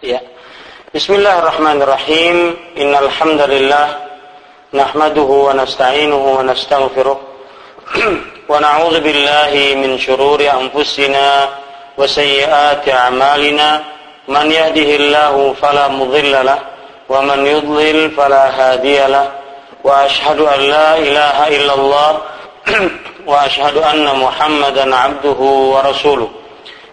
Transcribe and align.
Ya. 0.00 0.16
Bismillahirrahmanirrahim. 0.96 2.56
Innal 2.72 3.12
hamdalillah 3.12 4.00
nahmaduhu 4.72 5.52
wa 5.52 5.52
nasta'inuhu 5.52 6.40
wa 6.40 6.40
nastaghfiruh 6.40 7.20
wa 7.20 8.56
na'udzu 8.64 8.96
billahi 9.04 9.76
min 9.76 10.00
shururi 10.00 10.48
anfusina 10.48 11.52
wa 12.00 12.08
sayyiati 12.08 12.96
a'malina 12.96 13.84
man 14.24 14.48
yahdihillahu 14.48 15.52
fala 15.60 15.92
mudilla 15.92 16.48
lahu 16.48 16.64
wa 17.12 17.20
man 17.20 17.44
yudlil 17.44 18.08
fala 18.16 18.48
hadiya 18.56 19.04
lahu 19.04 19.28
wa 19.84 20.08
ashhadu 20.08 20.48
an 20.48 20.60
la 20.64 20.96
ilaha 20.96 21.44
illallah 21.52 22.10
wa 23.28 23.44
ashhadu 23.44 23.84
anna 23.84 24.16
muhammadan 24.16 24.96
'abduhu 24.96 25.76
wa 25.76 25.84
rasuluh 25.84 26.39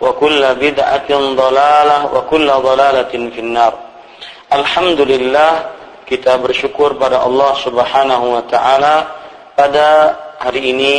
wa 0.00 0.16
kulla 0.16 0.56
bid'atin 0.56 1.36
dhalalah 1.36 2.08
wa 2.08 2.24
kulla 2.24 2.56
dhalalatin 2.58 3.28
finnar. 3.30 3.76
Alhamdulillah 4.48 5.76
kita 6.08 6.40
bersyukur 6.40 6.96
pada 6.98 7.22
Allah 7.22 7.54
Subhanahu 7.60 8.34
wa 8.34 8.42
taala 8.48 8.96
pada 9.54 10.16
hari 10.40 10.72
ini 10.72 10.94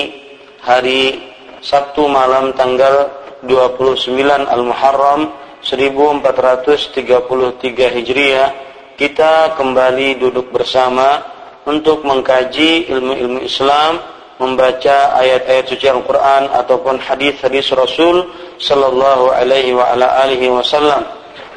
hari 0.61 1.33
Sabtu 1.59 2.07
malam 2.07 2.53
tanggal 2.53 3.09
29 3.43 4.13
Al-Muharram 4.45 5.33
1433 5.65 7.97
Hijriah 7.97 8.49
kita 8.95 9.57
kembali 9.57 10.21
duduk 10.21 10.53
bersama 10.53 11.25
untuk 11.65 12.05
mengkaji 12.05 12.89
ilmu-ilmu 12.89 13.41
Islam 13.41 14.01
membaca 14.41 15.17
ayat-ayat 15.21 15.65
suci 15.69 15.85
Al-Quran 15.85 16.49
ataupun 16.49 16.97
hadis-hadis 16.97 17.69
Rasul 17.73 18.25
Sallallahu 18.61 19.33
Alaihi 19.33 19.73
wa 19.73 19.89
ala 19.89 20.21
alihi 20.21 20.53
Wasallam. 20.53 21.01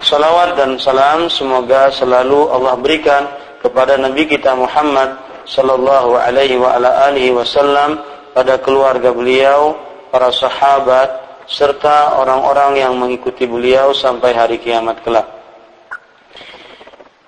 Salawat 0.00 0.56
dan 0.56 0.80
salam 0.80 1.28
semoga 1.28 1.92
selalu 1.92 2.48
Allah 2.48 2.74
berikan 2.80 3.28
kepada 3.60 4.00
Nabi 4.00 4.24
kita 4.24 4.56
Muhammad 4.56 5.16
Sallallahu 5.44 6.16
Alaihi 6.16 6.56
wa 6.56 6.72
ala 6.72 7.12
alihi 7.12 7.36
Wasallam 7.36 8.00
pada 8.32 8.56
keluarga 8.56 9.12
beliau, 9.12 9.76
para 10.08 10.32
sahabat, 10.32 11.08
serta 11.44 12.16
orang-orang 12.16 12.80
yang 12.80 12.96
mengikuti 12.96 13.44
beliau 13.44 13.92
sampai 13.92 14.32
hari 14.32 14.56
kiamat 14.56 15.04
kelak. 15.04 15.28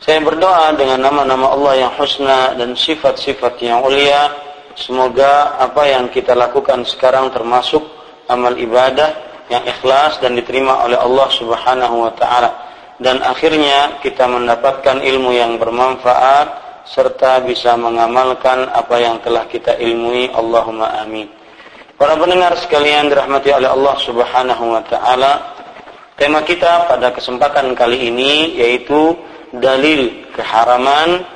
Saya 0.01 0.25
berdoa 0.25 0.73
dengan 0.73 1.05
nama-nama 1.05 1.53
Allah 1.53 1.85
yang 1.85 1.93
husna 2.01 2.57
dan 2.57 2.73
sifat-sifat 2.73 3.61
yang 3.61 3.85
ulia 3.85 4.47
Semoga 4.77 5.57
apa 5.57 5.89
yang 5.89 6.13
kita 6.13 6.37
lakukan 6.37 6.85
sekarang 6.85 7.33
termasuk 7.33 7.81
amal 8.29 8.53
ibadah 8.61 9.26
yang 9.53 9.63
ikhlas 9.63 10.19
dan 10.19 10.35
diterima 10.35 10.83
oleh 10.87 10.99
Allah 10.99 11.29
Subhanahu 11.31 11.97
wa 12.07 12.13
taala 12.15 12.51
dan 12.97 13.21
akhirnya 13.21 14.01
kita 14.01 14.25
mendapatkan 14.25 15.05
ilmu 15.05 15.31
yang 15.37 15.61
bermanfaat 15.61 16.65
serta 16.89 17.43
bisa 17.45 17.75
mengamalkan 17.77 18.71
apa 18.71 18.97
yang 19.03 19.19
telah 19.21 19.45
kita 19.51 19.77
ilmui 19.77 20.31
Allahumma 20.31 21.03
amin. 21.03 21.29
Para 21.97 22.15
pendengar 22.17 22.55
sekalian 22.61 23.11
dirahmati 23.11 23.51
oleh 23.53 23.69
Allah 23.69 23.97
Subhanahu 24.01 24.65
wa 24.71 24.83
taala, 24.87 25.33
tema 26.15 26.41
kita 26.47 26.89
pada 26.89 27.13
kesempatan 27.13 27.75
kali 27.75 28.13
ini 28.13 28.57
yaitu 28.57 29.19
dalil 29.53 30.31
keharaman 30.33 31.27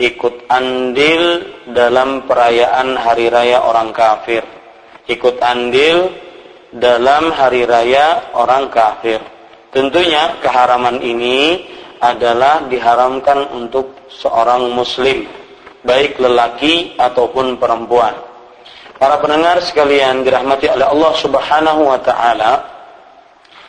ikut 0.00 0.50
andil 0.50 1.46
dalam 1.70 2.26
perayaan 2.26 2.98
hari 2.98 3.30
raya 3.30 3.62
orang 3.62 3.94
kafir. 3.94 4.42
Ikut 5.06 5.38
andil 5.44 6.10
dalam 6.74 7.30
hari 7.30 7.62
raya 7.62 8.34
orang 8.34 8.66
kafir. 8.70 9.22
Tentunya 9.70 10.38
keharaman 10.42 11.02
ini 11.02 11.66
adalah 12.02 12.66
diharamkan 12.66 13.50
untuk 13.54 14.06
seorang 14.10 14.70
muslim, 14.70 15.26
baik 15.82 16.18
lelaki 16.18 16.94
ataupun 16.98 17.58
perempuan. 17.58 18.14
Para 18.94 19.18
pendengar 19.18 19.58
sekalian 19.62 20.22
dirahmati 20.22 20.70
oleh 20.70 20.86
Allah 20.86 21.12
Subhanahu 21.18 21.82
wa 21.90 21.98
taala, 21.98 22.52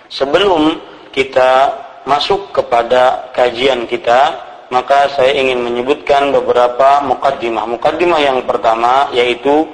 sebelum 0.09 0.77
kita 1.09 1.73
masuk 2.05 2.53
kepada 2.53 3.33
kajian 3.33 3.89
kita, 3.89 4.37
maka 4.69 5.09
saya 5.17 5.33
ingin 5.33 5.61
menyebutkan 5.61 6.29
beberapa 6.29 7.01
mukaddimah. 7.01 7.66
Mukaddimah 7.66 8.22
yang 8.22 8.39
pertama 8.45 9.09
yaitu 9.13 9.66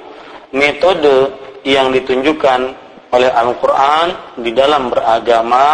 metode 0.52 1.32
yang 1.64 1.92
ditunjukkan 1.92 2.81
oleh 3.12 3.28
Al-Quran 3.28 4.40
di 4.40 4.50
dalam 4.56 4.88
beragama 4.88 5.64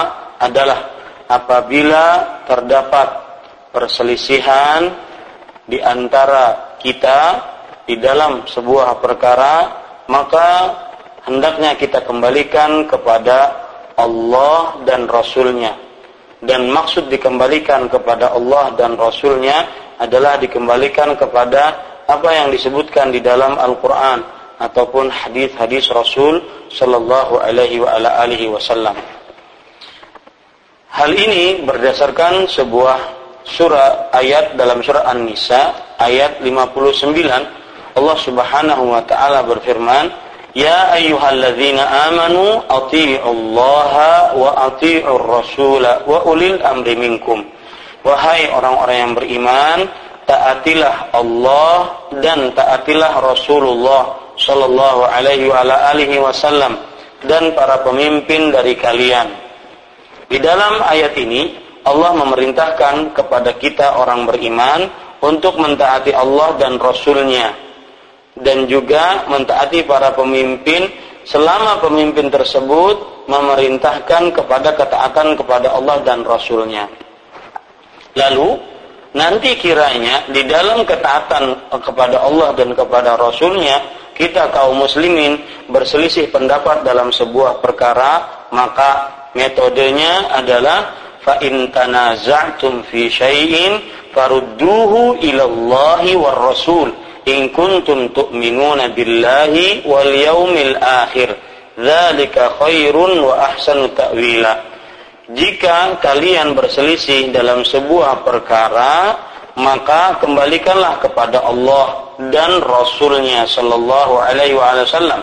adalah 0.42 0.78
apabila 1.30 2.06
terdapat 2.50 3.08
perselisihan 3.70 4.90
di 5.68 5.78
antara 5.78 6.76
kita 6.82 7.20
di 7.86 7.96
dalam 7.96 8.44
sebuah 8.44 8.98
perkara, 8.98 9.54
maka 10.10 10.48
hendaknya 11.24 11.78
kita 11.78 12.02
kembalikan 12.04 12.84
kepada 12.90 13.54
Allah 13.94 14.82
dan 14.84 15.06
Rasulnya. 15.06 15.78
Dan 16.38 16.70
maksud 16.70 17.10
dikembalikan 17.10 17.90
kepada 17.90 18.30
Allah 18.30 18.70
dan 18.78 18.94
Rasulnya 18.94 19.66
adalah 19.98 20.38
dikembalikan 20.38 21.18
kepada 21.18 21.62
apa 22.06 22.30
yang 22.30 22.48
disebutkan 22.54 23.10
di 23.10 23.18
dalam 23.18 23.58
Al-Quran 23.58 24.37
ataupun 24.58 25.10
hadis-hadis 25.10 25.86
Rasul 25.90 26.42
Sallallahu 26.70 27.38
Alaihi 27.38 27.80
wa 27.82 27.94
ala 27.94 28.22
alihi 28.26 28.50
Wasallam. 28.50 28.98
Hal 30.90 31.14
ini 31.14 31.62
berdasarkan 31.62 32.50
sebuah 32.50 32.98
surah 33.46 34.10
ayat 34.12 34.58
dalam 34.58 34.82
surah 34.82 35.06
An-Nisa 35.08 35.94
ayat 35.96 36.42
59 36.42 37.14
Allah 37.98 38.16
Subhanahu 38.18 38.94
wa 38.94 39.02
taala 39.06 39.46
berfirman 39.46 40.28
Ya 40.56 40.90
ayyuhalladzina 40.96 42.10
amanu 42.10 42.66
Allah 42.66 43.94
wa 44.32 44.50
ati'ur 44.72 45.22
rasul 45.22 45.84
wa 45.84 46.18
ulil 46.26 46.58
amri 46.64 46.98
minkum. 46.98 47.46
Wahai 48.02 48.48
orang-orang 48.50 48.96
yang 48.96 49.12
beriman, 49.14 49.78
taatilah 50.24 51.14
Allah 51.14 52.00
dan 52.24 52.50
taatilah 52.56 53.22
Rasulullah 53.22 54.27
sallallahu 54.38 55.04
alaihi 55.04 55.50
wa 55.50 55.66
alihi 55.66 56.22
wasallam 56.22 56.78
dan 57.26 57.52
para 57.52 57.82
pemimpin 57.82 58.54
dari 58.54 58.78
kalian. 58.78 59.26
Di 60.30 60.38
dalam 60.38 60.78
ayat 60.86 61.18
ini 61.18 61.58
Allah 61.82 62.14
memerintahkan 62.14 63.16
kepada 63.16 63.58
kita 63.58 63.98
orang 63.98 64.28
beriman 64.28 64.86
untuk 65.18 65.58
mentaati 65.58 66.14
Allah 66.14 66.54
dan 66.60 66.78
Rasulnya 66.78 67.50
dan 68.38 68.70
juga 68.70 69.26
mentaati 69.26 69.82
para 69.82 70.14
pemimpin 70.14 70.86
selama 71.26 71.82
pemimpin 71.82 72.30
tersebut 72.30 73.26
memerintahkan 73.26 74.32
kepada 74.32 74.72
ketaatan 74.78 75.34
kepada 75.34 75.74
Allah 75.74 76.00
dan 76.06 76.22
Rasulnya. 76.22 76.86
Lalu 78.14 78.56
nanti 79.12 79.58
kiranya 79.58 80.28
di 80.30 80.46
dalam 80.46 80.86
ketaatan 80.86 81.72
kepada 81.82 82.22
Allah 82.22 82.54
dan 82.54 82.72
kepada 82.72 83.18
Rasulnya 83.18 83.76
kita 84.18 84.50
kaum 84.50 84.82
muslimin 84.82 85.38
berselisih 85.70 86.34
pendapat 86.34 86.82
dalam 86.82 87.14
sebuah 87.14 87.62
perkara 87.62 88.26
maka 88.50 89.14
metodenya 89.38 90.34
adalah 90.34 90.90
fa 91.22 91.38
in 91.38 91.70
tanaza'tum 91.70 92.82
fi 92.90 93.06
syai'in 93.06 93.78
farudduhu 94.10 95.22
ila 95.22 95.42
Allah 95.46 96.02
war 96.18 96.38
Rasul 96.50 96.90
in 97.30 97.54
kuntum 97.54 98.10
tu'minuna 98.10 98.90
billahi 98.90 99.86
wal 99.86 100.10
yaumil 100.10 100.74
akhir 100.82 101.38
dzalika 101.78 102.58
khairun 102.58 103.22
wa 103.22 103.54
ahsanu 103.54 103.92
ta'wila. 103.94 104.66
Jika 105.28 106.00
kalian 106.00 106.56
berselisih 106.56 107.30
dalam 107.30 107.62
sebuah 107.62 108.24
perkara 108.24 109.14
maka 109.60 110.16
kembalikanlah 110.24 110.96
kepada 111.04 111.44
Allah 111.44 112.07
dan 112.18 112.58
Rasulnya 112.58 113.46
Shallallahu 113.46 114.18
Alaihi 114.18 114.58
Wasallam. 114.58 115.22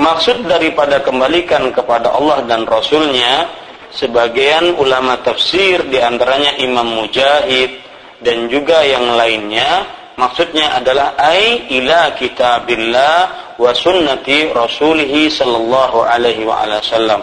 Maksud 0.00 0.48
daripada 0.50 0.98
kembalikan 1.04 1.70
kepada 1.70 2.10
Allah 2.10 2.42
dan 2.50 2.66
Rasulnya, 2.66 3.46
sebagian 3.94 4.74
ulama 4.74 5.22
tafsir 5.22 5.86
di 5.86 6.02
antaranya 6.02 6.58
Imam 6.58 6.98
Mujahid 6.98 7.78
dan 8.18 8.50
juga 8.50 8.82
yang 8.82 9.14
lainnya, 9.14 9.86
maksudnya 10.18 10.74
adalah 10.82 11.14
ai 11.14 11.68
ila 11.78 12.10
kitabillah 12.18 13.54
wa 13.60 13.70
sunnati 13.70 14.50
rasulih 14.50 15.30
sallallahu 15.30 16.02
alaihi 16.02 16.42
wasallam. 16.48 17.22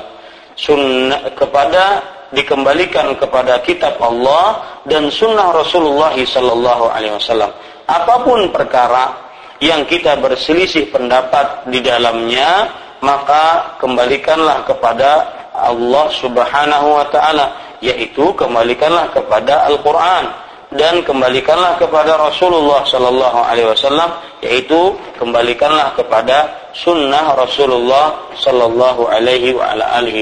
Sunnah 0.57 1.33
kepada 1.33 2.01
dikembalikan 2.31 3.16
kepada 3.18 3.60
kitab 3.63 3.98
Allah 4.00 4.80
dan 4.86 5.07
sunnah 5.10 5.50
Rasulullah 5.50 6.13
sallallahu 6.13 6.94
alaihi 6.94 7.13
wasallam. 7.16 7.51
Apa 7.88 8.28
pun 8.28 8.51
perkara 8.51 9.16
yang 9.63 9.88
kita 9.88 10.19
berselisih 10.19 10.92
pendapat 10.92 11.66
di 11.72 11.80
dalamnya, 11.80 12.68
maka 13.00 13.75
kembalikanlah 13.81 14.68
kepada 14.68 15.25
Allah 15.56 16.06
Subhanahu 16.13 16.88
wa 17.00 17.06
taala, 17.10 17.78
yaitu 17.81 18.36
kembalikanlah 18.38 19.10
kepada 19.10 19.66
Al-Qur'an 19.72 20.48
dan 20.75 21.00
kembalikanlah 21.07 21.80
kepada 21.80 22.19
Rasulullah 22.19 22.84
sallallahu 22.84 23.39
alaihi 23.39 23.72
wasallam 23.72 24.19
yaitu 24.44 25.00
kembalikanlah 25.16 25.95
kepada 25.95 26.51
sunnah 26.75 27.33
Rasulullah 27.40 28.28
sallallahu 28.36 29.07
alaihi 29.07 29.56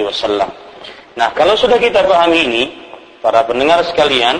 wasallam. 0.05 0.47
Nah, 1.17 1.31
kalau 1.33 1.57
sudah 1.57 1.79
kita 1.79 2.05
pahami 2.05 2.45
ini, 2.45 2.63
para 3.23 3.41
pendengar 3.47 3.81
sekalian, 3.87 4.37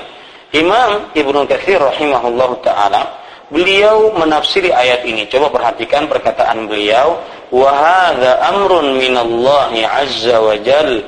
Imam 0.56 1.12
Ibnu 1.12 1.44
Katsir 1.52 1.84
rahimahullah 1.84 2.50
taala 2.63 3.04
beliau 3.52 4.16
menafsiri 4.16 4.72
ayat 4.72 5.04
ini. 5.04 5.28
Coba 5.28 5.52
perhatikan 5.52 6.07
perkataan 6.07 6.72
beliau, 6.72 7.19
"Wa 7.52 7.69
hadza 7.75 8.40
amrun 8.56 8.96
minallahi 8.96 9.84
azza 9.84 10.40
wa 10.40 10.56
jal 10.63 11.04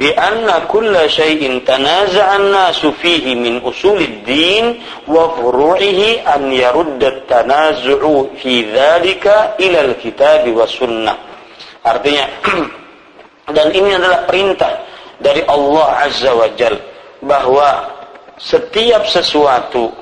bi 0.00 0.12
anna 0.16 0.64
kulla 0.68 1.08
shay'in 1.08 1.60
tanaza'a 1.64 2.40
an-nasu 2.40 2.92
fihi 2.96 3.36
min 3.36 3.60
usulid 3.60 4.24
din 4.24 4.80
wa 5.08 5.32
furu'ihi 5.36 6.24
an 6.24 6.52
yarudda 6.52 7.20
at-tanazu'u 7.20 8.36
fi 8.40 8.64
dzalika 8.64 9.60
ila 9.60 9.78
al-kitab 9.92 10.48
wa 10.56 10.64
sunnah." 10.64 11.16
Artinya 11.84 12.24
dan 13.56 13.68
ini 13.76 13.92
adalah 13.92 14.24
perintah 14.24 14.72
dari 15.20 15.44
Allah 15.44 15.86
Azza 16.02 16.32
wa 16.34 16.48
Jal 16.58 16.76
bahwa 17.22 17.95
setiap 18.36 19.08
sesuatu 19.08 19.92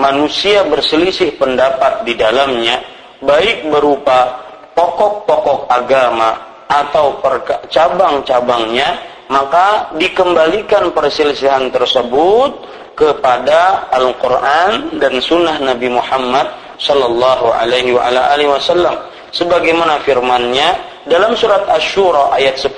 manusia 0.00 0.64
berselisih 0.64 1.36
pendapat 1.36 2.08
di 2.08 2.16
dalamnya 2.16 2.80
baik 3.20 3.68
berupa 3.68 4.40
pokok-pokok 4.72 5.68
agama 5.68 6.30
atau 6.66 7.20
cabang-cabangnya 7.68 9.12
maka 9.28 9.92
dikembalikan 9.96 10.92
perselisihan 10.92 11.68
tersebut 11.72 12.52
kepada 12.92 13.88
Al-Quran 13.88 15.00
dan 15.00 15.16
Sunnah 15.24 15.56
Nabi 15.60 15.88
Muhammad 15.88 16.52
Sallallahu 16.76 17.48
Alaihi 17.48 17.96
Wasallam. 17.96 19.08
Sebagaimana 19.32 20.04
firmannya 20.04 20.76
dalam 21.08 21.32
surat 21.32 21.64
Ash-Shura 21.64 22.36
ayat 22.36 22.60
10 22.60 22.76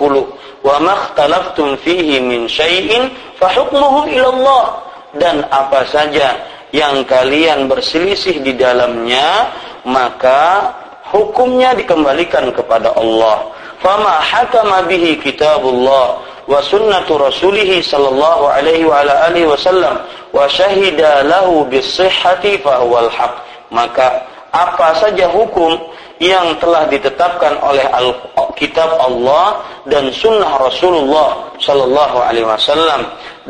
wa 0.62 0.76
makhtalaftum 0.78 1.74
fihi 1.82 2.22
min 2.22 2.46
syai'in 2.46 3.10
fahukmuhu 3.42 4.06
ilallah 4.14 4.78
dan 5.18 5.46
apa 5.50 5.86
saja 5.86 6.38
yang 6.74 7.06
kalian 7.06 7.70
berselisih 7.70 8.42
di 8.42 8.58
dalamnya 8.58 9.54
maka 9.86 10.72
hukumnya 11.14 11.76
dikembalikan 11.76 12.50
kepada 12.50 12.90
Allah. 12.98 13.46
Fama 13.78 14.18
hakama 14.18 14.88
bihi 14.88 15.20
kitabullah 15.20 16.18
wa 16.48 16.58
sunnatu 16.64 17.20
rasulih 17.20 17.78
sallallahu 17.84 18.48
alaihi 18.48 18.88
wa 18.88 19.04
ala 19.04 19.28
alihi 19.28 19.46
wasallam 19.46 20.00
wa 20.32 20.48
syahida 20.48 21.22
lahu 21.22 21.68
bisihhati 21.68 22.58
fahuwal 22.64 23.12
haq. 23.12 23.32
Maka 23.68 24.24
apa 24.50 24.96
saja 24.98 25.28
hukum 25.28 25.76
yang 26.22 26.56
telah 26.62 26.86
ditetapkan 26.88 27.58
oleh 27.60 27.84
Al 27.90 28.14
kitab 28.54 28.86
Allah 29.02 29.60
dan 29.90 30.08
sunnah 30.14 30.62
Rasulullah 30.62 31.50
Sallallahu 31.58 32.16
Alaihi 32.22 32.46
Wasallam 32.46 33.02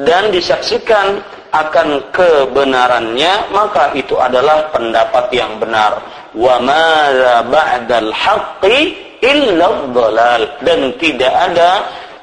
dan 0.02 0.32
disaksikan 0.32 1.20
akan 1.54 2.10
kebenarannya 2.10 3.54
maka 3.54 3.94
itu 3.94 4.18
adalah 4.18 4.66
pendapat 4.74 5.30
yang 5.30 5.54
benar. 5.62 6.02
Wa 6.34 6.58
ma 6.58 7.14
ba'dal 7.46 8.10
haqqi 8.10 8.98
illa 9.22 9.86
dhalal 9.94 10.42
dan 10.66 10.80
tidak 10.98 11.30
ada 11.30 11.70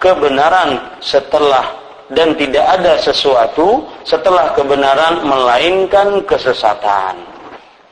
kebenaran 0.03 0.83
setelah 0.99 1.63
dan 2.11 2.35
tidak 2.35 2.65
ada 2.67 2.99
sesuatu 2.99 3.87
setelah 4.03 4.51
kebenaran 4.51 5.23
melainkan 5.23 6.19
kesesatan. 6.27 7.15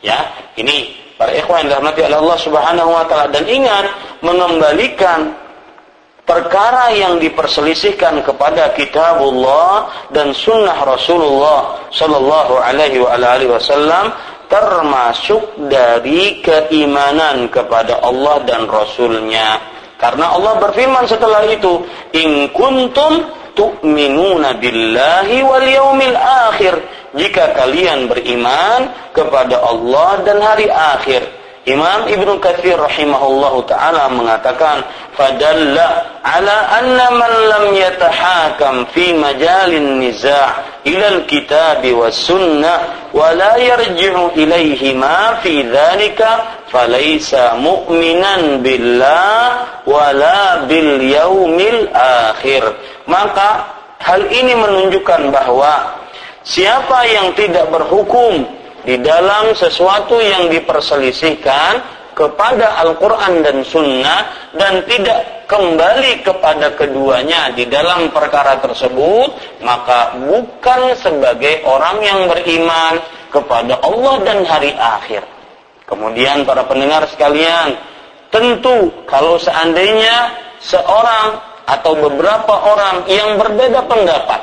Ya 0.03 0.27
ini 0.59 0.91
para 1.15 1.31
ikhwan 1.35 1.67
oleh 1.67 2.15
Allah 2.15 2.39
Subhanahu 2.39 2.89
wa 2.91 3.03
taala. 3.07 3.31
Dan 3.31 3.47
ingat 3.47 3.87
mengembalikan 4.19 5.31
perkara 6.29 6.93
yang 6.93 7.17
diperselisihkan 7.17 8.21
kepada 8.21 8.69
kitabullah 8.77 9.89
dan 10.13 10.29
sunnah 10.29 10.77
Rasulullah 10.85 11.89
sallallahu 11.89 12.61
alaihi 12.61 13.01
wa 13.01 13.17
alihi 13.17 13.49
wasallam 13.49 14.13
termasuk 14.45 15.57
dari 15.65 16.37
keimanan 16.45 17.49
kepada 17.49 17.97
Allah 18.05 18.45
dan 18.45 18.69
Rasulnya. 18.69 19.57
Karena 19.97 20.37
Allah 20.37 20.61
berfirman 20.61 21.09
setelah 21.09 21.49
itu, 21.49 21.81
"In 22.13 22.53
kuntum 22.53 23.25
tu'minuna 23.57 24.53
billahi 24.61 25.41
wal 25.41 25.65
yaumil 25.65 26.17
akhir." 26.17 26.77
jika 27.15 27.57
kalian 27.57 28.05
beriman 28.05 28.93
kepada 29.17 29.65
Allah 29.65 30.21
dan 30.25 30.37
hari 30.41 30.69
akhir. 30.69 31.38
Imam 31.67 32.07
Ibnu 32.07 32.39
Katsir 32.39 32.79
rahimahullahu 32.79 33.67
taala 33.67 34.07
mengatakan 34.15 34.79
fadalla 35.11 36.19
ala 36.23 36.57
anna 36.79 37.07
man 37.11 37.33
lam 37.51 37.65
yatahakam 37.75 38.87
fi 38.95 39.11
majalin 39.11 39.99
niza' 39.99 40.83
ila 40.87 41.07
al-kitab 41.19 41.83
was 41.91 42.15
sunnah 42.15 43.11
wa 43.11 43.35
la 43.35 43.59
yarji'u 43.59 44.39
ilayhi 44.39 44.95
ma 44.95 45.43
fi 45.43 45.67
dhalika 45.67 46.63
falaysa 46.71 47.59
mu'minan 47.59 48.63
billah 48.63 49.83
wa 49.83 50.15
la 50.15 50.63
bil 50.63 51.03
yaumil 51.03 51.91
akhir. 51.91 52.63
Maka 53.03 53.67
hal 53.99 54.23
ini 54.31 54.55
menunjukkan 54.55 55.27
bahwa 55.27 55.99
Siapa 56.49 57.05
yang 57.05 57.35
tidak 57.37 57.69
berhukum 57.69 58.47
di 58.83 58.95
dalam 58.99 59.51
sesuatu 59.55 60.19
yang 60.19 60.47
diperselisihkan 60.47 61.99
kepada 62.15 62.83
Al-Quran 62.83 63.39
dan 63.39 63.63
Sunnah 63.63 64.51
dan 64.51 64.83
tidak 64.83 65.47
kembali 65.47 66.19
kepada 66.19 66.75
keduanya 66.75 67.55
di 67.55 67.63
dalam 67.71 68.11
perkara 68.11 68.59
tersebut 68.59 69.59
maka 69.63 70.19
bukan 70.19 70.93
sebagai 70.99 71.63
orang 71.63 72.03
yang 72.03 72.19
beriman 72.27 72.99
kepada 73.31 73.79
Allah 73.79 74.15
dan 74.27 74.43
hari 74.43 74.75
akhir. 74.75 75.23
Kemudian 75.87 76.43
para 76.45 76.67
pendengar 76.67 77.07
sekalian 77.07 77.79
tentu 78.29 78.93
kalau 79.09 79.39
seandainya 79.41 80.35
seorang 80.61 81.39
atau 81.65 81.93
beberapa 81.97 82.53
orang 82.53 83.05
yang 83.09 83.37
berbeda 83.37 83.85
pendapat 83.85 84.41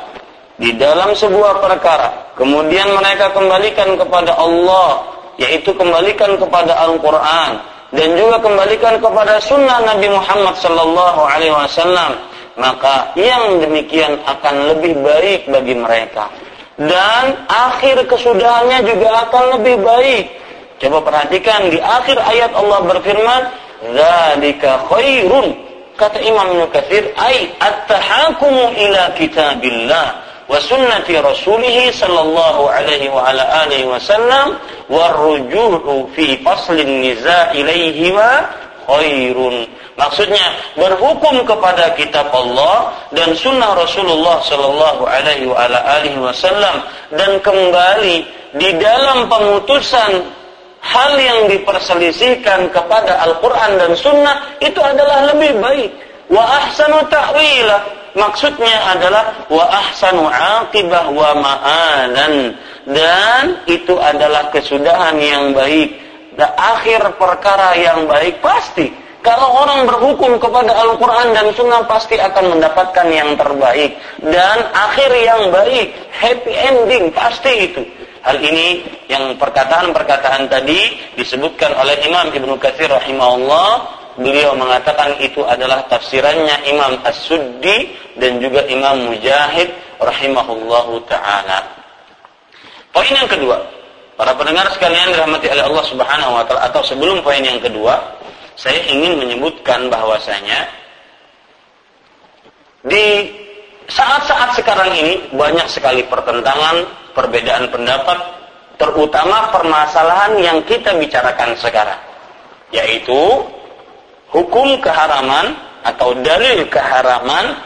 di 0.57 0.73
dalam 0.77 1.13
sebuah 1.13 1.61
perkara 1.61 2.33
kemudian 2.37 2.89
mereka 2.97 3.33
kembalikan 3.33 3.97
kepada 3.97 4.37
Allah 4.37 5.05
yaitu 5.37 5.73
kembalikan 5.77 6.37
kepada 6.41 6.73
Al-Quran 6.89 7.51
dan 7.93 8.09
juga 8.17 8.41
kembalikan 8.41 8.99
kepada 8.99 9.39
sunnah 9.39 9.85
Nabi 9.85 10.09
Muhammad 10.11 10.55
sallallahu 10.59 11.21
alaihi 11.29 11.53
wasallam 11.53 12.17
maka 12.57 13.13
yang 13.15 13.61
demikian 13.61 14.17
akan 14.25 14.75
lebih 14.75 14.97
baik 15.05 15.45
bagi 15.53 15.77
mereka. 15.77 16.33
Dan 16.77 17.49
akhir 17.49 18.05
kesudahannya 18.09 18.85
juga 18.85 19.29
akan 19.29 19.61
lebih 19.61 19.81
baik. 19.81 20.25
Coba 20.77 21.01
perhatikan 21.05 21.73
di 21.73 21.81
akhir 21.81 22.21
ayat 22.21 22.53
Allah 22.53 22.85
berfirman 22.85 23.43
dzalika 23.97 24.85
khairun 24.93 25.57
kata 25.97 26.21
Imam 26.21 26.61
Nukatsir 26.61 27.17
ai 27.17 27.49
at-tahakumu 27.57 28.77
ila 28.77 29.03
kitabillah 29.17 30.26
wa 30.47 30.59
sunnati 30.63 31.19
rasulih 31.19 31.91
sallallahu 31.91 32.71
alaihi 32.71 33.11
wa 33.11 33.27
ala 33.27 33.67
alihi 33.67 33.87
wasallam 33.91 34.59
warruju'u 34.87 36.07
fi 36.15 36.39
faslin 36.43 37.03
niza' 37.03 37.55
ilaihi 37.55 38.15
wa 38.15 38.47
khairun. 38.87 39.67
Maksudnya 39.97 40.77
berhukum 40.77 41.43
kepada 41.49 41.97
kitab 41.97 42.29
Allah 42.29 42.93
dan 43.17 43.33
sunnah 43.33 43.73
Rasulullah 43.75 44.45
Sallallahu 44.45 45.09
Alaihi 45.09 46.21
Wasallam 46.21 46.85
dan 47.17 47.41
kembali 47.41 48.17
di 48.61 48.71
dalam 48.77 49.25
pemutusan 49.25 50.21
hal 50.85 51.13
yang 51.17 51.49
diperselisihkan 51.49 52.71
kepada 52.71 53.25
Al-Quran 53.25 53.81
dan 53.81 53.93
Sunnah 53.97 54.37
itu 54.61 54.79
adalah 54.79 55.33
lebih 55.33 55.59
baik. 55.65 55.91
Wa 56.29 56.45
ahsanu 56.45 57.01
ta'wila 57.09 57.77
maksudnya 58.17 58.97
adalah 58.97 59.47
wa 59.53 59.65
ahsanu 59.69 60.25
aqibah 60.27 61.13
wa 61.13 61.31
ma'alan 61.37 62.57
dan 62.89 63.61
itu 63.69 63.95
adalah 64.01 64.49
kesudahan 64.51 65.21
yang 65.21 65.53
baik 65.53 66.01
dan 66.35 66.51
akhir 66.57 67.15
perkara 67.21 67.77
yang 67.77 68.09
baik 68.09 68.41
pasti 68.41 69.07
kalau 69.27 69.59
orang 69.59 69.91
berhukum 69.91 70.39
kepada 70.39 70.71
Al-Quran 70.71 71.35
dan 71.35 71.51
Sunnah 71.51 71.83
pasti 71.91 72.15
akan 72.15 72.55
mendapatkan 72.55 73.11
yang 73.11 73.35
terbaik. 73.35 73.99
Dan 74.23 74.71
akhir 74.71 75.11
yang 75.19 75.51
baik, 75.51 75.99
happy 76.15 76.55
ending, 76.55 77.11
pasti 77.11 77.67
itu. 77.67 77.83
Hal 78.23 78.39
ini 78.39 78.87
yang 79.11 79.35
perkataan-perkataan 79.35 80.47
tadi 80.47 80.95
disebutkan 81.19 81.75
oleh 81.75 82.07
Imam 82.07 82.31
Ibnu 82.31 82.55
Katsir 82.63 82.87
rahimahullah. 82.87 83.71
Beliau 84.17 84.57
mengatakan 84.57 85.21
itu 85.21 85.45
adalah 85.45 85.85
tafsirannya 85.93 86.73
Imam 86.73 86.97
As-Suddi 87.05 87.93
dan 88.17 88.41
juga 88.41 88.65
Imam 88.65 89.13
Mujahid 89.13 89.69
rahimahullahu 90.01 91.05
taala. 91.05 91.61
Poin 92.97 93.13
yang 93.13 93.29
kedua, 93.29 93.61
para 94.17 94.33
pendengar 94.33 94.73
sekalian 94.73 95.13
dirahmati 95.13 95.53
oleh 95.53 95.65
Allah 95.69 95.85
Subhanahu 95.85 96.33
wa 96.33 96.45
taala 96.49 96.65
atau 96.73 96.81
sebelum 96.81 97.21
poin 97.21 97.45
yang 97.45 97.61
kedua, 97.61 98.01
saya 98.57 98.81
ingin 98.89 99.21
menyebutkan 99.21 99.93
bahwasanya 99.93 100.65
di 102.89 103.29
saat-saat 103.85 104.57
sekarang 104.57 104.97
ini 104.97 105.29
banyak 105.37 105.69
sekali 105.69 106.01
pertentangan, 106.09 106.89
perbedaan 107.13 107.69
pendapat, 107.69 108.17
terutama 108.81 109.53
permasalahan 109.53 110.41
yang 110.41 110.59
kita 110.65 110.97
bicarakan 110.97 111.53
sekarang, 111.61 112.01
yaitu 112.73 113.45
hukum 114.31 114.79
keharaman 114.83 115.55
atau 115.87 116.15
dalil 116.23 116.67
keharaman 116.67 117.57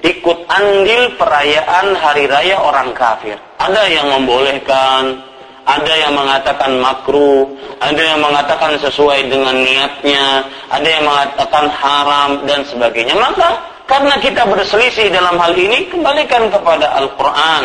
ikut 0.00 0.38
andil 0.48 1.12
perayaan 1.20 1.92
hari 1.98 2.24
raya 2.30 2.56
orang 2.56 2.94
kafir. 2.96 3.36
Ada 3.60 3.84
yang 3.90 4.08
membolehkan, 4.08 5.20
ada 5.68 5.92
yang 5.92 6.12
mengatakan 6.16 6.80
makruh, 6.80 7.44
ada 7.78 8.00
yang 8.00 8.20
mengatakan 8.24 8.80
sesuai 8.80 9.28
dengan 9.28 9.54
niatnya, 9.60 10.48
ada 10.72 10.88
yang 10.88 11.04
mengatakan 11.04 11.68
haram 11.68 12.30
dan 12.48 12.64
sebagainya. 12.64 13.12
Maka 13.14 13.60
karena 13.84 14.14
kita 14.22 14.46
berselisih 14.46 15.10
dalam 15.10 15.36
hal 15.36 15.52
ini, 15.52 15.90
kembalikan 15.90 16.48
kepada 16.48 16.94
Al-Quran, 16.96 17.62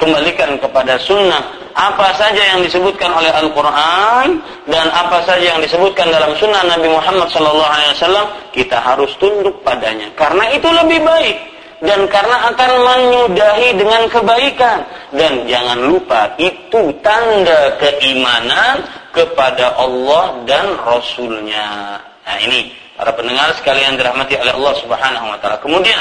kembalikan 0.00 0.56
kepada 0.56 0.96
Sunnah. 0.96 1.60
Apa 1.70 2.10
saja 2.18 2.42
yang 2.56 2.66
disebutkan 2.66 3.14
oleh 3.14 3.30
Al-Quran 3.30 4.42
dan 4.66 4.86
apa 4.90 5.22
saja 5.22 5.54
yang 5.54 5.60
disebutkan 5.62 6.10
dalam 6.10 6.34
Sunnah 6.34 6.66
Nabi 6.66 6.90
Muhammad 6.90 7.30
SAW, 7.30 8.26
kita 8.50 8.80
harus 8.80 9.14
tunduk 9.20 9.62
padanya. 9.62 10.10
Karena 10.18 10.50
itu 10.50 10.66
lebih 10.66 10.98
baik 11.06 11.36
dan 11.80 12.04
karena 12.12 12.52
akan 12.52 12.70
menyudahi 12.84 13.72
dengan 13.72 14.04
kebaikan 14.12 14.84
dan 15.16 15.48
jangan 15.48 15.78
lupa 15.80 16.28
itu 16.36 16.92
tanda 17.00 17.72
keimanan 17.80 18.84
kepada 19.16 19.74
Allah 19.80 20.44
dan 20.44 20.76
Rasulnya 20.84 21.96
nah 21.98 22.36
ini 22.36 22.68
para 23.00 23.16
pendengar 23.16 23.48
sekalian 23.56 23.96
dirahmati 23.96 24.36
oleh 24.36 24.52
Allah 24.52 24.74
Subhanahu 24.76 25.26
Wa 25.32 25.38
Taala 25.40 25.56
kemudian 25.64 25.98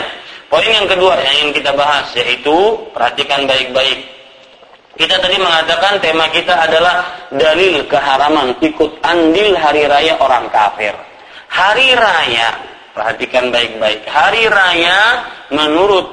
poin 0.50 0.68
yang 0.68 0.90
kedua 0.90 1.16
yang 1.22 1.36
ingin 1.46 1.52
kita 1.62 1.72
bahas 1.78 2.10
yaitu 2.18 2.78
perhatikan 2.92 3.46
baik-baik 3.46 4.06
kita 5.00 5.16
tadi 5.22 5.40
mengatakan 5.40 6.02
tema 6.04 6.28
kita 6.34 6.52
adalah 6.68 7.08
dalil 7.32 7.88
keharaman 7.88 8.58
ikut 8.60 9.00
andil 9.06 9.56
hari 9.56 9.88
raya 9.88 10.18
orang 10.20 10.52
kafir 10.52 10.92
hari 11.48 11.96
raya 11.96 12.70
Perhatikan 13.00 13.48
baik-baik. 13.48 14.04
Hari 14.12 14.52
raya 14.52 15.24
menurut 15.56 16.04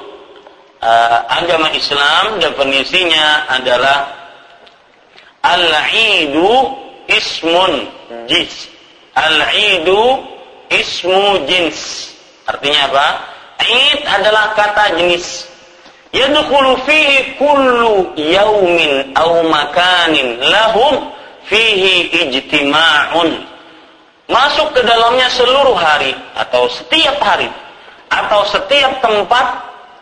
uh, 0.78 1.19
agama 1.26 1.73
Islam 1.75 2.38
definisinya 2.38 3.50
adalah 3.50 4.07
Al-Idu 5.43 6.52
ismun 7.11 7.90
jins. 8.31 8.71
Al-Idu 9.19 10.21
ismu 10.71 11.49
jins. 11.50 12.12
Artinya 12.47 12.87
apa? 12.93 13.07
Id 13.61 14.01
adalah 14.05 14.53
kata 14.53 15.01
jenis. 15.01 15.49
Yadkhulu 16.15 16.81
fihi 16.87 17.37
kullu 17.37 18.17
yaumin 18.17 19.13
aw 19.13 19.43
makanin 19.45 20.41
lahum 20.41 21.13
fihi 21.45 22.09
ijtima'un. 22.25 23.31
Masuk 24.27 24.75
ke 24.75 24.83
dalamnya 24.83 25.31
seluruh 25.31 25.77
hari 25.79 26.11
atau 26.35 26.67
setiap 26.67 27.21
hari 27.23 27.47
atau 28.11 28.43
setiap 28.49 28.99
tempat 28.99 29.47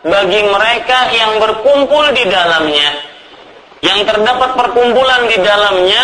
bagi 0.05 0.41
mereka 0.45 1.13
yang 1.13 1.37
berkumpul 1.37 2.09
di 2.13 2.25
dalamnya. 2.29 2.89
Yang 3.85 3.99
terdapat 4.09 4.57
perkumpulan 4.57 5.29
di 5.29 5.37
dalamnya 5.45 6.01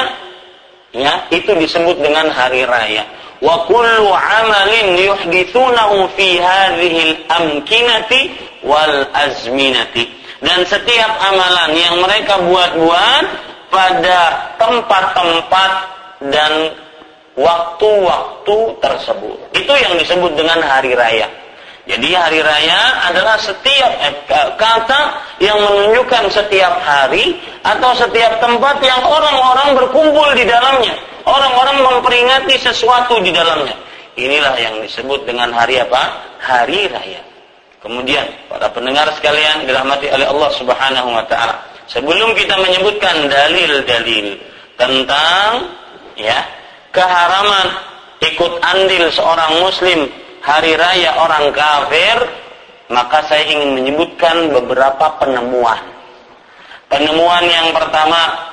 ya 0.91 1.13
itu 1.31 1.55
disebut 1.55 2.03
dengan 2.03 2.27
hari 2.29 2.67
raya 2.67 3.08
wa 3.41 3.65
kullu 3.65 4.13
amalin 4.13 5.01
yuhdithunahu 5.01 6.07
fi 6.13 6.38
hadhihi 6.38 7.01
al-amkinati 7.29 8.21
wal 8.62 9.10
azminati 9.17 10.05
dan 10.41 10.62
setiap 10.65 11.12
amalan 11.21 11.74
yang 11.77 12.01
mereka 12.01 12.38
buat-buat 12.41 13.25
pada 13.74 14.19
tempat-tempat 14.57 15.71
dan 16.29 16.75
waktu-waktu 17.38 18.57
tersebut. 18.83 19.38
Itu 19.55 19.74
yang 19.74 19.93
disebut 19.98 20.36
dengan 20.36 20.60
hari 20.62 20.93
raya. 20.93 21.29
Jadi 21.89 22.13
hari 22.13 22.39
raya 22.45 23.09
adalah 23.09 23.41
setiap 23.41 23.91
eh, 24.05 24.13
kata 24.53 25.01
yang 25.41 25.57
menunjukkan 25.57 26.29
setiap 26.29 26.77
hari 26.85 27.41
atau 27.65 27.91
setiap 27.97 28.38
tempat 28.38 28.77
yang 28.85 29.01
orang-orang 29.01 29.73
berkumpul 29.81 30.29
di 30.38 30.45
dalamnya. 30.45 30.93
Orang-orang 31.25 31.81
memperingati 31.81 32.57
sesuatu 32.61 33.17
di 33.21 33.33
dalamnya. 33.33 33.73
Inilah 34.17 34.55
yang 34.61 34.75
disebut 34.85 35.25
dengan 35.25 35.50
hari 35.53 35.81
apa? 35.81 36.21
Hari 36.41 36.89
raya. 36.89 37.21
Kemudian 37.81 38.29
para 38.45 38.69
pendengar 38.69 39.09
sekalian 39.17 39.65
dirahmati 39.65 40.05
oleh 40.13 40.29
Allah 40.29 40.51
Subhanahu 40.53 41.09
wa 41.17 41.25
taala. 41.25 41.65
Sebelum 41.89 42.38
kita 42.38 42.61
menyebutkan 42.61 43.25
dalil-dalil 43.25 44.38
tentang 44.77 45.65
ya 46.13 46.45
keharaman 46.93 47.67
ikut 48.21 48.53
andil 48.61 49.09
seorang 49.09 49.65
muslim 49.65 50.05
hari 50.41 50.74
raya 50.75 51.15
orang 51.21 51.53
kafir, 51.53 52.17
maka 52.91 53.24
saya 53.29 53.45
ingin 53.48 53.77
menyebutkan 53.77 54.51
beberapa 54.51 55.21
penemuan. 55.21 55.79
Penemuan 56.91 57.45
yang 57.48 57.71
pertama, 57.71 58.51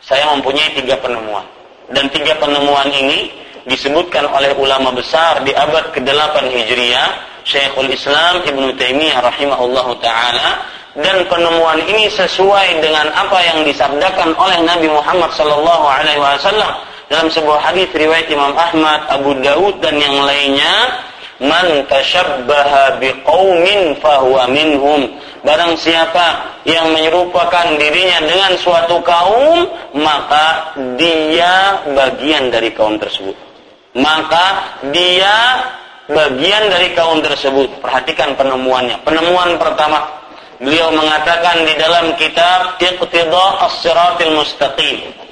saya 0.00 0.24
mempunyai 0.32 0.72
tiga 0.72 0.96
penemuan. 1.02 1.44
Dan 1.92 2.08
tiga 2.08 2.32
penemuan 2.40 2.88
ini 2.88 3.28
disebutkan 3.68 4.24
oleh 4.24 4.56
ulama 4.56 4.88
besar 4.96 5.44
di 5.44 5.52
abad 5.52 5.92
ke-8 5.92 6.48
Hijriah, 6.48 7.08
Syekhul 7.44 7.92
Islam 7.92 8.40
Ibn 8.40 8.72
Taimiyah 8.80 9.20
rahimahullahu 9.20 10.00
taala 10.00 10.64
dan 10.94 11.26
penemuan 11.28 11.82
ini 11.84 12.06
sesuai 12.06 12.80
dengan 12.80 13.10
apa 13.12 13.38
yang 13.42 13.66
disabdakan 13.66 14.32
oleh 14.38 14.62
Nabi 14.62 14.88
Muhammad 14.88 15.28
sallallahu 15.34 15.84
alaihi 15.84 16.22
wasallam 16.22 16.72
dalam 17.12 17.28
sebuah 17.28 17.60
hadis 17.60 17.92
riwayat 17.92 18.26
Imam 18.32 18.56
Ahmad, 18.56 19.04
Abu 19.12 19.36
Daud 19.44 19.80
dan 19.84 20.00
yang 20.00 20.24
lainnya, 20.24 21.04
"Man 21.42 21.84
tashabbaha 21.84 22.96
biqaumin 23.02 24.00
fahuwa 24.00 24.48
minhum." 24.48 25.20
Barang 25.44 25.76
siapa 25.76 26.56
yang 26.64 26.96
menyerupakan 26.96 27.76
dirinya 27.76 28.24
dengan 28.24 28.52
suatu 28.56 29.04
kaum, 29.04 29.68
maka 29.92 30.72
dia 30.96 31.84
bagian 31.92 32.48
dari 32.48 32.72
kaum 32.72 32.96
tersebut. 32.96 33.36
Maka 33.92 34.74
dia 34.88 35.36
bagian 36.08 36.72
dari 36.72 36.96
kaum 36.96 37.20
tersebut. 37.20 37.84
Perhatikan 37.84 38.32
penemuannya. 38.40 39.04
Penemuan 39.04 39.60
pertama, 39.60 40.24
Beliau 40.62 40.94
mengatakan 40.94 41.66
di 41.66 41.74
dalam 41.74 42.14
kitab 42.14 42.78
Iqtida 42.78 43.46
As-Siratil 43.68 44.38
Mustaqim. 44.38 45.23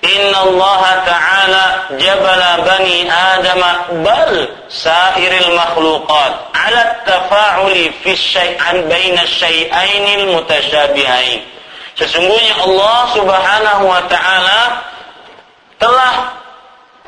Inna 0.00 0.38
Allah 0.48 0.82
Ta'ala 1.04 1.64
jabala 2.00 2.64
bani 2.64 3.04
Adam 3.04 3.60
bal 4.00 4.32
sairil 4.72 5.52
makhluqat 5.52 6.32
ala 6.56 6.82
tafa'uli 7.04 7.92
fi 8.00 8.16
syai'an 8.16 8.88
baina 8.88 9.28
syai'ainil 9.28 10.32
mutasyabihain. 10.32 11.44
Sesungguhnya 12.00 12.64
Allah 12.64 12.98
Subhanahu 13.12 13.84
wa 13.84 14.02
taala 14.08 14.60
telah 15.76 16.12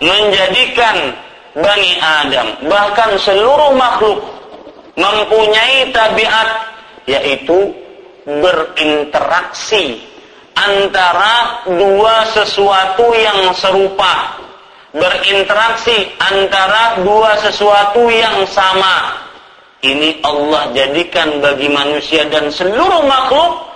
menjadikan 0.04 1.16
Bani 1.52 1.92
Adam 2.00 2.48
bahkan 2.68 3.16
seluruh 3.20 3.76
makhluk 3.76 4.24
mempunyai 4.96 5.92
tabiat 5.92 6.48
yaitu 7.04 7.72
berinteraksi 8.24 10.00
antara 10.56 11.64
dua 11.66 12.26
sesuatu 12.32 13.12
yang 13.16 13.52
serupa. 13.56 14.38
Berinteraksi 14.92 16.12
antara 16.20 17.00
dua 17.00 17.32
sesuatu 17.40 18.12
yang 18.12 18.44
sama. 18.44 19.16
Ini 19.82 20.20
Allah 20.22 20.68
jadikan 20.76 21.40
bagi 21.40 21.66
manusia 21.66 22.28
dan 22.28 22.52
seluruh 22.52 23.02
makhluk 23.08 23.72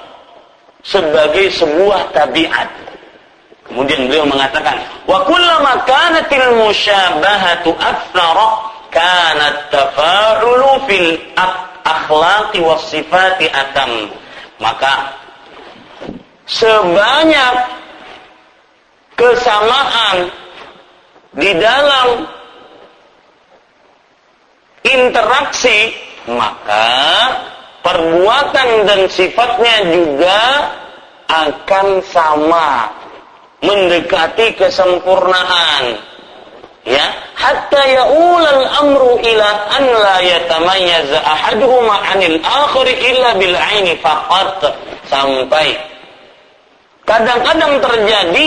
sebagai 0.86 1.50
sebuah 1.50 2.14
tabiat. 2.14 2.68
Kemudian 3.66 4.06
beliau 4.06 4.22
mengatakan 4.30 4.78
wa 5.10 5.26
kullama 5.26 5.82
kanatil 5.82 6.62
musyabahatu 6.62 7.74
aktsara 7.74 8.48
kanat 8.94 9.56
tafa'ulu 9.74 10.86
fil 10.86 11.18
akhlaqi 11.82 12.62
was 12.62 12.86
sifati 12.86 13.50
atam. 13.50 14.14
Maka 14.62 15.25
sebanyak 16.46 17.54
kesamaan 19.18 20.30
di 21.36 21.50
dalam 21.58 22.24
interaksi 24.86 25.92
maka 26.30 26.94
perbuatan 27.82 28.68
dan 28.86 29.00
sifatnya 29.06 29.76
juga 29.90 30.42
akan 31.26 32.02
sama 32.06 32.90
mendekati 33.62 34.54
kesempurnaan. 34.58 35.98
Ya 36.86 37.02
hatta 37.34 37.82
yaulal 37.82 38.62
amru 38.78 39.18
ila 39.18 39.48
an 39.74 39.84
la 39.90 40.16
yatamayyaza 40.22 41.18
ahaduhuma 41.18 41.98
'anil 41.98 42.38
akhir 42.38 42.86
illa 42.94 43.34
bil 43.34 43.54
'aini 43.58 43.98
faqat. 43.98 44.70
Sampai 45.10 45.74
kadang-kadang 47.06 47.78
terjadi 47.78 48.46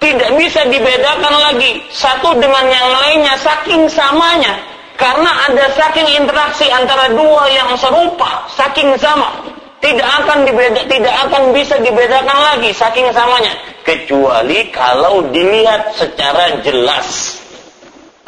tidak 0.00 0.30
bisa 0.36 0.60
dibedakan 0.66 1.34
lagi 1.48 1.80
satu 1.92 2.34
dengan 2.40 2.64
yang 2.66 2.88
lainnya 3.00 3.34
saking 3.38 3.86
samanya 3.86 4.58
karena 5.00 5.32
ada 5.48 5.64
saking 5.72 6.04
interaksi 6.12 6.68
antara 6.68 7.08
dua 7.16 7.48
yang 7.48 7.72
serupa, 7.80 8.44
saking 8.52 8.92
sama. 9.00 9.32
Tidak 9.80 10.04
akan 10.04 10.44
dibeda, 10.44 10.84
tidak 10.92 11.14
akan 11.24 11.56
bisa 11.56 11.80
dibedakan 11.80 12.36
lagi 12.52 12.68
saking 12.76 13.08
samanya 13.16 13.56
kecuali 13.80 14.68
kalau 14.68 15.24
dilihat 15.32 15.96
secara 15.96 16.60
jelas. 16.60 17.40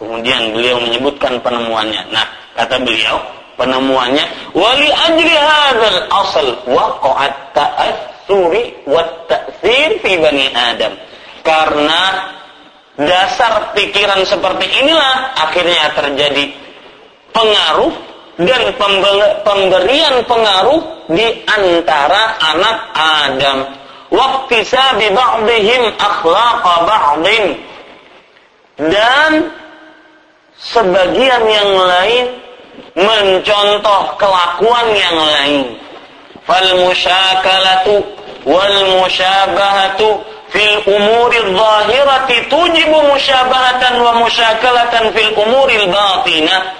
Kemudian 0.00 0.56
beliau 0.56 0.80
menyebutkan 0.80 1.36
penemuannya. 1.44 2.08
Nah, 2.08 2.24
kata 2.56 2.80
beliau, 2.80 3.20
penemuannya 3.60 4.24
wali 4.56 4.88
ajli 4.88 5.34
hadzal 5.36 6.00
asal 6.08 6.48
waqa'at 6.72 7.52
ta'assuri 8.26 8.86
wa 8.86 9.02
ta'thir 9.26 9.98
fi 10.00 10.12
bani 10.18 10.46
Adam. 10.54 10.94
Karena 11.42 12.02
dasar 12.96 13.74
pikiran 13.74 14.22
seperti 14.22 14.66
inilah 14.84 15.34
akhirnya 15.42 15.90
terjadi 15.96 16.44
pengaruh 17.34 17.92
dan 18.42 18.62
pemberian 19.42 20.22
pengaruh 20.24 20.80
di 21.10 21.42
antara 21.46 22.38
anak 22.40 22.78
Adam. 22.94 23.58
Waqtisabi 24.12 25.08
ba'dihim 25.16 25.82
akhlaqa 25.96 26.74
ba'din. 26.84 27.44
Dan 28.76 29.52
sebagian 30.58 31.42
yang 31.48 31.70
lain 31.76 32.24
mencontoh 32.92 34.20
kelakuan 34.20 34.86
yang 34.92 35.16
lain. 35.16 35.60
Fal 36.42 36.68
musyakalatu 36.82 38.02
wal 38.42 38.78
musyabahatu 38.98 40.18
fil 40.50 40.76
umuri 40.90 41.38
zahirati 41.54 42.36
tujibu 42.50 42.98
musyabahatan 43.08 43.94
wa 44.02 44.12
musyakalatan 44.20 45.14
fil 45.14 45.32
umuri 45.38 45.78
batinah 45.86 46.74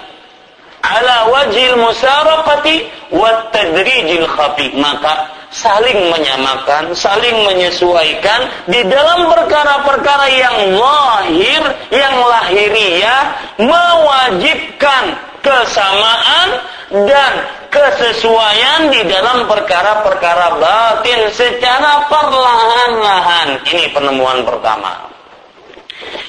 ala 0.83 1.31
wajil 1.31 1.79
musaraqati 1.79 2.91
wa 3.15 3.47
tadrijil 3.55 4.27
khafi 4.27 4.75
maka 4.75 5.31
saling 5.47 6.11
menyamakan 6.11 6.91
saling 6.91 7.33
menyesuaikan 7.47 8.67
di 8.67 8.83
dalam 8.91 9.31
perkara-perkara 9.31 10.27
yang 10.27 10.57
lahir 10.75 11.61
yang 11.87 12.15
lahiriah 12.19 13.21
mewajibkan 13.57 15.15
kesamaan 15.39 16.49
dan 16.93 17.33
kesesuaian 17.73 18.93
di 18.93 19.01
dalam 19.09 19.49
perkara-perkara 19.49 20.61
batin 20.61 21.25
secara 21.33 22.05
perlahan-lahan. 22.05 23.65
Ini 23.65 23.89
penemuan 23.89 24.45
pertama. 24.45 25.09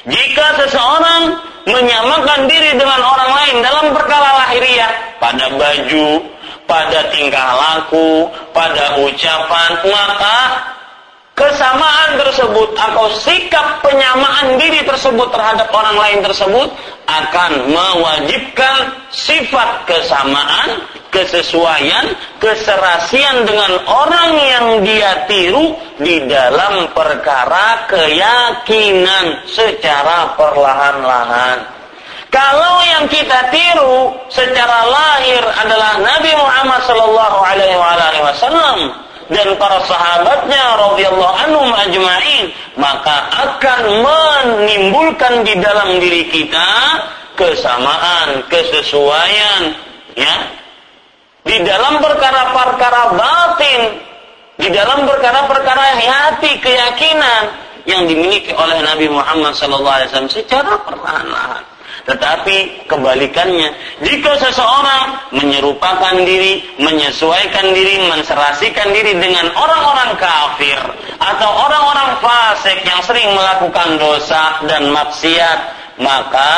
Jika 0.09 0.47
seseorang 0.65 1.37
menyamakan 1.69 2.49
diri 2.49 2.73
dengan 2.73 2.97
orang 2.97 3.31
lain 3.37 3.55
dalam 3.61 3.85
perkara 3.93 4.41
lahiriah, 4.41 4.91
pada 5.21 5.53
baju, 5.53 6.09
pada 6.65 6.99
tingkah 7.13 7.49
laku, 7.53 8.29
pada 8.49 8.97
ucapan, 9.05 9.69
maka 9.85 10.37
kesamaan 11.35 12.15
tersebut 12.15 12.79
atau 12.79 13.11
sikap 13.19 13.83
penyamaan 13.83 14.55
diri 14.55 14.87
tersebut 14.87 15.27
terhadap 15.35 15.67
orang 15.75 15.99
lain 15.99 16.19
tersebut 16.23 16.71
akan 17.05 17.51
mewajibkan 17.69 18.95
sifat 19.11 19.83
kesamaan, 19.83 20.79
kesesuaian, 21.11 22.15
keserasian 22.39 23.43
dengan 23.43 23.83
orang 23.83 24.31
yang 24.39 24.65
dia 24.81 25.27
tiru 25.27 25.75
di 25.99 26.23
dalam 26.23 26.87
perkara 26.95 27.83
keyakinan 27.91 29.43
secara 29.45 30.33
perlahan-lahan. 30.39 31.75
Kalau 32.31 32.83
yang 32.83 33.07
kita 33.07 33.47
tiru 33.51 34.11
secara 34.31 34.87
lahir 34.87 35.39
adalah 35.39 35.99
Nabi 35.99 36.31
Muhammad 36.35 36.81
sallallahu 36.83 37.37
alaihi 37.43 37.79
wasallam, 38.23 39.04
dan 39.25 39.57
para 39.57 39.81
sahabatnya 39.89 40.63
radhiyallahu 40.77 41.35
anhum 41.49 41.69
ajma'in 41.73 42.53
maka 42.77 43.29
akan 43.33 43.81
menimbulkan 44.05 45.41
di 45.41 45.57
dalam 45.57 45.97
diri 45.97 46.29
kita 46.29 46.69
kesamaan, 47.33 48.45
kesesuaian 48.47 49.75
ya 50.15 50.35
di 51.45 51.61
dalam 51.61 52.01
perkara-perkara 52.01 53.13
batin, 53.13 53.81
di 54.57 54.67
dalam 54.73 55.05
perkara-perkara 55.05 55.83
hati, 56.01 56.57
keyakinan 56.57 57.53
yang 57.85 58.09
dimiliki 58.09 58.49
oleh 58.57 58.81
Nabi 58.81 59.05
Muhammad 59.13 59.53
SAW 59.53 60.25
secara 60.25 60.73
perlahan-lahan. 60.81 61.74
Tetapi 62.05 62.85
kebalikannya, 62.85 63.73
jika 64.05 64.37
seseorang 64.37 65.33
menyerupakan 65.33 66.13
diri, 66.21 66.61
menyesuaikan 66.77 67.73
diri, 67.73 67.97
menserasikan 68.05 68.93
diri 68.93 69.17
dengan 69.17 69.49
orang-orang 69.57 70.13
kafir 70.21 70.77
atau 71.17 71.49
orang-orang 71.65 72.13
fasik 72.21 72.77
yang 72.85 73.01
sering 73.01 73.25
melakukan 73.33 73.97
dosa 73.97 74.61
dan 74.69 74.93
maksiat, 74.93 75.59
maka 75.97 76.53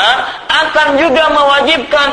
akan 0.51 0.99
juga 0.99 1.31
mewajibkan 1.31 2.09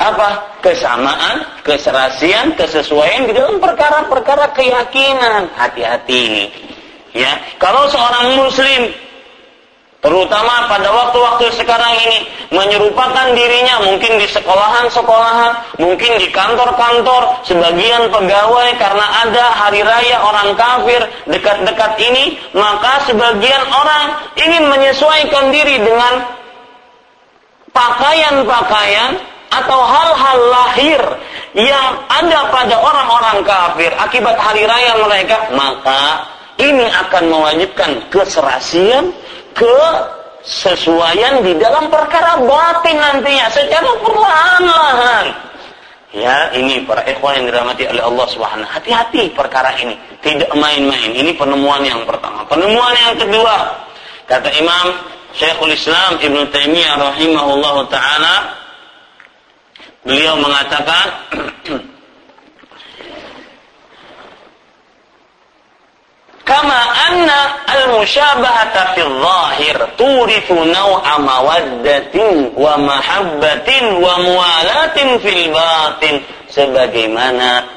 apa? 0.00 0.28
Kesamaan, 0.64 1.44
keserasian, 1.60 2.56
kesesuaian 2.56 3.28
di 3.28 3.36
dalam 3.36 3.60
perkara-perkara 3.60 4.56
keyakinan. 4.56 5.52
Hati-hati. 5.52 6.48
Ya, 7.12 7.36
kalau 7.60 7.84
seorang 7.90 8.38
muslim 8.38 8.94
Terutama 9.98 10.70
pada 10.70 10.94
waktu-waktu 10.94 11.58
sekarang 11.58 11.90
ini 12.06 12.18
menyerupakan 12.54 13.34
dirinya 13.34 13.82
mungkin 13.82 14.22
di 14.22 14.30
sekolahan-sekolahan, 14.30 15.74
mungkin 15.82 16.22
di 16.22 16.30
kantor-kantor, 16.30 17.42
sebagian 17.42 18.06
pegawai 18.06 18.68
karena 18.78 19.06
ada 19.26 19.44
hari 19.58 19.82
raya 19.82 20.22
orang 20.22 20.54
kafir 20.54 21.02
dekat-dekat 21.26 21.98
ini, 21.98 22.38
maka 22.54 23.10
sebagian 23.10 23.62
orang 23.74 24.22
ingin 24.38 24.70
menyesuaikan 24.70 25.50
diri 25.50 25.82
dengan 25.82 26.30
pakaian-pakaian 27.74 29.18
atau 29.50 29.80
hal-hal 29.82 30.38
lahir 30.46 31.02
yang 31.58 31.98
ada 32.06 32.46
pada 32.54 32.74
orang-orang 32.78 33.38
kafir. 33.42 33.90
Akibat 33.98 34.38
hari 34.38 34.62
raya 34.62 34.94
mereka, 35.02 35.50
maka 35.58 36.22
ini 36.58 36.86
akan 36.86 37.24
mewajibkan 37.30 37.90
keserasian, 38.10 39.14
kesesuaian 39.58 41.42
di 41.42 41.58
dalam 41.58 41.90
perkara 41.90 42.38
batin 42.38 42.96
nantinya 42.96 43.46
secara 43.50 43.90
perlahan-lahan. 43.98 45.26
Ya, 46.08 46.48
ini 46.56 46.88
para 46.88 47.04
ikhwan 47.04 47.36
yang 47.36 47.52
dirahmati 47.52 47.84
oleh 47.84 48.00
Allah 48.00 48.26
Subhanahu. 48.32 48.64
Hati-hati 48.64 49.28
perkara 49.36 49.76
ini, 49.76 49.92
tidak 50.24 50.48
main-main. 50.56 51.12
Ini 51.12 51.36
penemuan 51.36 51.84
yang 51.84 52.00
pertama. 52.08 52.48
Penemuan 52.48 52.96
yang 52.96 53.20
kedua, 53.20 53.76
kata 54.24 54.48
Imam 54.56 54.96
Syekhul 55.36 55.76
Islam 55.76 56.16
Ibn 56.16 56.38
Taimiyah 56.48 56.96
rahimahullahu 56.96 57.92
taala 57.92 58.56
beliau 60.00 60.40
mengatakan 60.40 61.06
kama 66.48 66.80
anna 67.12 67.40
al-musyabahata 67.68 68.96
fi 68.96 69.04
dhahir 69.04 69.76
turithu 70.00 70.64
naw'a 70.64 71.20
mawaddatin 71.20 72.56
wa 72.56 72.80
mahabbatin 72.80 74.00
wa 74.00 74.16
muwalatin 74.24 75.20
fil 75.20 75.52
batin 75.52 76.24
sebagaimana 76.48 77.68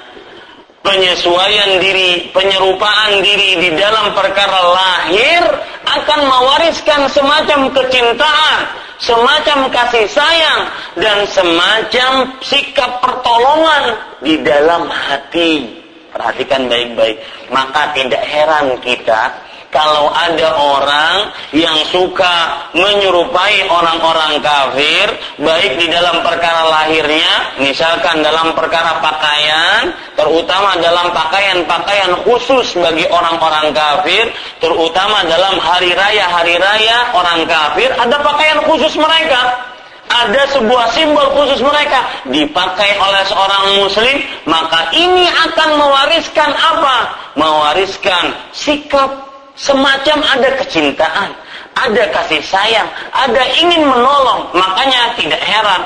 penyesuaian 0.82 1.84
diri, 1.84 2.32
penyerupaan 2.32 3.20
diri 3.20 3.60
di 3.60 3.70
dalam 3.76 4.16
perkara 4.16 4.60
lahir 4.72 5.44
akan 5.86 6.20
mewariskan 6.26 7.12
semacam 7.12 7.76
kecintaan, 7.76 8.58
semacam 9.04 9.68
kasih 9.68 10.08
sayang 10.10 10.62
dan 10.96 11.28
semacam 11.28 12.40
sikap 12.40 13.04
pertolongan 13.04 14.00
di 14.24 14.40
dalam 14.42 14.88
hati. 14.88 15.81
Perhatikan 16.12 16.68
baik-baik. 16.68 17.18
Maka 17.50 17.96
tidak 17.96 18.24
heran 18.28 18.78
kita 18.84 19.52
kalau 19.72 20.12
ada 20.12 20.52
orang 20.60 21.32
yang 21.56 21.80
suka 21.88 22.68
menyerupai 22.76 23.72
orang-orang 23.72 24.44
kafir, 24.44 25.08
baik 25.40 25.80
di 25.80 25.88
dalam 25.88 26.20
perkara 26.20 26.68
lahirnya, 26.68 27.56
misalkan 27.64 28.20
dalam 28.20 28.52
perkara 28.52 29.00
pakaian, 29.00 29.96
terutama 30.20 30.76
dalam 30.84 31.16
pakaian-pakaian 31.16 32.12
khusus 32.28 32.76
bagi 32.84 33.08
orang-orang 33.08 33.72
kafir, 33.72 34.28
terutama 34.60 35.24
dalam 35.24 35.56
hari 35.64 35.96
raya-hari 35.96 36.60
raya 36.60 37.16
orang 37.16 37.48
kafir, 37.48 37.96
ada 37.96 38.20
pakaian 38.20 38.60
khusus 38.68 39.00
mereka 39.00 39.71
ada 40.12 40.42
sebuah 40.52 40.92
simbol 40.92 41.28
khusus 41.32 41.64
mereka. 41.64 42.04
Dipakai 42.28 43.00
oleh 43.00 43.24
seorang 43.26 43.64
muslim 43.80 44.16
maka 44.44 44.92
ini 44.92 45.26
akan 45.28 45.70
mewariskan 45.80 46.52
apa? 46.52 46.98
Mewariskan 47.40 48.36
sikap 48.52 49.32
semacam 49.56 50.18
ada 50.36 50.50
kecintaan 50.60 51.32
ada 51.72 52.04
kasih 52.12 52.44
sayang 52.44 52.88
ada 53.16 53.44
ingin 53.56 53.88
menolong. 53.88 54.52
Makanya 54.52 55.16
tidak 55.16 55.40
heran 55.40 55.82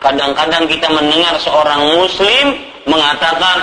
kadang-kadang 0.00 0.64
kita 0.66 0.88
mendengar 0.90 1.36
seorang 1.38 1.80
muslim 2.00 2.56
mengatakan 2.88 3.58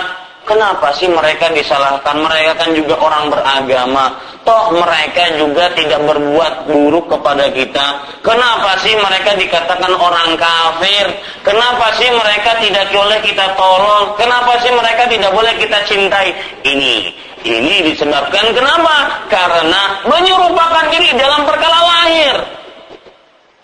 Kenapa 0.48 0.96
sih 0.96 1.12
mereka 1.12 1.52
disalahkan? 1.52 2.24
Mereka 2.24 2.56
kan 2.56 2.72
juga 2.72 2.96
orang 2.96 3.28
beragama. 3.28 4.16
Toh 4.48 4.72
mereka 4.72 5.28
juga 5.36 5.68
tidak 5.76 6.00
berbuat 6.08 6.72
buruk 6.72 7.12
kepada 7.12 7.52
kita. 7.52 8.00
Kenapa 8.24 8.80
sih 8.80 8.96
mereka 8.96 9.36
dikatakan 9.36 9.92
orang 9.92 10.40
kafir? 10.40 11.20
Kenapa 11.44 11.92
sih 12.00 12.08
mereka 12.16 12.64
tidak 12.64 12.88
boleh 12.96 13.20
kita 13.20 13.60
tolong? 13.60 14.16
Kenapa 14.16 14.56
sih 14.64 14.72
mereka 14.72 15.04
tidak 15.12 15.36
boleh 15.36 15.52
kita 15.60 15.84
cintai? 15.84 16.32
Ini 16.64 16.96
ini 17.44 17.92
disebabkan 17.92 18.56
kenapa? 18.56 19.28
Karena 19.28 20.00
menyerupakan 20.08 20.88
diri 20.96 21.12
dalam 21.20 21.44
perkara 21.44 21.80
lahir. 21.84 22.36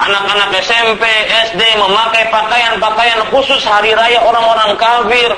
Anak-anak 0.03 0.51
SMP, 0.59 1.03
SD 1.47 1.61
memakai 1.79 2.27
pakaian-pakaian 2.27 3.23
khusus 3.31 3.63
hari 3.63 3.95
raya 3.95 4.19
orang-orang 4.19 4.75
kafir 4.75 5.31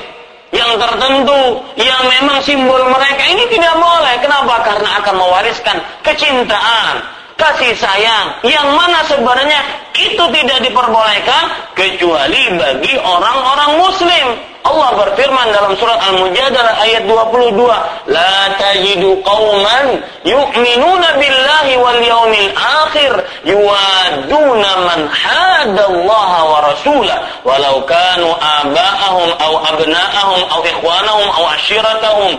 yang 0.54 0.78
tertentu 0.78 1.62
yang 1.74 2.02
memang 2.06 2.38
simbol 2.42 2.78
mereka 2.86 3.24
ini 3.26 3.44
tidak 3.50 3.74
boleh. 3.74 4.14
Kenapa? 4.22 4.62
Karena 4.62 4.90
akan 5.02 5.14
mewariskan 5.18 5.76
kecintaan, 6.06 6.94
kasih 7.36 7.72
sayang 7.76 8.40
yang 8.48 8.72
mana 8.72 9.04
sebenarnya 9.04 9.60
itu 9.96 10.24
tidak 10.32 10.58
diperbolehkan 10.64 11.44
kecuali 11.76 12.42
bagi 12.56 12.96
orang-orang 12.96 13.70
muslim. 13.80 14.26
Allah 14.66 14.98
berfirman 14.98 15.54
dalam 15.54 15.78
surat 15.78 15.94
Al-Mujadalah 16.10 16.82
ayat 16.82 17.06
22, 17.06 17.70
"La 18.10 18.50
tajidu 18.58 19.22
qauman 19.22 20.02
yu'minuna 20.26 21.08
billahi 21.22 21.78
wal 21.78 22.02
yawmil 22.02 22.50
akhir 22.50 23.12
yuwaduna 23.46 24.70
man 24.90 25.00
hadallaha 25.06 26.40
wa 26.50 26.58
rasulah 26.66 27.18
walau 27.46 27.78
kanu 27.86 28.34
aba'ahum 28.34 29.28
aw 29.38 29.52
abna'ahum 29.70 30.40
aw 30.50 30.60
ikhwanahum 30.66 31.26
aw 31.30 31.44
ashiratahum." 31.54 32.34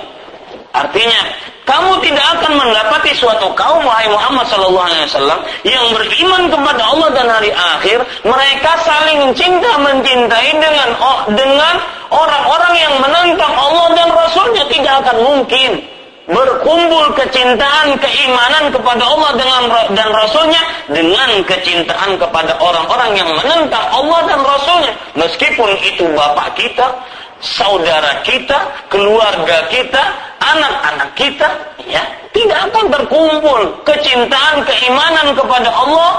Artinya, 0.76 1.22
kamu 1.68 2.00
tidak 2.00 2.24
akan 2.40 2.52
mendapati 2.56 3.12
suatu 3.12 3.52
kaum 3.52 3.84
wahai 3.84 4.08
Muhammad 4.08 4.48
sallallahu 4.48 4.88
alaihi 4.88 5.04
wasallam 5.12 5.40
yang 5.68 5.86
beriman 5.92 6.48
kepada 6.48 6.82
Allah 6.88 7.10
dan 7.12 7.28
hari 7.28 7.52
akhir, 7.52 8.00
mereka 8.24 8.72
saling 8.88 9.36
cinta 9.36 9.76
mencintai 9.76 10.56
dengan 10.56 10.90
dengan 11.36 11.76
orang-orang 12.08 12.74
yang 12.80 12.96
menentang 13.04 13.52
Allah 13.52 13.88
dan 14.00 14.08
Rasulnya. 14.16 14.64
Tidak 14.72 14.94
akan 15.04 15.18
mungkin 15.28 15.84
berkumpul 16.28 17.16
kecintaan 17.20 18.00
keimanan 18.00 18.72
kepada 18.72 19.04
Allah 19.04 19.32
dengan 19.36 19.64
dan 19.92 20.10
Rasulnya 20.12 20.64
dengan 20.88 21.44
kecintaan 21.44 22.16
kepada 22.16 22.56
orang-orang 22.64 23.12
yang 23.16 23.28
menentang 23.44 23.84
Allah 23.92 24.24
dan 24.24 24.40
Rasulnya. 24.40 24.92
Meskipun 25.20 25.68
itu 25.84 26.08
bapak 26.16 26.56
kita 26.56 26.96
saudara 27.42 28.22
kita, 28.26 28.58
keluarga 28.90 29.68
kita, 29.70 30.04
anak-anak 30.42 31.10
kita, 31.14 31.50
ya, 31.86 32.04
tidak 32.34 32.60
akan 32.70 32.86
terkumpul 32.94 33.62
kecintaan, 33.86 34.62
keimanan 34.66 35.34
kepada 35.34 35.70
Allah 35.70 36.14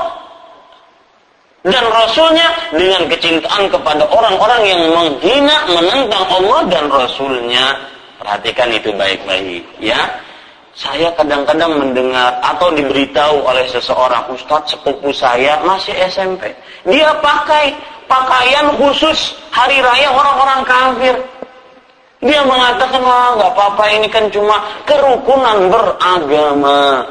dan 1.67 1.85
Rasulnya 1.91 2.49
dengan 2.71 3.03
kecintaan 3.11 3.67
kepada 3.67 4.07
orang-orang 4.07 4.63
yang 4.67 4.83
menghina, 4.95 5.57
menentang 5.69 6.25
Allah 6.31 6.61
dan 6.71 6.85
Rasulnya. 6.87 7.67
Perhatikan 8.19 8.71
itu 8.75 8.91
baik-baik, 8.95 9.63
ya. 9.79 9.99
Saya 10.79 11.11
kadang-kadang 11.19 11.75
mendengar 11.75 12.39
atau 12.39 12.71
diberitahu 12.71 13.43
oleh 13.43 13.67
seseorang 13.67 14.31
ustadz 14.31 14.79
sepupu 14.79 15.11
saya 15.11 15.59
masih 15.67 15.91
SMP. 16.07 16.55
Dia 16.87 17.19
pakai 17.19 17.75
pakaian 18.09 18.75
khusus 18.81 19.37
hari 19.53 19.79
raya 19.79 20.11
orang-orang 20.11 20.61
kafir. 20.65 21.17
Dia 22.19 22.43
mengatakan, 22.43 22.99
wah 22.99 23.39
nggak 23.39 23.53
apa-apa 23.55 23.85
ini 23.95 24.09
kan 24.11 24.27
cuma 24.35 24.59
kerukunan 24.83 25.71
beragama. 25.71 27.07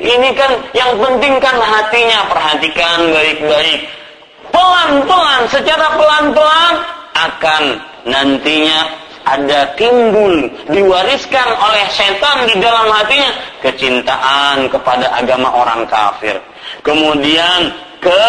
Ini 0.00 0.30
kan 0.32 0.56
yang 0.72 0.96
penting 0.96 1.36
kan 1.36 1.58
hatinya, 1.58 2.32
perhatikan 2.32 3.12
baik-baik. 3.12 3.84
Pelan-pelan, 4.48 5.42
secara 5.52 5.92
pelan-pelan 6.00 6.74
akan 7.12 7.62
nantinya 8.08 8.88
ada 9.28 9.76
timbul 9.76 10.48
diwariskan 10.72 11.48
oleh 11.60 11.84
setan 11.92 12.48
di 12.48 12.56
dalam 12.56 12.88
hatinya 12.88 13.28
kecintaan 13.60 14.72
kepada 14.72 15.12
agama 15.12 15.52
orang 15.52 15.84
kafir. 15.84 16.40
Kemudian 16.80 17.68
ke 18.00 18.24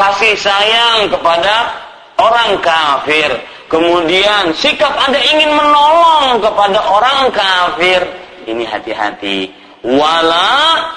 kasih 0.00 0.32
sayang 0.40 1.12
kepada 1.12 1.76
orang 2.16 2.56
kafir. 2.64 3.28
Kemudian 3.68 4.56
sikap 4.56 4.90
Anda 4.96 5.20
ingin 5.20 5.52
menolong 5.52 6.40
kepada 6.40 6.80
orang 6.88 7.28
kafir. 7.30 8.00
Ini 8.48 8.64
hati-hati. 8.64 9.52
Wala 9.84 10.90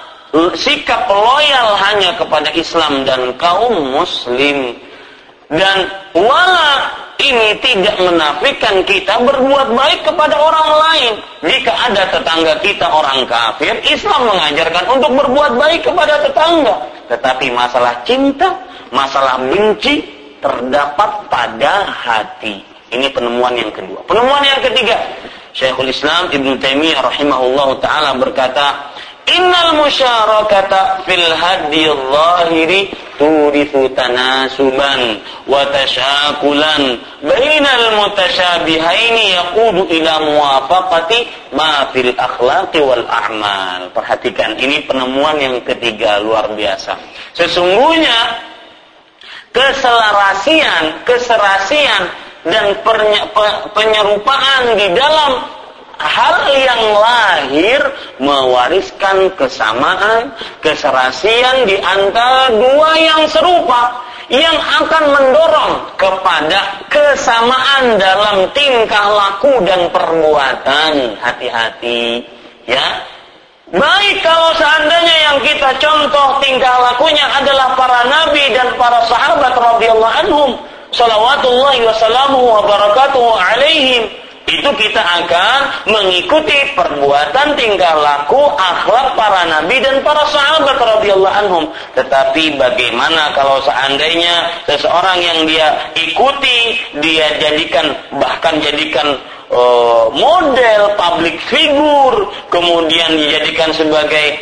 sikap 0.56 1.06
loyal 1.06 1.78
hanya 1.78 2.16
kepada 2.16 2.50
Islam 2.56 3.04
dan 3.04 3.36
kaum 3.36 3.94
muslim. 3.94 4.80
Dan 5.54 5.78
wala 6.18 6.90
ini 7.22 7.62
tidak 7.62 7.94
menafikan 8.02 8.82
kita 8.84 9.22
berbuat 9.22 9.70
baik 9.70 10.02
kepada 10.02 10.34
orang 10.34 10.70
lain. 10.82 11.12
Jika 11.46 11.72
ada 11.72 12.10
tetangga 12.10 12.58
kita 12.66 12.90
orang 12.90 13.30
kafir, 13.30 13.78
Islam 13.86 14.34
mengajarkan 14.34 14.86
untuk 14.98 15.14
berbuat 15.14 15.54
baik 15.62 15.86
kepada 15.86 16.26
tetangga. 16.26 16.90
Tetapi 17.14 17.54
masalah 17.54 18.02
cinta, 18.02 18.50
masalah 18.94 19.42
benci 19.42 20.06
terdapat 20.38 21.26
pada 21.28 21.90
hati. 21.90 22.62
Ini 22.94 23.10
penemuan 23.10 23.58
yang 23.58 23.74
kedua. 23.74 24.06
Penemuan 24.06 24.46
yang 24.46 24.62
ketiga, 24.62 25.02
Syekhul 25.58 25.90
Islam 25.90 26.30
Ibn 26.30 26.62
Taimiyah 26.62 27.02
rahimahullah 27.02 27.82
taala 27.82 28.14
berkata, 28.22 28.94
Innal 29.24 29.80
musyarakata 29.80 31.08
fil 31.08 31.24
hadi 31.32 31.88
zahiri 31.88 32.92
turithu 33.16 33.88
tanasuban 33.96 35.24
wa 35.48 35.64
tashakulan 35.72 37.00
bainal 37.24 38.04
mutasyabihaini 38.04 39.32
yaqudu 39.32 39.88
ila 39.96 40.14
muwafaqati 40.28 41.24
ma 41.56 41.88
fil 41.96 42.12
akhlaqi 42.12 42.84
wal 42.84 43.08
a'mal. 43.08 43.96
Perhatikan 43.96 44.60
ini 44.60 44.84
penemuan 44.84 45.40
yang 45.40 45.56
ketiga 45.64 46.20
luar 46.20 46.52
biasa. 46.52 47.00
Sesungguhnya 47.32 48.52
keselarasian, 49.54 51.06
keserasian 51.06 52.04
dan 52.44 52.76
penyerupaan 53.72 54.64
di 54.76 54.88
dalam 54.92 55.32
hal 55.96 56.36
yang 56.52 56.84
lahir 57.00 57.80
mewariskan 58.20 59.32
kesamaan, 59.40 60.36
keserasian 60.60 61.64
di 61.64 61.80
antara 61.80 62.52
dua 62.52 62.92
yang 63.00 63.24
serupa 63.30 64.04
yang 64.28 64.56
akan 64.56 65.04
mendorong 65.14 65.74
kepada 65.96 66.84
kesamaan 66.90 68.02
dalam 68.02 68.50
tingkah 68.52 69.08
laku 69.14 69.62
dan 69.64 69.88
perbuatan. 69.94 71.20
Hati-hati, 71.22 72.26
ya. 72.66 73.13
Baik 73.74 74.22
kalau 74.22 74.54
seandainya 74.54 75.18
yang 75.34 75.38
kita 75.42 75.74
contoh 75.82 76.38
tingkah 76.46 76.78
lakunya 76.78 77.26
adalah 77.42 77.74
para 77.74 78.06
nabi 78.06 78.54
dan 78.54 78.70
para 78.78 79.02
sahabat 79.10 79.50
radhiyallahu 79.58 80.18
anhum, 80.22 80.50
salawatullahi 80.94 81.82
wa 81.82 82.62
barakatuhu 82.62 83.34
alaihim 83.34 84.23
itu 84.54 84.70
kita 84.78 85.02
akan 85.02 85.90
mengikuti 85.90 86.58
perbuatan 86.78 87.58
tingkah 87.58 87.98
laku 87.98 88.42
akhlak 88.54 89.18
para 89.18 89.50
nabi 89.50 89.82
dan 89.82 90.06
para 90.06 90.22
sahabat 90.30 90.78
radhiyallahu 90.78 91.38
anhum. 91.46 91.66
Tetapi 91.98 92.58
bagaimana 92.62 93.34
kalau 93.34 93.58
seandainya 93.66 94.64
seseorang 94.70 95.18
yang 95.18 95.40
dia 95.50 95.90
ikuti 95.98 96.78
dia 97.02 97.42
jadikan 97.42 97.98
bahkan 98.22 98.62
jadikan 98.62 99.18
uh, 99.50 100.14
model 100.14 100.82
public 100.98 101.38
figure 101.50 102.30
kemudian 102.54 103.18
dijadikan 103.18 103.74
sebagai 103.74 104.38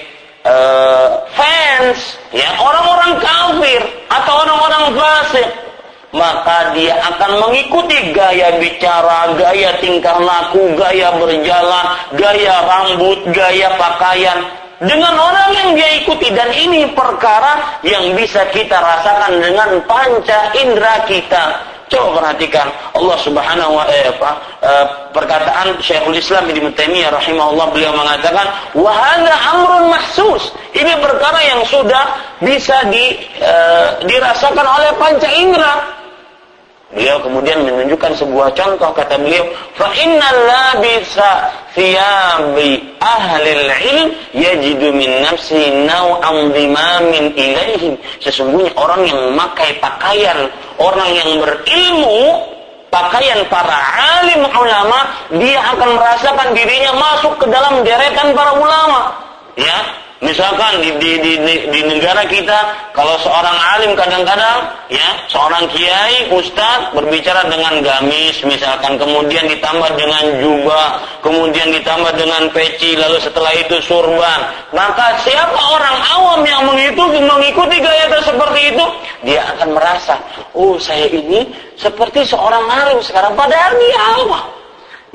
uh, 0.45 1.23
fans 1.35 2.19
ya 2.35 2.49
orang-orang 2.59 3.19
kafir 3.19 3.81
atau 4.11 4.33
orang-orang 4.43 4.83
fasik 4.97 5.49
maka 6.11 6.75
dia 6.75 6.99
akan 6.99 7.39
mengikuti 7.47 8.11
gaya 8.11 8.59
bicara, 8.59 9.31
gaya 9.39 9.79
tingkah 9.79 10.19
laku, 10.19 10.75
gaya 10.75 11.15
berjalan, 11.15 11.85
gaya 12.19 12.55
rambut, 12.67 13.19
gaya 13.31 13.71
pakaian 13.79 14.39
dengan 14.81 15.13
orang 15.13 15.49
yang 15.53 15.69
dia 15.77 15.89
ikuti 16.01 16.33
dan 16.33 16.49
ini 16.51 16.89
perkara 16.97 17.79
yang 17.85 18.17
bisa 18.17 18.43
kita 18.49 18.81
rasakan 18.81 19.37
dengan 19.37 19.77
panca 19.85 20.51
indera 20.57 21.05
kita. 21.05 21.69
Coba 21.91 22.23
perhatikan 22.23 22.71
Allah 22.95 23.19
Subhanahu 23.19 23.75
wa 23.75 23.83
eh, 23.91 24.07
eh, 24.07 24.85
perkataan 25.11 25.75
Syekhul 25.83 26.15
Islam 26.15 26.47
Ibnu 26.47 26.71
Taimiyah 26.71 27.11
rahimahullah 27.11 27.67
beliau 27.67 27.91
mengatakan 27.93 28.47
wa 28.73 28.95
amrun 29.51 29.91
mahsus. 29.91 30.55
Ini 30.71 30.97
perkara 31.03 31.43
yang 31.43 31.61
sudah 31.67 32.15
bisa 32.39 32.87
di, 32.87 33.19
eh, 33.43 33.87
dirasakan 34.07 34.65
oleh 34.65 34.91
panca 34.95 35.29
indera 35.35 36.00
Beliau 36.91 37.23
kemudian 37.23 37.63
menunjukkan 37.63 38.19
sebuah 38.19 38.51
contoh 38.51 38.91
kata 38.91 39.15
beliau, 39.15 39.47
fa 39.79 39.87
innal 39.95 40.39
labisa 40.43 41.47
thiyabi 41.71 42.83
ahli 42.99 43.51
ilm 43.63 44.07
yajidu 44.35 44.91
min 44.91 45.07
nafsi 45.23 45.87
naw'an 45.87 46.51
dhimamin 46.51 47.31
ilaihim. 47.31 47.95
Sesungguhnya 48.19 48.75
orang 48.75 49.07
yang 49.07 49.19
memakai 49.31 49.71
pakaian 49.79 50.51
orang 50.83 51.09
yang 51.15 51.39
berilmu 51.39 52.43
pakaian 52.91 53.39
para 53.47 53.79
alim 54.19 54.43
ulama, 54.51 54.99
dia 55.39 55.63
akan 55.71 55.95
merasakan 55.95 56.51
dirinya 56.51 56.91
masuk 56.99 57.39
ke 57.39 57.47
dalam 57.47 57.87
deretan 57.87 58.35
para 58.35 58.51
ulama. 58.59 59.15
Ya, 59.55 59.79
Misalkan 60.21 60.85
di, 60.85 60.93
di, 61.01 61.17
di, 61.17 61.33
di 61.73 61.81
negara 61.81 62.21
kita, 62.29 62.93
kalau 62.93 63.17
seorang 63.25 63.57
alim 63.73 63.97
kadang-kadang, 63.97 64.69
ya, 64.85 65.17
seorang 65.25 65.65
kiai, 65.73 66.29
ustadz 66.29 66.93
berbicara 66.93 67.49
dengan 67.49 67.81
gamis, 67.81 68.37
misalkan, 68.45 69.01
kemudian 69.01 69.49
ditambah 69.49 69.89
dengan 69.97 70.21
jubah, 70.37 71.01
kemudian 71.25 71.73
ditambah 71.73 72.13
dengan 72.21 72.53
peci, 72.53 72.93
lalu 72.93 73.17
setelah 73.17 73.49
itu 73.65 73.81
surban. 73.81 74.39
Maka 74.77 75.17
siapa 75.25 75.57
orang 75.57 75.97
awam 76.13 76.41
yang 76.45 76.69
mengikuti, 76.69 77.17
mengikuti 77.17 77.81
gaya 77.81 78.05
seperti 78.21 78.77
itu, 78.77 78.85
dia 79.25 79.41
akan 79.57 79.73
merasa, 79.73 80.21
oh 80.53 80.77
saya 80.77 81.09
ini 81.09 81.49
seperti 81.81 82.29
seorang 82.29 82.61
alim 82.69 83.01
sekarang, 83.01 83.33
padahal 83.33 83.73
dia 83.73 83.97
awam. 84.21 84.45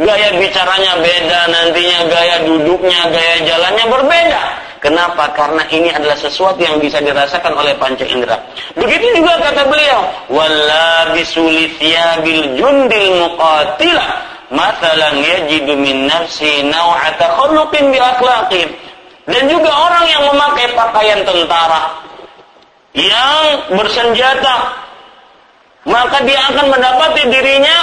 Gaya 0.03 0.35
bicaranya 0.35 0.99
beda, 0.99 1.41
nantinya 1.47 1.99
gaya 2.11 2.37
duduknya, 2.43 3.01
gaya 3.07 3.35
jalannya 3.47 3.87
berbeda. 3.87 4.66
Kenapa? 4.81 5.33
Karena 5.33 5.65
ini 5.73 5.89
adalah 5.89 6.15
sesuatu 6.15 6.61
yang 6.61 6.77
bisa 6.79 7.01
dirasakan 7.01 7.57
oleh 7.57 7.73
panca 7.81 8.05
indera. 8.05 8.37
Begitu 8.77 9.21
juga 9.21 9.41
kata 9.41 9.65
beliau, 9.67 10.01
"Wallabisu 10.29 11.43
bil 12.23 12.43
jundil 12.55 13.09
muqatila, 13.25 14.07
mathalan 14.53 15.25
yajidu 15.25 15.75
min 15.75 16.07
nafsi 16.07 16.63
naw'ata 16.69 17.41
khuluqin 17.41 17.91
bi 17.91 17.99
akhlaqin." 17.99 18.69
Dan 19.27 19.51
juga 19.51 19.71
orang 19.75 20.07
yang 20.07 20.23
memakai 20.31 20.71
pakaian 20.77 21.21
tentara 21.27 21.99
yang 22.95 23.43
bersenjata, 23.75 24.57
maka 25.83 26.23
dia 26.23 26.39
akan 26.55 26.67
mendapati 26.71 27.23
dirinya 27.27 27.79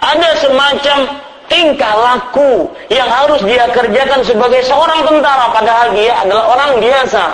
ada 0.00 0.30
semacam 0.40 1.25
tingkah 1.46 1.94
laku 1.94 2.70
yang 2.92 3.06
harus 3.06 3.40
dia 3.46 3.66
kerjakan 3.70 4.20
sebagai 4.22 4.62
seorang 4.66 5.02
tentara 5.06 5.50
padahal 5.50 5.88
dia 5.94 6.14
adalah 6.22 6.44
orang 6.54 6.70
biasa. 6.82 7.24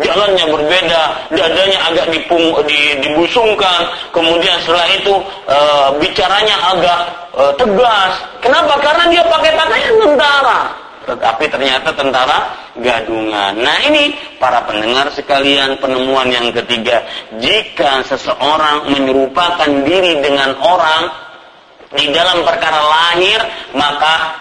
Jalannya 0.00 0.46
berbeda 0.48 1.02
dadanya 1.28 1.78
agak 1.92 2.06
dipung, 2.08 2.56
di, 2.64 2.96
dibusungkan. 3.04 3.84
Kemudian 4.16 4.56
setelah 4.64 4.88
itu 4.96 5.14
e, 5.44 5.58
bicaranya 6.00 6.56
agak 6.72 7.00
e, 7.36 7.42
tegas. 7.60 8.12
Kenapa? 8.40 8.80
Karena 8.80 9.04
dia 9.12 9.22
pakai 9.28 9.52
pakaian 9.52 9.94
tentara. 10.00 10.60
Tetapi 11.04 11.44
ternyata 11.52 11.92
tentara 11.92 12.38
gadungan. 12.80 13.52
Nah 13.60 13.76
ini 13.84 14.16
para 14.40 14.64
pendengar 14.64 15.12
sekalian 15.12 15.76
penemuan 15.76 16.32
yang 16.32 16.48
ketiga. 16.48 17.04
Jika 17.36 18.00
seseorang 18.08 18.88
menyerupakan 18.88 19.68
diri 19.84 20.24
dengan 20.24 20.56
orang 20.64 21.29
di 21.94 22.06
dalam 22.14 22.46
perkara 22.46 22.80
lahir 22.80 23.40
maka 23.74 24.34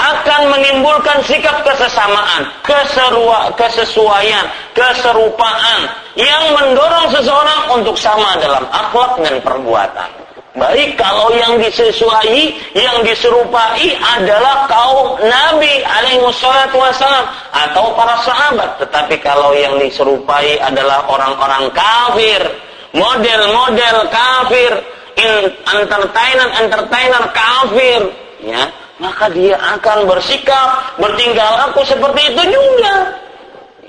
akan 0.00 0.48
menimbulkan 0.56 1.20
sikap 1.28 1.60
kesesamaan, 1.60 2.48
keserua, 2.64 3.52
kesesuaian, 3.52 4.48
keserupaan 4.72 5.92
yang 6.16 6.56
mendorong 6.56 7.12
seseorang 7.12 7.60
untuk 7.76 7.96
sama 8.00 8.32
dalam 8.40 8.64
akhlak 8.72 9.20
dan 9.20 9.36
perbuatan. 9.44 10.08
Baik 10.50 10.98
kalau 10.98 11.30
yang 11.30 11.62
disesuai, 11.62 12.74
yang 12.74 13.06
diserupai 13.06 13.94
adalah 14.02 14.66
kaum 14.66 15.14
Nabi 15.22 15.78
alaihi 15.86 16.18
wasallam 16.26 17.24
atau 17.54 17.94
para 17.94 18.18
sahabat. 18.26 18.82
Tetapi 18.82 19.14
kalau 19.22 19.54
yang 19.54 19.78
diserupai 19.78 20.58
adalah 20.58 21.06
orang-orang 21.06 21.70
kafir, 21.70 22.42
model-model 22.90 24.10
kafir, 24.10 24.72
entertainer 25.16 26.48
entertainer 26.60 27.24
kafir. 27.34 28.02
Ya 28.40 28.70
maka 29.00 29.32
dia 29.32 29.56
akan 29.56 30.04
bersikap 30.04 31.00
bertinggal 31.00 31.50
laku 31.66 31.82
seperti 31.88 32.36
itu 32.36 32.42
juga. 32.52 33.16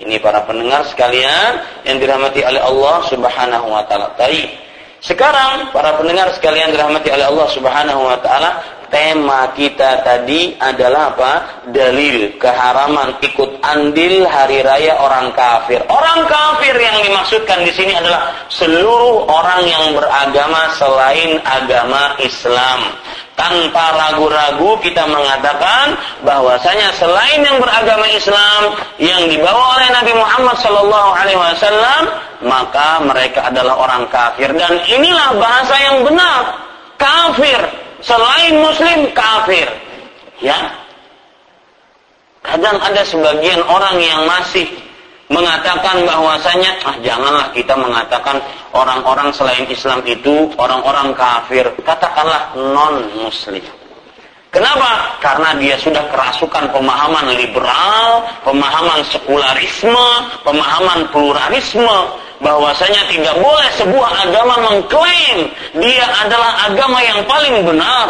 Ini 0.01 0.17
para 0.17 0.41
pendengar 0.47 0.81
sekalian 0.87 1.61
yang 1.85 2.01
dirahmati 2.01 2.41
oleh 2.41 2.57
Allah 2.57 2.97
Subhanahu 3.05 3.67
wa 3.69 3.83
taala. 3.85 4.09
Sekarang 5.03 5.69
para 5.69 5.93
pendengar 5.99 6.31
sekalian 6.33 6.73
dirahmati 6.73 7.11
oleh 7.13 7.27
Allah 7.27 7.47
Subhanahu 7.53 8.01
wa 8.01 8.17
taala, 8.23 8.65
tema 8.91 9.49
kita 9.55 10.03
tadi 10.03 10.53
adalah 10.59 11.15
apa? 11.15 11.33
Dalil 11.71 12.35
keharaman 12.35 13.17
ikut 13.23 13.63
andil 13.63 14.27
hari 14.27 14.59
raya 14.61 14.99
orang 14.99 15.31
kafir. 15.31 15.79
Orang 15.87 16.27
kafir 16.27 16.75
yang 16.75 16.99
dimaksudkan 17.01 17.63
di 17.63 17.71
sini 17.71 17.95
adalah 17.95 18.35
seluruh 18.51 19.25
orang 19.25 19.63
yang 19.63 19.95
beragama 19.95 20.75
selain 20.75 21.39
agama 21.47 22.19
Islam. 22.19 22.99
Tanpa 23.31 23.97
ragu-ragu 23.97 24.77
kita 24.85 25.07
mengatakan 25.07 25.97
bahwasanya 26.21 26.93
selain 26.93 27.41
yang 27.41 27.57
beragama 27.57 28.05
Islam 28.13 28.75
yang 29.01 29.25
dibawa 29.25 29.81
oleh 29.81 29.87
Nabi 29.89 30.13
Muhammad 30.13 30.61
sallallahu 30.61 31.09
alaihi 31.15 31.39
wasallam, 31.39 32.01
maka 32.45 33.01
mereka 33.01 33.49
adalah 33.49 33.81
orang 33.81 34.05
kafir 34.13 34.51
dan 34.53 34.77
inilah 34.85 35.41
bahasa 35.41 35.73
yang 35.79 36.05
benar. 36.05 36.69
Kafir 37.01 37.57
selain 38.01 38.53
muslim 38.61 39.09
kafir. 39.15 39.69
Ya. 40.41 40.57
kadang 42.41 42.81
ada 42.81 43.05
sebagian 43.05 43.61
orang 43.61 44.01
yang 44.01 44.25
masih 44.25 44.65
mengatakan 45.29 46.01
bahwasanya 46.03 46.73
ah 46.83 46.97
janganlah 47.05 47.47
kita 47.53 47.77
mengatakan 47.77 48.41
orang-orang 48.73 49.29
selain 49.29 49.69
Islam 49.69 50.01
itu 50.09 50.49
orang-orang 50.57 51.13
kafir 51.13 51.69
katakanlah 51.85 52.51
non 52.57 53.05
muslim 53.21 53.61
Kenapa? 54.51 55.15
Karena 55.23 55.55
dia 55.55 55.79
sudah 55.79 56.11
kerasukan 56.11 56.75
pemahaman 56.75 57.39
liberal, 57.39 58.27
pemahaman 58.43 58.99
sekularisme, 59.07 60.07
pemahaman 60.43 61.07
pluralisme, 61.15 61.99
bahwasanya 62.41 63.05
tidak 63.07 63.37
boleh 63.37 63.69
sebuah 63.77 64.09
agama 64.27 64.55
mengklaim 64.69 65.49
dia 65.77 66.05
adalah 66.25 66.67
agama 66.67 66.99
yang 67.05 67.21
paling 67.29 67.63
benar. 67.63 68.09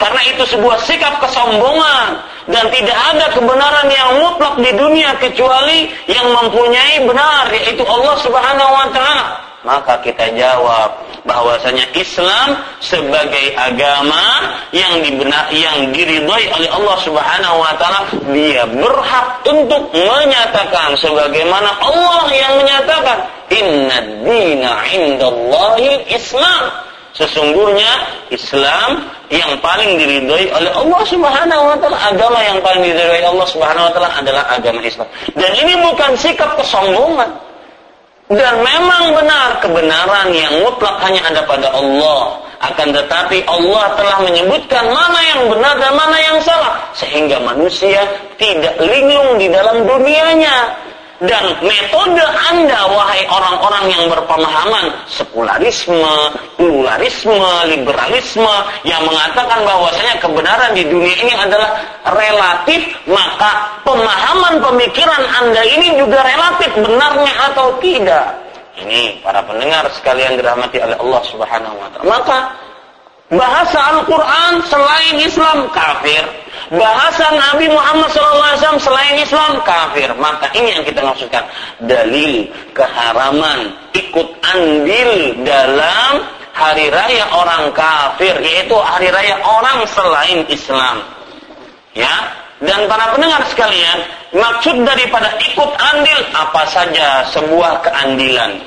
Karena 0.00 0.20
itu 0.32 0.48
sebuah 0.48 0.80
sikap 0.80 1.20
kesombongan 1.20 2.24
dan 2.48 2.64
tidak 2.72 2.98
ada 3.12 3.26
kebenaran 3.36 3.88
yang 3.92 4.10
mutlak 4.24 4.56
di 4.56 4.70
dunia 4.72 5.12
kecuali 5.20 5.92
yang 6.08 6.24
mempunyai 6.32 7.04
benar 7.04 7.52
yaitu 7.52 7.84
Allah 7.84 8.16
Subhanahu 8.24 8.72
wa 8.72 8.88
taala 8.96 9.50
maka 9.60 10.00
kita 10.00 10.32
jawab 10.32 11.04
bahwasanya 11.28 11.84
Islam 11.92 12.64
sebagai 12.80 13.52
agama 13.52 14.56
yang 14.72 15.04
dibenar 15.04 15.52
yang 15.52 15.92
diridhoi 15.92 16.48
oleh 16.48 16.70
Allah 16.72 16.96
Subhanahu 17.04 17.56
wa 17.60 17.72
taala 17.76 18.08
dia 18.32 18.64
berhak 18.64 19.44
untuk 19.44 19.92
menyatakan 19.92 20.96
sebagaimana 20.96 21.76
Allah 21.76 22.24
yang 22.32 22.56
menyatakan 22.56 23.20
inna 23.50 23.98
dina 24.24 24.72
indallahi 24.88 26.06
Islam 26.10 26.62
sesungguhnya 27.14 27.90
Islam 28.30 29.10
yang 29.30 29.58
paling 29.58 29.98
diridhoi 29.98 30.50
oleh 30.54 30.70
Allah 30.70 31.02
Subhanahu 31.06 31.62
wa 31.74 31.76
taala 31.78 31.98
agama 31.98 32.38
yang 32.42 32.62
paling 32.62 32.82
diridhoi 32.86 33.22
Allah 33.26 33.46
Subhanahu 33.50 33.90
wa 33.90 33.92
taala 33.92 34.10
adalah 34.14 34.44
agama 34.54 34.80
Islam 34.82 35.10
dan 35.34 35.50
ini 35.58 35.74
bukan 35.82 36.14
sikap 36.14 36.54
kesombongan 36.56 37.50
dan 38.30 38.62
memang 38.62 39.10
benar 39.10 39.58
kebenaran 39.58 40.30
yang 40.30 40.62
mutlak 40.62 41.02
hanya 41.02 41.18
ada 41.26 41.42
pada 41.50 41.66
Allah. 41.74 42.38
Akan 42.62 42.94
tetapi 42.94 43.42
Allah 43.50 43.98
telah 43.98 44.22
menyebutkan 44.22 44.86
mana 44.86 45.18
yang 45.34 45.50
benar 45.50 45.74
dan 45.82 45.98
mana 45.98 46.14
yang 46.22 46.38
salah. 46.38 46.78
Sehingga 46.94 47.42
manusia 47.42 48.06
tidak 48.38 48.78
linglung 48.78 49.34
di 49.34 49.50
dalam 49.50 49.82
dunianya. 49.82 50.78
Dan 51.20 51.52
metode 51.60 52.24
Anda, 52.48 52.80
wahai 52.88 53.28
orang-orang 53.28 53.92
yang 53.92 54.04
berpemahaman 54.08 54.88
sekularisme, 55.04 56.32
pluralisme, 56.56 57.44
liberalisme, 57.68 58.48
yang 58.88 59.04
mengatakan 59.04 59.60
bahwasanya 59.60 60.16
kebenaran 60.16 60.72
di 60.72 60.80
dunia 60.88 61.12
ini 61.20 61.36
adalah 61.36 61.76
relatif, 62.08 62.88
maka 63.04 63.68
pemahaman 63.84 64.64
pemikiran 64.64 65.20
Anda 65.44 65.60
ini 65.60 66.00
juga 66.00 66.24
relatif 66.24 66.72
benarnya 66.80 67.32
atau 67.52 67.76
tidak. 67.84 68.40
Ini 68.80 69.20
para 69.20 69.44
pendengar 69.44 69.84
sekalian 69.92 70.40
dirahmati 70.40 70.80
oleh 70.80 70.96
Allah 70.96 71.22
Subhanahu 71.28 71.76
wa 71.76 71.88
taala. 71.92 72.08
Maka 72.08 72.38
bahasa 73.30 73.78
Al-Quran 73.96 74.52
selain 74.66 75.16
Islam 75.22 75.70
kafir. 75.70 76.22
Bahasa 76.70 77.34
Nabi 77.34 77.66
Muhammad 77.70 78.10
SAW 78.14 78.78
selain 78.78 79.18
Islam 79.18 79.62
kafir. 79.62 80.10
Maka 80.18 80.50
ini 80.54 80.74
yang 80.78 80.84
kita 80.86 81.02
maksudkan. 81.02 81.46
Dalil 81.82 82.46
keharaman 82.74 83.74
ikut 83.94 84.28
andil 84.42 85.42
dalam 85.46 86.26
hari 86.54 86.90
raya 86.90 87.26
orang 87.34 87.70
kafir. 87.74 88.34
Yaitu 88.42 88.74
hari 88.78 89.10
raya 89.10 89.38
orang 89.42 89.86
selain 89.90 90.46
Islam. 90.50 91.02
Ya, 91.90 92.14
dan 92.62 92.86
para 92.86 93.10
pendengar 93.10 93.42
sekalian, 93.50 93.98
maksud 94.30 94.86
daripada 94.86 95.34
ikut 95.42 95.70
andil 95.74 96.20
apa 96.38 96.62
saja 96.70 97.26
sebuah 97.34 97.82
keandilan 97.82 98.62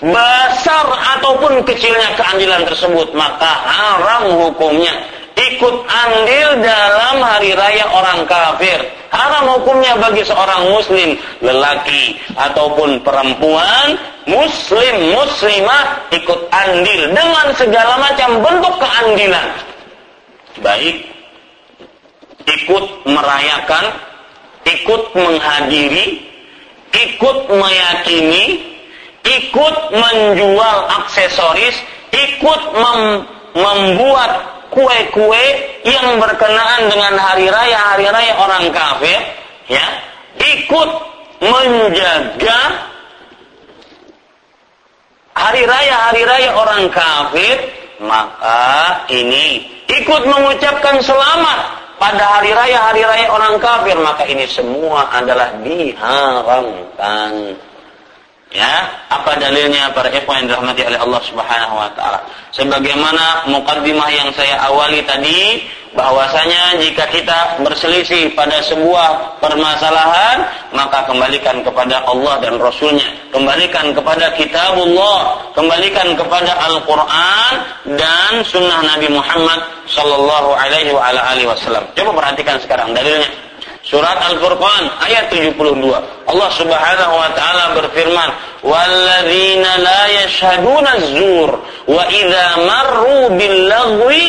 besar 0.00 0.86
ataupun 1.16 1.64
kecilnya 1.64 2.16
keandilan 2.20 2.62
tersebut 2.68 3.12
maka 3.16 3.52
haram 3.64 4.32
hukumnya. 4.36 4.92
Ikut 5.36 5.84
andil 5.84 6.64
dalam 6.64 7.20
hari 7.20 7.52
raya 7.52 7.84
orang 7.92 8.24
kafir. 8.24 8.80
Haram 9.12 9.52
hukumnya 9.60 9.92
bagi 10.00 10.24
seorang 10.24 10.72
muslim 10.72 11.12
lelaki 11.44 12.16
ataupun 12.34 13.04
perempuan 13.04 14.00
muslim 14.26 14.94
muslimah 15.14 16.10
ikut 16.10 16.40
andil 16.50 17.00
dengan 17.14 17.46
segala 17.54 17.94
macam 18.00 18.42
bentuk 18.42 18.74
keandilan 18.82 19.48
baik 20.60 20.96
ikut 22.46 22.84
merayakan 23.06 23.84
ikut 24.66 25.02
menghadiri 25.14 26.26
ikut 26.90 27.38
meyakini 27.50 28.75
ikut 29.26 29.76
menjual 29.90 30.78
aksesoris, 31.02 31.74
ikut 32.14 32.60
mem 32.78 33.26
membuat 33.56 34.32
kue-kue 34.68 35.44
yang 35.88 36.20
berkenaan 36.20 36.92
dengan 36.92 37.16
hari 37.16 37.48
raya 37.48 37.96
hari 37.96 38.06
raya 38.12 38.34
orang 38.36 38.68
kafir, 38.68 39.16
ya, 39.72 39.86
ikut 40.36 40.90
menjaga 41.40 42.60
hari 45.32 45.64
raya 45.64 45.94
hari 46.08 46.22
raya 46.28 46.50
orang 46.52 46.84
kafir, 46.92 47.56
maka 48.04 49.00
ini 49.08 49.64
ikut 49.88 50.22
mengucapkan 50.28 51.00
selamat 51.00 51.58
pada 51.96 52.24
hari 52.40 52.52
raya 52.52 52.92
hari 52.92 53.00
raya 53.00 53.32
orang 53.32 53.56
kafir, 53.56 53.96
maka 53.96 54.28
ini 54.28 54.44
semua 54.44 55.08
adalah 55.16 55.56
diharamkan. 55.64 57.32
Ya, 58.56 58.88
apa 59.12 59.36
dalilnya 59.36 59.92
para 59.92 60.08
ikhwan 60.08 60.40
yang 60.40 60.56
dirahmati 60.56 60.80
oleh 60.88 60.96
Allah 60.96 61.20
Subhanahu 61.28 61.76
wa 61.76 61.92
taala? 61.92 62.24
Sebagaimana 62.56 63.44
mukaddimah 63.52 64.08
yang 64.08 64.32
saya 64.32 64.56
awali 64.64 65.04
tadi, 65.04 65.60
bahwasanya 65.92 66.80
jika 66.80 67.04
kita 67.12 67.60
berselisih 67.60 68.32
pada 68.32 68.56
sebuah 68.64 69.40
permasalahan, 69.44 70.48
maka 70.72 71.04
kembalikan 71.04 71.60
kepada 71.60 72.00
Allah 72.08 72.40
dan 72.40 72.56
Rasulnya. 72.56 73.04
Kembalikan 73.28 73.92
kepada 73.92 74.32
kitabullah, 74.32 75.36
kembalikan 75.52 76.16
kepada 76.16 76.56
Al-Quran 76.56 77.52
dan 77.92 78.40
sunnah 78.40 78.80
Nabi 78.88 79.12
Muhammad 79.12 79.60
Sallallahu 79.84 80.56
Alaihi 80.56 81.44
Wasallam. 81.44 81.84
Coba 81.92 82.24
perhatikan 82.24 82.56
sekarang 82.56 82.96
dalilnya. 82.96 83.28
Surat 83.86 84.18
Al-Furqan 84.18 84.98
ayat 84.98 85.30
72. 85.30 85.54
Allah 86.26 86.50
Subhanahu 86.58 87.14
wa 87.14 87.30
taala 87.38 87.64
berfirman, 87.78 88.28
"Walladzina 88.66 89.78
la 89.78 90.02
yashhaduna 90.10 90.90
az-zur 90.98 91.50
wa 91.86 92.02
idza 92.10 92.46
marru 92.66 93.30
bil 93.38 93.56
lagwi 93.70 94.22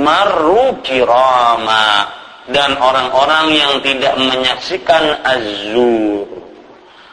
marru 0.00 0.80
kirama." 0.80 2.08
Dan 2.48 2.74
orang-orang 2.80 3.52
yang 3.52 3.72
tidak 3.84 4.16
menyaksikan 4.16 5.20
az-zur. 5.20 6.26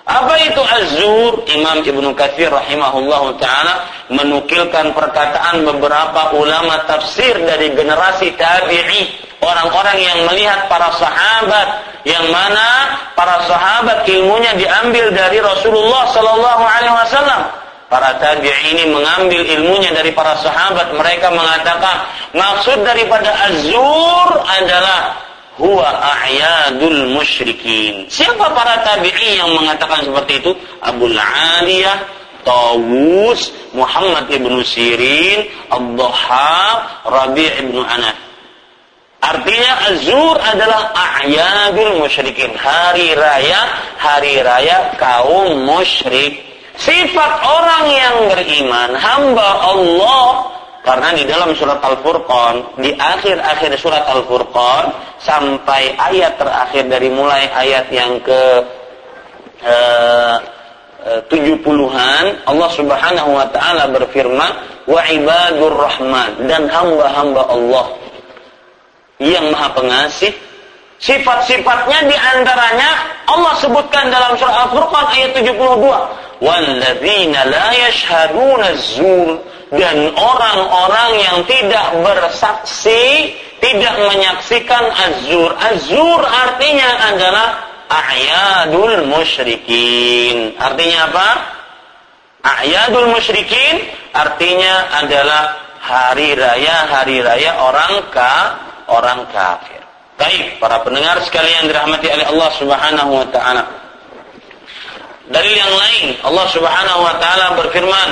Apa 0.08 0.40
itu 0.40 0.62
az-zur? 0.64 1.46
Imam 1.52 1.84
Ibnu 1.84 2.16
Katsir 2.16 2.48
rahimahullahu 2.48 3.36
taala 3.44 3.86
menukilkan 4.08 4.96
perkataan 4.96 5.68
beberapa 5.68 6.32
ulama 6.32 6.80
tafsir 6.88 7.44
dari 7.44 7.76
generasi 7.76 8.34
tabi'i 8.40 9.28
orang-orang 9.44 9.98
yang 10.00 10.20
melihat 10.32 10.66
para 10.66 10.90
sahabat 10.96 11.89
yang 12.08 12.32
mana 12.32 12.96
para 13.16 13.44
sahabat 13.44 14.08
ilmunya 14.08 14.56
diambil 14.56 15.12
dari 15.12 15.44
Rasulullah 15.44 16.08
Sallallahu 16.16 16.64
Alaihi 16.64 16.96
Wasallam. 16.96 17.42
Para 17.90 18.22
tabi'in 18.22 18.78
ini 18.78 18.94
mengambil 18.94 19.42
ilmunya 19.42 19.90
dari 19.90 20.14
para 20.14 20.38
sahabat. 20.38 20.94
Mereka 20.94 21.34
mengatakan 21.34 22.06
maksud 22.38 22.86
daripada 22.86 23.34
azur 23.50 24.46
adalah 24.46 25.18
huwa 25.58 25.90
a'yadul 25.98 27.18
musyrikin. 27.18 28.06
Siapa 28.06 28.54
para 28.54 28.86
tabi'in 28.86 29.42
yang 29.42 29.52
mengatakan 29.58 30.06
seperti 30.06 30.38
itu? 30.38 30.54
Abu 30.86 31.10
Aliyah, 31.10 31.98
Tawus, 32.46 33.52
Muhammad 33.74 34.32
ibnu 34.32 34.62
Sirin, 34.64 35.50
Abdullah, 35.74 37.04
Rabi' 37.10 37.52
ibnu 37.58 37.82
Anas. 37.84 38.29
Artinya 39.20 39.72
azur 39.92 40.40
adalah 40.40 40.96
a'yadul 40.96 42.00
musyrikin. 42.00 42.56
Hari 42.56 43.14
raya, 43.20 43.62
hari 44.00 44.40
raya 44.40 44.96
kaum 44.96 45.68
musyrik. 45.68 46.40
Sifat 46.80 47.44
orang 47.44 47.86
yang 47.92 48.16
beriman, 48.32 48.96
hamba 48.96 49.50
Allah. 49.68 50.56
Karena 50.80 51.12
di 51.12 51.28
dalam 51.28 51.52
surat 51.52 51.84
Al-Furqan, 51.84 52.80
di 52.80 52.96
akhir-akhir 52.96 53.76
surat 53.76 54.08
Al-Furqan, 54.08 54.96
sampai 55.20 56.00
ayat 56.00 56.40
terakhir 56.40 56.88
dari 56.88 57.12
mulai 57.12 57.52
ayat 57.52 57.92
yang 57.92 58.24
ke 58.24 58.42
uh, 59.68 60.40
tujuh 61.28 61.60
puluhan 61.64 62.44
Allah 62.48 62.70
subhanahu 62.76 63.36
wa 63.36 63.48
ta'ala 63.52 63.92
berfirman 63.92 64.52
wa 64.88 65.02
ibadur 65.08 65.76
rahman 65.76 66.48
dan 66.48 66.68
hamba-hamba 66.68 67.44
Allah 67.48 67.86
yang 69.20 69.52
maha 69.52 69.76
pengasih 69.76 70.32
Sifat-sifatnya 71.00 72.12
di 72.12 72.18
antaranya 72.20 73.24
Allah 73.24 73.56
sebutkan 73.64 74.12
dalam 74.12 74.36
surah 74.36 74.68
Al-Furqan 74.68 75.06
ayat 75.16 75.32
72. 75.32 76.44
Walladzina 76.44 77.48
la 77.48 77.68
yashhaduna 77.88 78.76
zur 78.76 79.40
dan 79.72 80.12
orang-orang 80.12 81.12
yang 81.24 81.38
tidak 81.48 82.04
bersaksi, 82.04 83.32
tidak 83.64 83.96
menyaksikan 84.12 84.92
azur. 84.92 85.56
Azur 85.56 86.20
artinya 86.20 87.16
adalah 87.16 87.48
a'yadul 87.88 89.08
musyrikin. 89.08 90.60
Artinya 90.60 91.00
apa? 91.16 91.30
A'yadul 92.44 93.08
musyrikin 93.08 93.88
artinya 94.12 95.00
adalah 95.00 95.56
hari 95.80 96.36
raya-hari 96.36 97.24
raya 97.24 97.56
orang 97.56 98.04
ka 98.12 98.68
orang 98.90 99.24
kafir. 99.30 99.80
Baik, 100.20 100.60
para 100.60 100.84
pendengar 100.84 101.16
sekalian 101.24 101.72
dirahmati 101.72 102.12
oleh 102.12 102.28
Allah 102.28 102.50
Subhanahu 102.60 103.12
wa 103.24 103.28
taala. 103.32 103.64
Dalil 105.32 105.56
yang 105.56 105.74
lain, 105.80 106.06
Allah 106.28 106.46
Subhanahu 106.52 107.00
wa 107.08 107.16
taala 107.24 107.56
berfirman, 107.56 108.10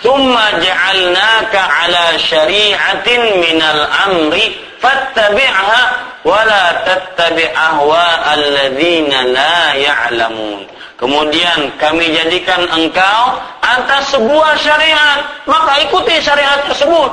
"Tsumma 0.00 0.62
ja'alnaka 0.64 1.60
'ala 1.60 2.16
syari'atin 2.16 3.20
minal 3.36 3.84
amri 4.08 4.56
fattabi'ha 4.80 5.82
wa 6.24 6.40
la 6.46 6.64
tattabi' 6.88 7.52
ahwa'al 7.52 8.44
ladzina 8.48 9.28
la 9.28 9.76
ya'lamun." 9.76 10.64
Kemudian 10.96 11.68
kami 11.82 12.16
jadikan 12.16 12.64
engkau 12.72 13.22
atas 13.60 14.14
sebuah 14.14 14.54
syariat, 14.56 15.20
maka 15.44 15.84
ikuti 15.84 16.16
syariat 16.22 16.64
tersebut 16.64 17.10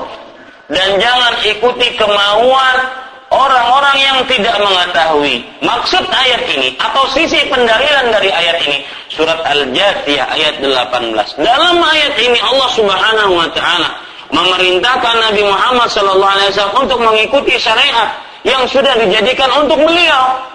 dan 0.70 1.02
jangan 1.02 1.34
ikuti 1.42 1.98
kemauan 1.98 2.78
orang-orang 3.34 3.98
yang 3.98 4.18
tidak 4.30 4.58
mengetahui. 4.62 5.42
Maksud 5.66 6.06
ayat 6.06 6.46
ini 6.50 6.78
atau 6.78 7.10
sisi 7.14 7.46
pendalilan 7.50 8.14
dari 8.14 8.30
ayat 8.30 8.58
ini 8.66 8.86
surat 9.10 9.42
Al-Jathiyah 9.46 10.26
ayat 10.30 10.56
18 10.62 11.42
dalam 11.42 11.78
ayat 11.82 12.14
ini 12.22 12.38
Allah 12.42 12.70
Subhanahu 12.74 13.34
wa 13.34 13.50
taala 13.54 13.90
memerintahkan 14.30 15.16
Nabi 15.30 15.42
Muhammad 15.46 15.90
sallallahu 15.90 16.34
alaihi 16.38 16.50
wasallam 16.54 16.78
untuk 16.86 17.00
mengikuti 17.02 17.54
syariat 17.58 18.14
yang 18.46 18.66
sudah 18.70 18.94
dijadikan 18.98 19.50
untuk 19.58 19.82
beliau. 19.82 20.46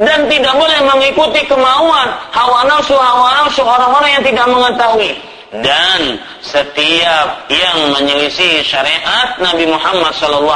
Dan 0.00 0.24
tidak 0.24 0.56
boleh 0.56 0.80
mengikuti 0.88 1.44
kemauan 1.46 2.08
hawa 2.32 2.64
nafsu 2.64 2.96
hawa 2.96 3.44
nafsu 3.44 3.60
orang-orang 3.60 4.18
yang 4.18 4.24
tidak 4.24 4.48
mengetahui 4.48 5.14
dan 5.52 6.16
setiap 6.40 7.44
yang 7.52 7.92
menyelisih 7.92 8.64
syariat 8.64 9.36
Nabi 9.36 9.68
Muhammad 9.68 10.08
SAW 10.16 10.48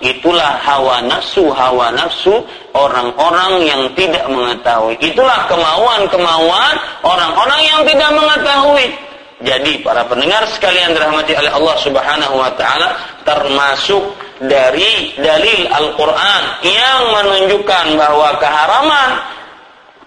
itulah 0.00 0.56
hawa 0.64 1.04
nafsu 1.04 1.52
hawa 1.52 1.92
nafsu 1.92 2.40
orang-orang 2.72 3.68
yang 3.68 3.82
tidak 3.92 4.24
mengetahui. 4.32 4.96
Itulah 5.04 5.44
kemauan-kemauan 5.52 6.74
orang-orang 7.04 7.60
yang 7.68 7.80
tidak 7.84 8.10
mengetahui. 8.16 8.88
Jadi 9.44 9.84
para 9.84 10.02
pendengar 10.08 10.40
sekalian 10.56 10.96
dirahmati 10.96 11.36
oleh 11.36 11.52
Allah 11.52 11.76
Subhanahu 11.76 12.34
wa 12.40 12.50
taala 12.56 12.96
termasuk 13.28 14.16
dari 14.40 15.12
dalil 15.20 15.68
Al-Qur'an 15.68 16.64
yang 16.64 17.12
menunjukkan 17.12 17.92
bahwa 17.92 18.40
keharaman 18.40 19.10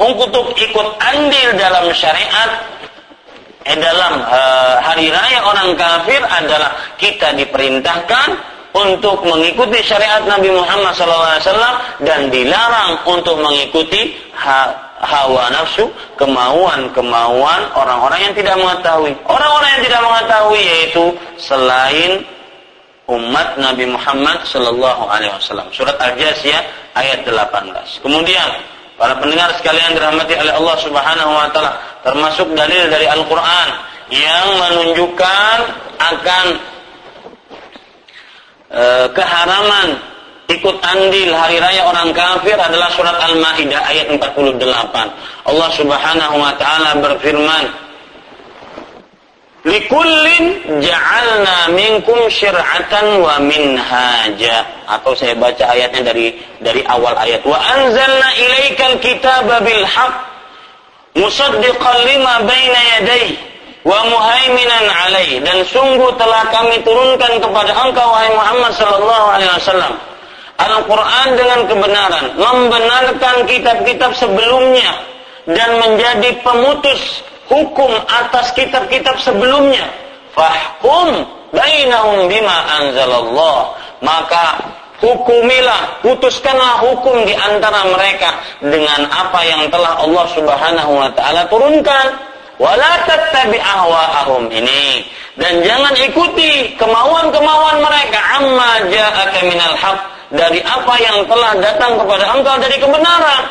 untuk 0.02 0.58
ikut 0.58 0.88
andil 0.98 1.50
dalam 1.54 1.86
syariat 1.94 2.66
eh, 3.66 3.78
dalam 3.78 4.22
uh, 4.24 4.76
hari 4.82 5.10
raya 5.10 5.40
orang 5.46 5.76
kafir 5.78 6.22
adalah 6.24 6.72
kita 6.98 7.34
diperintahkan 7.38 8.30
untuk 8.72 9.28
mengikuti 9.28 9.84
syariat 9.84 10.24
Nabi 10.24 10.48
Muhammad 10.48 10.96
SAW 10.96 12.00
dan 12.08 12.32
dilarang 12.32 13.04
untuk 13.04 13.36
mengikuti 13.44 14.16
ha 14.32 14.92
hawa 15.02 15.50
nafsu, 15.50 15.90
kemauan-kemauan 16.14 17.62
orang-orang 17.74 18.20
yang 18.22 18.34
tidak 18.38 18.56
mengetahui. 18.62 19.14
Orang-orang 19.26 19.70
yang 19.78 19.84
tidak 19.90 20.02
mengetahui 20.06 20.62
yaitu 20.62 21.06
selain 21.42 22.12
umat 23.10 23.58
Nabi 23.58 23.90
Muhammad 23.90 24.46
Wasallam. 24.46 25.68
Surat 25.74 25.98
Al-Jasiyah 25.98 26.94
ayat 26.96 27.26
18. 27.26 28.06
Kemudian 28.06 28.50
Para 29.02 29.18
pendengar 29.18 29.50
sekalian 29.58 29.98
dirahmati 29.98 30.38
oleh 30.38 30.54
Allah 30.54 30.78
Subhanahu 30.78 31.32
wa 31.34 31.50
taala, 31.50 31.74
termasuk 32.06 32.54
dalil 32.54 32.86
dari 32.86 33.10
Al-Qur'an 33.10 33.70
yang 34.14 34.48
menunjukkan 34.62 35.58
akan 35.98 36.46
e, 38.70 38.84
keharaman 39.10 39.88
ikut 40.54 40.76
andil 40.86 41.34
hari 41.34 41.58
raya 41.58 41.90
orang 41.90 42.14
kafir 42.14 42.54
adalah 42.54 42.94
surat 42.94 43.18
Al-Maidah 43.26 43.82
ayat 43.90 44.06
48. 44.14 44.70
Allah 45.50 45.70
Subhanahu 45.74 46.36
wa 46.38 46.54
taala 46.62 47.02
berfirman, 47.02 47.74
Likullin 49.72 50.46
ja'alna 50.84 51.72
minkum 51.72 52.20
syir'atan 52.28 53.24
wa 53.24 53.40
minhaja. 53.40 54.68
Atau 54.84 55.16
saya 55.16 55.32
baca 55.40 55.64
ayatnya 55.72 56.12
dari 56.12 56.36
dari 56.60 56.84
awal 56.84 57.16
ayat. 57.16 57.40
Wa 57.48 57.56
anzalna 57.56 58.30
ilaikal 58.36 59.00
kitaba 59.00 59.64
bil 59.64 59.88
haqq 59.88 60.16
musaddiqan 61.16 61.98
lima 62.08 62.44
baina 62.44 62.80
yadayhi 63.00 63.36
wa 63.82 63.98
muhaiminan 64.06 64.86
alaih 65.10 65.42
dan 65.42 65.66
sungguh 65.66 66.14
telah 66.16 66.46
kami 66.54 66.78
turunkan 66.86 67.42
kepada 67.42 67.72
engkau 67.82 68.08
wahai 68.14 68.30
Muhammad 68.30 68.72
sallallahu 68.78 69.26
alaihi 69.34 69.52
wasallam 69.58 69.94
Al-Qur'an 70.62 71.34
dengan 71.34 71.66
kebenaran 71.66 72.26
membenarkan 72.38 73.36
kitab-kitab 73.50 74.14
sebelumnya 74.14 74.94
dan 75.50 75.82
menjadi 75.82 76.38
pemutus 76.46 77.26
hukum 77.52 77.92
atas 78.08 78.56
kitab-kitab 78.56 79.20
sebelumnya. 79.20 79.84
Fahkum 80.32 81.28
bainahum 81.52 82.32
bima 82.32 82.58
anzalallah. 82.80 83.76
Maka 84.00 84.64
hukumilah, 85.04 86.00
putuskanlah 86.00 86.80
hukum 86.88 87.28
di 87.28 87.36
antara 87.36 87.84
mereka 87.92 88.40
dengan 88.64 89.04
apa 89.12 89.44
yang 89.44 89.68
telah 89.68 90.00
Allah 90.00 90.26
Subhanahu 90.32 90.92
wa 90.96 91.10
taala 91.12 91.44
turunkan. 91.52 92.32
Wala 92.62 93.02
tattabi 93.10 93.58
ahwa'ahum 93.58 94.54
ini 94.54 95.02
dan 95.34 95.66
jangan 95.66 95.98
ikuti 95.98 96.78
kemauan-kemauan 96.78 97.82
mereka 97.82 98.20
amma 98.38 98.86
ja'aka 98.86 99.40
minal 99.50 99.74
haq 99.74 99.98
dari 100.30 100.62
apa 100.62 100.94
yang 101.02 101.26
telah 101.26 101.58
datang 101.58 101.98
kepada 101.98 102.26
engkau 102.38 102.56
dari 102.62 102.78
kebenaran. 102.78 103.44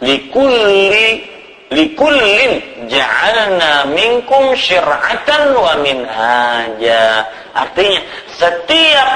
Likulli 0.00 1.35
likullin 1.70 2.62
ja'alna 2.86 3.90
minkum 3.90 4.54
syir'atan 4.54 5.54
wa 5.56 5.72
minhaja. 5.82 7.26
Artinya 7.56 8.00
setiap 8.30 9.10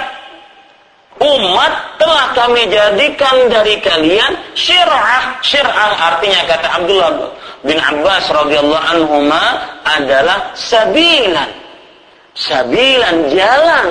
umat 1.21 2.01
telah 2.01 2.27
kami 2.33 2.67
jadikan 2.73 3.37
dari 3.53 3.77
kalian 3.85 4.33
syir'ah. 4.57 5.39
Syir'ah 5.45 5.93
artinya 6.15 6.41
kata 6.49 6.69
Abdullah 6.81 7.11
bin 7.63 7.77
Abbas 7.77 8.25
radhiyallahu 8.33 8.87
anhuma 8.99 9.45
adalah 9.85 10.51
sabilan. 10.57 11.51
Sabilan 12.33 13.29
jalan. 13.37 13.87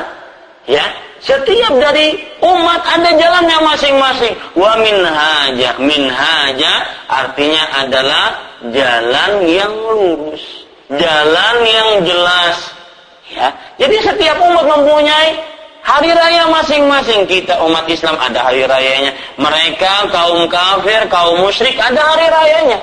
Ya, 0.70 0.86
setiap 1.20 1.74
dari 1.80 2.16
umat 2.40 2.82
ada 2.84 3.12
jalannya 3.16 3.58
masing-masing. 3.64 4.34
Wa 4.56 4.80
minhaja. 4.80 5.76
Minhaja 5.80 6.74
artinya 7.12 7.64
adalah 7.86 8.28
jalan 8.72 9.32
yang 9.48 9.74
lurus. 9.76 10.44
Jalan 10.90 11.56
yang 11.68 11.90
jelas. 12.08 12.58
Ya. 13.30 13.54
Jadi 13.78 13.96
setiap 14.02 14.42
umat 14.42 14.66
mempunyai 14.66 15.38
hari 15.84 16.12
raya 16.16 16.50
masing-masing. 16.50 17.28
Kita 17.30 17.62
umat 17.68 17.86
Islam 17.86 18.18
ada 18.18 18.50
hari 18.50 18.66
rayanya. 18.66 19.14
Mereka 19.38 20.10
kaum 20.10 20.48
kafir, 20.50 21.06
kaum 21.12 21.44
musyrik 21.44 21.78
ada 21.78 22.00
hari 22.00 22.26
rayanya. 22.26 22.80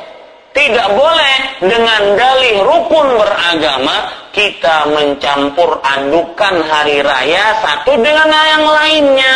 Tidak 0.57 0.89
boleh 0.97 1.37
dengan 1.61 2.17
dalih 2.17 2.65
rukun 2.65 3.21
beragama 3.21 4.09
kita 4.33 4.89
mencampur 4.89 5.77
adukan 5.85 6.55
hari 6.65 7.05
raya 7.05 7.61
satu 7.61 7.93
dengan 8.01 8.25
yang 8.25 8.65
lainnya. 8.65 9.35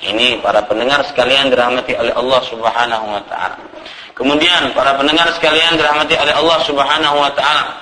Ini 0.00 0.40
para 0.40 0.64
pendengar 0.64 1.04
sekalian 1.04 1.52
dirahmati 1.52 1.92
oleh 1.92 2.16
Allah 2.16 2.40
Subhanahu 2.48 3.06
wa 3.12 3.22
taala. 3.28 3.60
Kemudian 4.16 4.72
para 4.72 4.96
pendengar 4.96 5.28
sekalian 5.36 5.76
dirahmati 5.76 6.16
oleh 6.16 6.32
Allah 6.32 6.58
Subhanahu 6.64 7.16
wa 7.20 7.32
taala. 7.36 7.76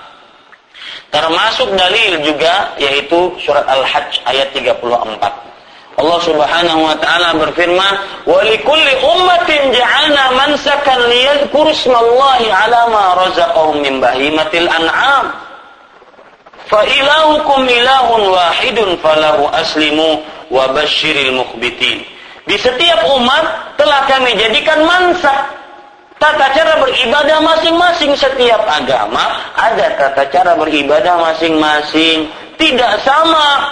Termasuk 1.15 1.79
dalil 1.79 2.27
juga 2.27 2.75
yaitu 2.83 3.39
surat 3.39 3.65
Al-Hajj 3.71 4.19
ayat 4.27 4.51
34. 4.51 5.47
Allah 5.99 6.18
Subhanahu 6.22 6.80
wa 6.86 6.94
taala 7.03 7.34
berfirman, 7.34 7.92
"Wa 8.22 8.38
likulli 8.46 8.94
ummatin 9.03 9.74
ja'alna 9.74 10.24
mansakan 10.38 11.11
liyadhkuru 11.11 11.74
ismallahi 11.74 12.46
'ala 12.46 12.80
ma 12.94 13.05
razaqahum 13.26 13.82
min 13.82 13.99
bahimatil 13.99 14.70
an'am." 14.70 15.34
Fa 16.70 16.86
ilahukum 16.86 17.66
ilahun 17.66 18.22
wahidun 18.30 18.94
falahu 19.03 19.51
aslimu 19.51 20.22
wa 20.55 20.70
basyiril 20.70 21.34
mukhbitin. 21.34 22.07
Di 22.46 22.57
setiap 22.57 23.05
umat 23.18 23.76
telah 23.76 24.07
kami 24.07 24.38
jadikan 24.38 24.86
mansa 24.86 25.51
tata 26.18 26.46
cara 26.55 26.78
beribadah 26.82 27.38
masing-masing 27.42 28.12
setiap 28.14 28.62
agama 28.66 29.38
ada 29.55 29.86
tata 29.99 30.24
cara 30.30 30.53
beribadah 30.59 31.14
masing-masing 31.22 32.26
tidak 32.59 32.99
sama 33.07 33.70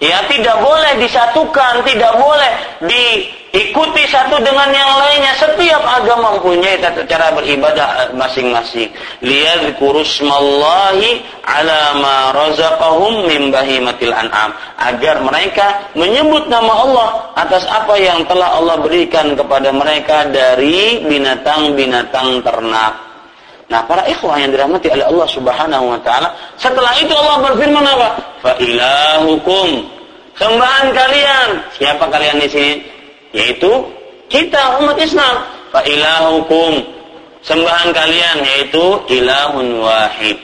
ya 0.00 0.24
tidak 0.26 0.56
boleh 0.64 0.92
disatukan 0.98 1.84
tidak 1.84 2.12
boleh 2.16 2.52
diikuti 2.80 4.08
satu 4.08 4.40
dengan 4.40 4.72
yang 4.72 4.88
lainnya. 4.96 5.36
Setiap 5.36 5.84
agama 5.84 6.40
mempunyai 6.40 6.80
tata 6.80 7.04
cara 7.04 7.28
beribadah 7.36 8.08
masing-masing. 8.16 8.88
Liyadhkurusmallahi 9.20 11.20
ala 11.44 12.00
ma 12.00 12.32
razaqahum 12.32 13.28
min 13.28 13.52
bahimatil 13.52 14.16
an'am. 14.16 14.56
Agar 14.80 15.20
mereka 15.20 15.92
menyebut 15.92 16.48
nama 16.48 16.72
Allah 16.72 17.08
atas 17.36 17.68
apa 17.68 18.00
yang 18.00 18.24
telah 18.24 18.56
Allah 18.56 18.80
berikan 18.80 19.36
kepada 19.36 19.68
mereka 19.70 20.24
dari 20.32 21.04
binatang-binatang 21.04 22.40
ternak 22.40 23.09
Nah, 23.70 23.86
para 23.86 24.02
ikhwah 24.10 24.34
yang 24.34 24.50
dirahmati 24.50 24.90
oleh 24.90 25.06
Allah 25.06 25.28
Subhanahu 25.30 25.94
wa 25.94 25.98
taala, 26.02 26.34
setelah 26.58 26.90
itu 26.98 27.14
Allah 27.14 27.38
berfirman 27.46 27.86
apa? 27.86 28.08
Fa 28.42 28.52
ilahukum 28.58 29.86
sembahan 30.34 30.90
kalian. 30.90 31.48
Siapa 31.78 32.04
kalian 32.10 32.42
di 32.42 32.48
sini? 32.50 32.74
Yaitu 33.30 33.70
kita 34.26 34.82
umat 34.82 34.98
Islam. 34.98 35.46
Fa 35.70 35.86
ilahukum 35.86 36.82
sembahan 37.46 37.94
kalian 37.94 38.42
yaitu 38.42 39.06
ilahun 39.06 39.78
wahid. 39.86 40.42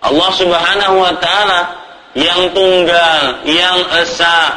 Allah 0.00 0.30
Subhanahu 0.32 1.04
wa 1.04 1.12
taala 1.20 1.60
yang 2.16 2.48
tunggal, 2.56 3.44
yang 3.44 3.76
esa. 4.00 4.56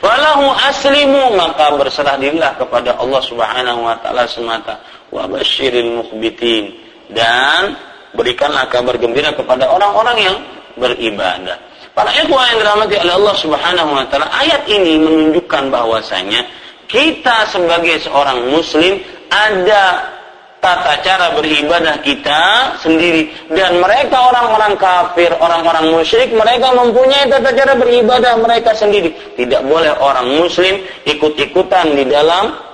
Falahu 0.00 0.56
aslimu 0.72 1.36
maka 1.36 1.76
berserah 1.76 2.16
dirilah 2.16 2.56
kepada 2.56 2.96
Allah 2.96 3.20
Subhanahu 3.20 3.84
wa 3.84 3.94
taala 4.00 4.24
semata 4.24 4.80
wa 5.12 5.28
basyiril 5.28 6.00
mukhbitin 6.02 6.72
dan 7.12 7.76
berikanlah 8.16 8.66
kabar 8.72 8.96
gembira 8.96 9.30
kepada 9.36 9.68
orang-orang 9.68 10.16
yang 10.18 10.36
beribadah. 10.80 11.60
Para 11.92 12.08
ikhwah 12.16 12.48
yang 12.48 12.64
dirahmati 12.64 12.96
oleh 13.04 13.14
Allah 13.20 13.36
Subhanahu 13.36 13.90
wa 13.92 14.04
taala, 14.08 14.32
ayat 14.32 14.64
ini 14.64 14.96
menunjukkan 14.96 15.68
bahwasanya 15.68 16.40
kita 16.88 17.44
sebagai 17.52 18.00
seorang 18.00 18.48
muslim 18.48 18.96
ada 19.28 20.08
tata 20.62 20.94
cara 21.04 21.36
beribadah 21.36 22.00
kita 22.00 22.72
sendiri 22.80 23.28
dan 23.52 23.76
mereka 23.82 24.14
orang-orang 24.30 24.72
kafir, 24.80 25.28
orang-orang 25.36 25.92
musyrik, 25.92 26.32
mereka 26.32 26.72
mempunyai 26.72 27.28
tata 27.28 27.50
cara 27.52 27.76
beribadah 27.76 28.40
mereka 28.40 28.72
sendiri. 28.72 29.12
Tidak 29.36 29.60
boleh 29.68 29.92
orang 30.00 30.40
muslim 30.40 30.80
ikut-ikutan 31.04 31.92
di 31.92 32.08
dalam 32.08 32.71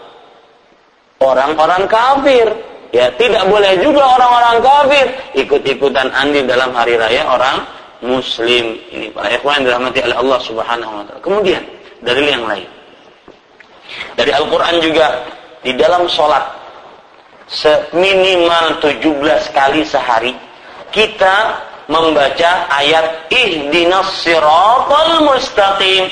orang-orang 1.22 1.84
kafir. 1.90 2.46
Ya, 2.88 3.12
tidak 3.20 3.44
boleh 3.52 3.76
juga 3.84 4.00
orang-orang 4.00 4.64
kafir 4.64 5.06
ikut-ikutan 5.44 6.08
andil 6.08 6.48
dalam 6.48 6.72
hari 6.72 6.96
raya 6.96 7.28
orang 7.28 7.68
muslim. 8.00 8.80
Ini 8.88 9.12
para 9.12 9.28
ikhwan 9.28 9.60
dirahmati 9.60 10.00
oleh 10.08 10.16
Allah 10.16 10.38
Subhanahu 10.40 10.92
wa 10.96 11.04
taala. 11.04 11.20
Kemudian 11.20 11.62
dari 12.00 12.32
yang 12.32 12.48
lain. 12.48 12.68
Dari 14.16 14.32
Al-Qur'an 14.32 14.80
juga 14.80 15.24
di 15.60 15.72
dalam 15.76 16.08
sholat 16.08 16.44
seminimal 17.48 18.80
17 18.84 19.56
kali 19.56 19.80
sehari 19.84 20.32
kita 20.92 21.64
membaca 21.88 22.68
ayat 22.68 23.32
ihdinas 23.32 24.12
siratal 24.20 25.24
mustaqim. 25.24 26.08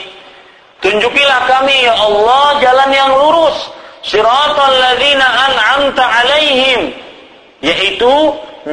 Tunjukilah 0.81 1.41
kami 1.49 1.89
ya 1.89 1.95
Allah 1.97 2.61
jalan 2.61 2.91
yang 2.93 3.11
lurus 3.17 3.76
siratal 4.07 4.75
ladzina 4.79 5.27
an'amta 5.27 6.05
alaihim. 6.07 6.95
Yaitu 7.61 8.15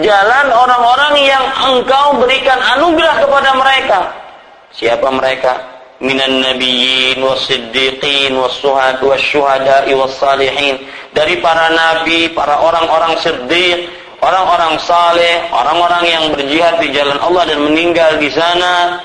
jalan 0.02 0.48
orang-orang 0.54 1.14
yang 1.26 1.46
engkau 1.74 2.22
berikan 2.22 2.58
anugerah 2.78 3.26
kepada 3.26 3.50
mereka. 3.58 4.00
Siapa 4.74 5.10
mereka? 5.10 5.54
Minan 6.04 6.42
nabiyyin 6.44 7.22
was-siddiqin 7.22 8.36
was-suhad 8.36 9.00
was-syuhada'i 9.00 9.94
was-salihin 9.96 10.84
dari 11.16 11.40
para 11.40 11.72
nabi 11.72 12.28
para 12.34 12.60
orang-orang 12.60 13.16
siddiq 13.24 13.88
orang-orang 14.20 14.76
saleh 14.84 15.48
orang-orang 15.54 16.04
yang 16.04 16.24
berjihad 16.34 16.76
di 16.84 16.92
jalan 16.92 17.16
Allah 17.24 17.48
dan 17.48 17.60
meninggal 17.64 18.20
di 18.20 18.28
sana. 18.34 19.00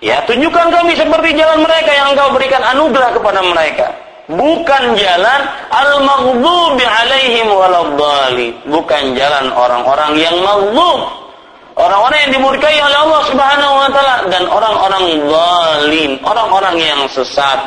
Ya 0.00 0.24
tunjukkan 0.24 0.72
kami 0.72 0.96
seperti 0.96 1.36
jalan 1.36 1.62
mereka 1.62 1.90
yang 1.92 2.16
engkau 2.16 2.32
berikan 2.32 2.62
anugerah 2.64 3.10
kepada 3.12 3.40
mereka 3.44 3.86
bukan 4.30 4.82
jalan 4.94 5.40
al-maghdubi 5.70 6.84
alaihim 6.84 7.48
waladdallin. 7.50 8.52
Bukan 8.68 9.02
jalan 9.18 9.50
orang-orang 9.50 10.12
yang 10.18 10.36
maghdub. 10.42 11.22
Orang-orang 11.72 12.28
yang 12.28 12.32
dimurkai 12.36 12.76
oleh 12.84 12.98
Allah 13.00 13.22
Subhanahu 13.32 13.74
wa 13.80 13.88
taala 13.88 14.16
dan 14.28 14.44
orang-orang 14.44 15.04
zalim 15.24 16.10
orang-orang 16.20 16.76
yang 16.76 17.00
sesat. 17.08 17.64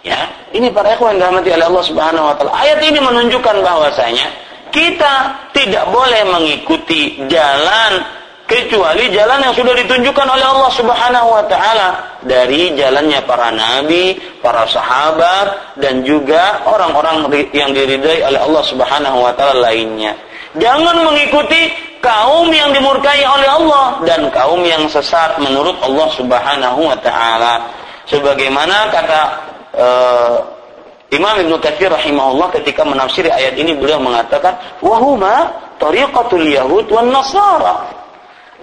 Ya 0.00 0.32
ini 0.56 0.72
para 0.72 0.96
ikhwan 0.96 1.20
yang 1.20 1.28
dirahmati 1.28 1.52
oleh 1.52 1.66
Allah 1.68 1.84
Subhanahu 1.84 2.24
wa 2.24 2.34
taala. 2.40 2.52
Ayat 2.56 2.80
ini 2.80 2.98
menunjukkan 3.04 3.56
bahwasanya 3.60 4.26
kita 4.72 5.14
tidak 5.52 5.84
boleh 5.92 6.22
mengikuti 6.24 7.20
jalan 7.28 8.00
kecuali 8.44 9.08
jalan 9.08 9.40
yang 9.40 9.54
sudah 9.56 9.72
ditunjukkan 9.72 10.26
oleh 10.28 10.44
Allah 10.44 10.70
Subhanahu 10.72 11.28
wa 11.32 11.44
taala 11.48 11.88
dari 12.20 12.76
jalannya 12.76 13.20
para 13.24 13.48
nabi, 13.48 14.16
para 14.44 14.68
sahabat 14.68 15.76
dan 15.80 16.04
juga 16.04 16.60
orang-orang 16.68 17.24
yang 17.56 17.72
diridai 17.72 18.20
oleh 18.28 18.40
Allah 18.40 18.62
Subhanahu 18.64 19.24
wa 19.24 19.32
taala 19.32 19.72
lainnya. 19.72 20.12
Jangan 20.54 21.02
mengikuti 21.02 21.72
kaum 21.98 22.52
yang 22.52 22.70
dimurkai 22.70 23.24
oleh 23.24 23.48
Allah 23.48 24.04
dan 24.04 24.28
kaum 24.30 24.60
yang 24.62 24.84
sesat 24.92 25.40
menurut 25.40 25.74
Allah 25.80 26.08
Subhanahu 26.12 26.80
wa 26.84 26.96
taala. 27.00 27.64
Sebagaimana 28.04 28.92
kata 28.92 29.20
uh, 29.72 30.36
Imam 31.08 31.40
Ibnu 31.40 31.56
Katsir 31.64 31.88
rahimahullah 31.88 32.52
ketika 32.60 32.84
menafsiri 32.84 33.32
ayat 33.32 33.56
ini 33.56 33.72
beliau 33.72 33.96
mengatakan 33.96 34.52
wahuma 34.84 35.48
tariqatul 35.80 36.44
yahud 36.44 36.84
wan 36.92 37.08
nasara 37.08 38.03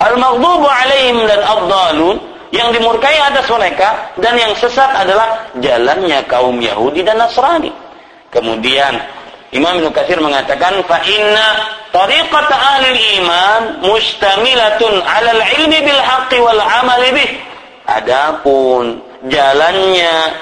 Al-maghdubu 0.01 0.65
alaihim 0.65 1.29
dan 1.29 1.41
abdalun 1.45 2.17
yang 2.49 2.73
dimurkai 2.73 3.15
atas 3.21 3.45
mereka 3.53 4.11
dan 4.17 4.33
yang 4.33 4.51
sesat 4.57 4.89
adalah 4.97 5.45
jalannya 5.61 6.25
kaum 6.25 6.57
Yahudi 6.57 7.05
dan 7.05 7.21
Nasrani. 7.21 7.69
Kemudian 8.33 8.97
Imam 9.53 9.77
Ibnu 9.77 9.91
Katsir 9.93 10.17
mengatakan 10.17 10.79
fa 10.87 10.99
inna 11.03 11.47
tariqat 11.93 12.47
ahli 12.49 13.19
iman 13.19 13.61
mustamilatun 13.83 15.03
'ala 15.03 15.31
al-ilmi 15.37 15.79
bil 15.85 16.01
haqqi 16.01 16.39
wal 16.39 16.59
'amali 16.59 17.09
bih. 17.15 17.31
Adapun 17.91 19.03
jalannya 19.27 20.33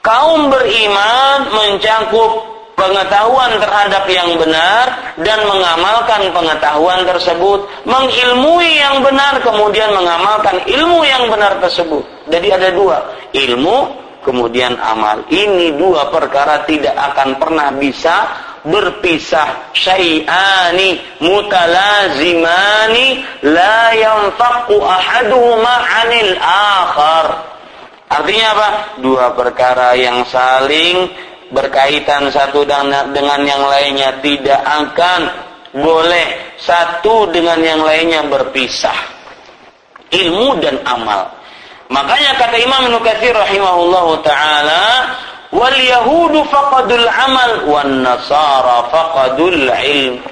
kaum 0.00 0.48
beriman 0.48 1.38
mencakup 1.52 2.55
pengetahuan 2.76 3.56
terhadap 3.56 4.04
yang 4.06 4.36
benar 4.36 5.16
dan 5.18 5.40
mengamalkan 5.48 6.28
pengetahuan 6.30 7.00
tersebut, 7.08 7.64
mengilmui 7.88 8.76
yang 8.76 9.00
benar 9.00 9.40
kemudian 9.40 9.90
mengamalkan 9.96 10.60
ilmu 10.68 11.00
yang 11.02 11.26
benar 11.32 11.56
tersebut. 11.58 12.04
Jadi 12.28 12.52
ada 12.52 12.68
dua, 12.70 12.98
ilmu 13.32 14.04
kemudian 14.22 14.76
amal. 14.76 15.24
Ini 15.32 15.80
dua 15.80 16.12
perkara 16.12 16.68
tidak 16.68 16.94
akan 16.94 17.40
pernah 17.40 17.72
bisa 17.72 18.44
berpisah 18.66 19.72
syai'ani 19.72 21.22
mutalazimani 21.22 23.22
la 23.46 23.94
yanfaqu 23.94 24.76
ahaduhuma 24.82 25.74
'anil 25.86 26.34
akhar. 26.42 27.26
Artinya 28.06 28.46
apa? 28.54 28.68
Dua 29.02 29.34
perkara 29.34 29.94
yang 29.94 30.26
saling 30.26 31.10
berkaitan 31.50 32.30
satu 32.32 32.66
dengan 33.12 33.40
yang 33.46 33.62
lainnya 33.62 34.18
tidak 34.22 34.60
akan 34.62 35.20
boleh 35.76 36.56
satu 36.56 37.28
dengan 37.30 37.60
yang 37.60 37.80
lainnya 37.84 38.24
berpisah. 38.26 38.96
Ilmu 40.06 40.62
dan 40.62 40.80
amal. 40.86 41.28
Makanya 41.90 42.38
kata 42.38 42.56
Imam 42.58 42.90
Nukathir 42.90 43.34
rahimahullahu 43.34 44.22
taala 44.22 45.14
wal 45.54 45.78
yahudu 45.78 46.46
faqadul 46.50 47.06
amal 47.06 47.52
wan 47.66 48.02
nasara 48.02 48.86
faqadul 48.90 49.70
ilm. 49.70 50.22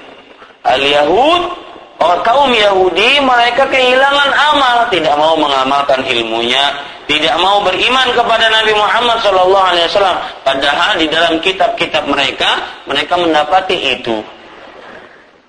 Al 0.64 0.82
yahud 0.82 1.63
Oh, 2.02 2.18
kaum 2.26 2.50
Yahudi 2.50 3.22
mereka 3.22 3.70
kehilangan 3.70 4.30
amal, 4.34 4.90
tidak 4.90 5.14
mau 5.14 5.38
mengamalkan 5.38 6.02
ilmunya, 6.02 6.74
tidak 7.06 7.38
mau 7.38 7.62
beriman 7.62 8.10
kepada 8.10 8.50
Nabi 8.50 8.72
Muhammad 8.74 9.22
Shallallahu 9.22 9.66
Alaihi 9.72 9.86
Wasallam. 9.88 10.18
Padahal 10.42 10.92
di 10.98 11.06
dalam 11.06 11.38
kitab-kitab 11.38 12.04
mereka, 12.10 12.82
mereka 12.90 13.14
mendapati 13.14 13.76
itu. 13.94 14.20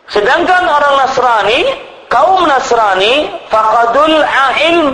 Sedangkan 0.06 0.70
orang 0.70 0.96
Nasrani, 1.02 1.60
kaum 2.14 2.46
Nasrani, 2.46 3.26
fakadul 3.50 4.22
ilm, 4.70 4.88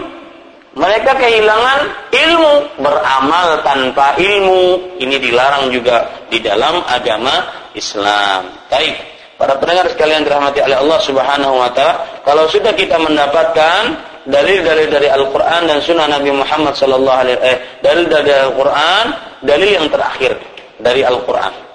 Mereka 0.71 1.19
kehilangan 1.19 1.79
ilmu, 2.15 2.79
beramal 2.79 3.59
tanpa 3.59 4.15
ilmu. 4.15 4.95
Ini 5.03 5.19
dilarang 5.19 5.67
juga 5.67 6.07
di 6.31 6.39
dalam 6.39 6.79
agama 6.87 7.43
Islam. 7.75 8.47
Baik, 8.71 8.95
para 9.41 9.57
pendengar 9.57 9.89
sekalian 9.89 10.21
dirahmati 10.21 10.61
oleh 10.61 10.77
Allah 10.77 10.99
Subhanahu 11.01 11.55
wa 11.57 11.73
taala, 11.73 12.21
kalau 12.21 12.45
sudah 12.45 12.77
kita 12.77 13.01
mendapatkan 13.01 13.97
dalil-dalil 14.29 14.85
dari 14.85 15.09
Al-Qur'an 15.09 15.65
dan 15.65 15.81
sunnah 15.81 16.05
Nabi 16.05 16.29
Muhammad 16.29 16.77
sallallahu 16.77 17.17
alaihi 17.25 17.41
eh 17.41 17.57
dalil 17.81 18.05
dari 18.05 18.29
Al-Qur'an, 18.29 19.05
dalil 19.41 19.81
yang 19.81 19.89
terakhir 19.89 20.37
dari 20.77 21.01
Al-Qur'an 21.01 21.71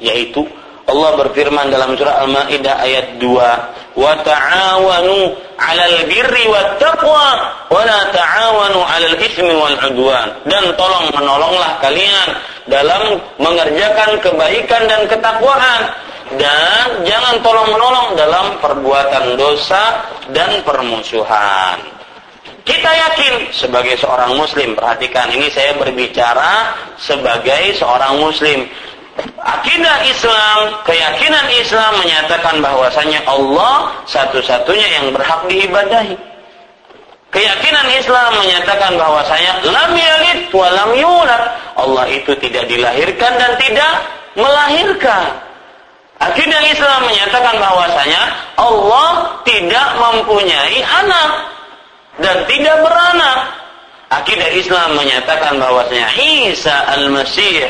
yaitu 0.00 0.48
Allah 0.86 1.18
berfirman 1.18 1.66
dalam 1.66 1.98
surah 1.98 2.22
Al-Maidah 2.22 2.78
ayat 2.78 3.18
2, 3.18 3.98
"Wa 3.98 4.12
ta'awanu 4.22 5.34
'alal 5.58 5.98
birri 6.06 6.46
wat 6.46 6.78
taqwa 6.78 7.28
wa 7.66 7.82
la 7.82 8.06
ta'awanu 8.14 8.80
'alal 8.86 9.18
itsmi 9.18 9.50
wal 9.50 9.74
'udwan." 9.74 10.46
Dan 10.46 10.78
tolong 10.78 11.10
menolonglah 11.10 11.82
kalian 11.82 12.28
dalam 12.70 13.18
mengerjakan 13.42 14.14
kebaikan 14.22 14.82
dan 14.86 15.10
ketakwaan 15.10 15.90
dan 16.34 17.06
jangan 17.06 17.38
tolong 17.46 17.70
menolong 17.70 18.08
dalam 18.18 18.46
perbuatan 18.58 19.38
dosa 19.38 20.02
dan 20.34 20.58
permusuhan. 20.66 21.78
Kita 22.66 22.90
yakin 22.90 23.54
sebagai 23.54 23.94
seorang 23.94 24.34
muslim, 24.34 24.74
perhatikan 24.74 25.30
ini 25.30 25.46
saya 25.54 25.78
berbicara 25.78 26.74
sebagai 26.98 27.78
seorang 27.78 28.18
muslim 28.18 28.66
Akidah 29.46 30.04
Islam, 30.04 30.82
keyakinan 30.84 31.46
Islam 31.56 31.92
menyatakan 32.02 32.60
bahwasanya 32.60 33.24
Allah 33.24 33.94
satu-satunya 34.04 35.00
yang 35.00 35.06
berhak 35.14 35.46
diibadahi. 35.48 36.18
Keyakinan 37.32 37.86
Islam 37.96 38.30
menyatakan 38.42 38.96
bahwasanya 38.96 39.52
lam 39.66 39.92
yalid 39.96 40.50
wa 40.52 40.68
lam 40.72 40.90
yulad. 40.98 41.42
Allah 41.76 42.04
itu 42.10 42.32
tidak 42.42 42.68
dilahirkan 42.68 43.32
dan 43.38 43.52
tidak 43.60 43.92
melahirkan. 44.36 45.45
Akidah 46.16 46.62
Islam 46.64 47.00
menyatakan 47.04 47.56
bahwasanya 47.60 48.22
Allah 48.56 49.36
tidak 49.44 49.88
mempunyai 50.00 50.80
anak 50.80 51.30
dan 52.24 52.36
tidak 52.48 52.76
beranak. 52.80 53.38
Akidah 54.08 54.50
Islam 54.54 54.96
menyatakan 54.96 55.60
bahwasanya 55.60 56.08
Isa 56.16 56.88
al-Masih 56.94 57.68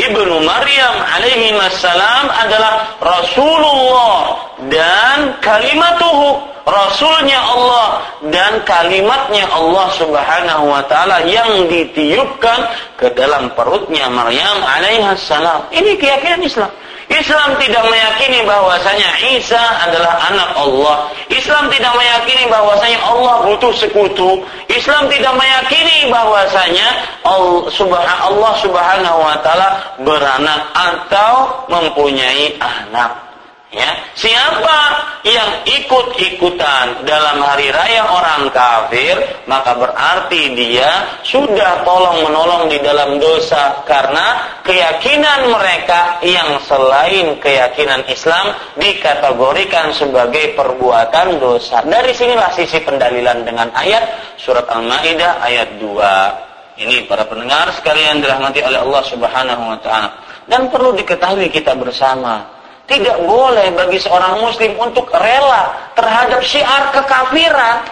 Ibnu 0.00 0.34
Maryam 0.44 0.96
alaihi 1.02 1.52
salam 1.76 2.30
adalah 2.32 2.96
Rasulullah 3.04 4.38
dan 4.72 5.36
kalimatuhu 5.44 6.40
Rasulnya 6.66 7.40
Allah 7.40 7.88
dan 8.28 8.60
kalimatnya 8.68 9.48
Allah 9.48 9.88
subhanahu 9.96 10.64
wa 10.68 10.82
ta'ala 10.84 11.24
yang 11.24 11.66
ditiupkan 11.66 12.58
ke 13.00 13.10
dalam 13.16 13.52
perutnya 13.56 14.06
Maryam 14.12 14.60
alaihi 14.60 15.08
salam. 15.16 15.64
Ini 15.72 15.96
keyakinan 15.96 16.44
Islam. 16.44 16.70
Islam 17.10 17.58
tidak 17.58 17.82
meyakini 17.90 18.46
bahwasanya 18.46 19.34
Isa 19.34 19.58
adalah 19.58 20.30
anak 20.30 20.50
Allah. 20.54 20.96
Islam 21.26 21.66
tidak 21.66 21.90
meyakini 21.98 22.46
bahwasanya 22.46 23.02
Allah 23.02 23.50
butuh 23.50 23.74
sekutu. 23.74 24.46
Islam 24.70 25.10
tidak 25.10 25.34
meyakini 25.34 26.06
bahwasanya 26.06 26.86
Allah 27.26 28.52
Subhanahu 28.62 29.18
wa 29.26 29.36
taala 29.42 29.98
beranak 30.06 30.70
atau 30.70 31.66
mempunyai 31.66 32.54
anak. 32.62 33.29
Ya, 33.70 33.86
siapa 34.18 34.78
yang 35.22 35.62
ikut-ikutan 35.62 37.06
dalam 37.06 37.38
hari 37.38 37.70
raya 37.70 38.02
orang 38.02 38.50
kafir, 38.50 39.14
maka 39.46 39.78
berarti 39.78 40.58
dia 40.58 41.22
sudah 41.22 41.86
tolong 41.86 42.26
menolong 42.26 42.66
di 42.66 42.82
dalam 42.82 43.22
dosa 43.22 43.78
karena 43.86 44.58
keyakinan 44.66 45.54
mereka 45.54 46.18
yang 46.26 46.58
selain 46.66 47.38
keyakinan 47.38 48.02
Islam 48.10 48.58
dikategorikan 48.74 49.94
sebagai 49.94 50.58
perbuatan 50.58 51.38
dosa. 51.38 51.86
Dari 51.86 52.10
sinilah 52.10 52.50
sisi 52.50 52.82
pendalilan 52.82 53.46
dengan 53.46 53.70
ayat 53.70 54.34
surat 54.34 54.66
Al-Maidah 54.66 55.46
ayat 55.46 55.78
2. 55.78 56.82
Ini 56.82 57.06
para 57.06 57.22
pendengar 57.22 57.70
sekalian 57.78 58.18
dirahmati 58.18 58.66
oleh 58.66 58.82
Allah 58.82 59.02
Subhanahu 59.06 59.62
wa 59.62 59.78
taala. 59.78 60.10
Dan 60.50 60.66
perlu 60.74 60.90
diketahui 60.98 61.46
kita 61.54 61.78
bersama 61.78 62.58
tidak 62.90 63.22
boleh 63.22 63.70
bagi 63.78 64.02
seorang 64.02 64.42
muslim 64.42 64.74
untuk 64.82 65.06
rela 65.14 65.94
terhadap 65.94 66.42
syiar 66.42 66.90
kekafiran. 66.90 67.86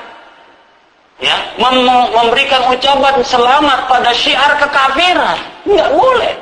Ya, 1.23 1.35
mem 1.59 1.87
memberikan 2.15 2.67
ucapan 2.71 3.23
selamat 3.23 3.87
pada 3.87 4.11
syiar 4.11 4.59
kekafiran. 4.59 5.39
Tidak 5.63 5.91
boleh. 5.95 6.35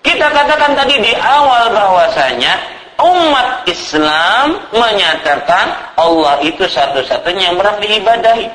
Kita 0.00 0.32
katakan 0.32 0.72
tadi 0.72 0.96
di 1.04 1.12
awal 1.12 1.68
bahwasanya 1.76 2.56
umat 2.96 3.68
Islam 3.68 4.56
menyatakan 4.72 5.92
Allah 6.00 6.40
itu 6.40 6.64
satu-satunya 6.64 7.52
yang 7.52 7.56
berhak 7.60 7.76
diibadahi. 7.84 8.48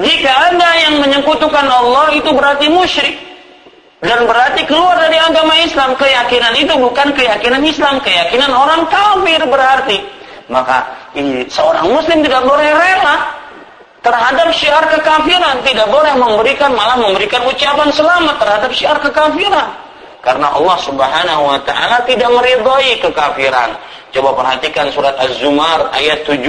Jika 0.00 0.32
ada 0.54 0.70
yang 0.88 1.04
menyekutukan 1.04 1.66
Allah 1.68 2.16
itu 2.16 2.30
berarti 2.32 2.72
musyrik. 2.72 3.27
Dan 3.98 4.30
berarti 4.30 4.62
keluar 4.70 4.94
dari 4.94 5.18
agama 5.18 5.58
Islam. 5.58 5.98
Keyakinan 5.98 6.54
itu 6.54 6.70
bukan 6.78 7.10
keyakinan 7.18 7.62
Islam. 7.66 7.98
Keyakinan 7.98 8.50
orang 8.54 8.86
kafir 8.86 9.42
berarti. 9.42 9.98
Maka 10.46 10.86
seorang 11.50 11.90
muslim 11.90 12.22
tidak 12.22 12.46
boleh 12.46 12.70
rela 12.72 13.16
terhadap 14.00 14.54
syiar 14.54 14.86
kekafiran. 14.86 15.66
Tidak 15.66 15.90
boleh 15.90 16.14
memberikan, 16.14 16.70
malah 16.78 16.94
memberikan 16.94 17.42
ucapan 17.50 17.90
selamat 17.90 18.38
terhadap 18.38 18.70
syiar 18.70 18.98
kekafiran. 19.02 19.66
Karena 20.22 20.50
Allah 20.54 20.78
subhanahu 20.82 21.42
wa 21.46 21.58
ta'ala 21.66 22.02
tidak 22.06 22.30
meridhoi 22.30 23.02
kekafiran. 23.02 23.74
Coba 24.14 24.30
perhatikan 24.34 24.88
surat 24.94 25.14
Az-Zumar 25.18 25.90
ayat 25.90 26.22
7. 26.22 26.42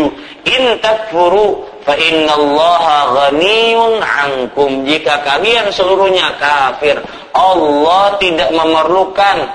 In 0.47 0.63
takfuru 0.79 1.65
fa 1.89 1.97
innallaha 1.97 2.97
ghaniyun 3.17 3.97
ankum. 3.97 4.85
Jika 4.85 5.25
kalian 5.25 5.73
seluruhnya 5.73 6.37
kafir, 6.37 7.01
Allah 7.33 8.13
tidak 8.21 8.53
memerlukan 8.53 9.49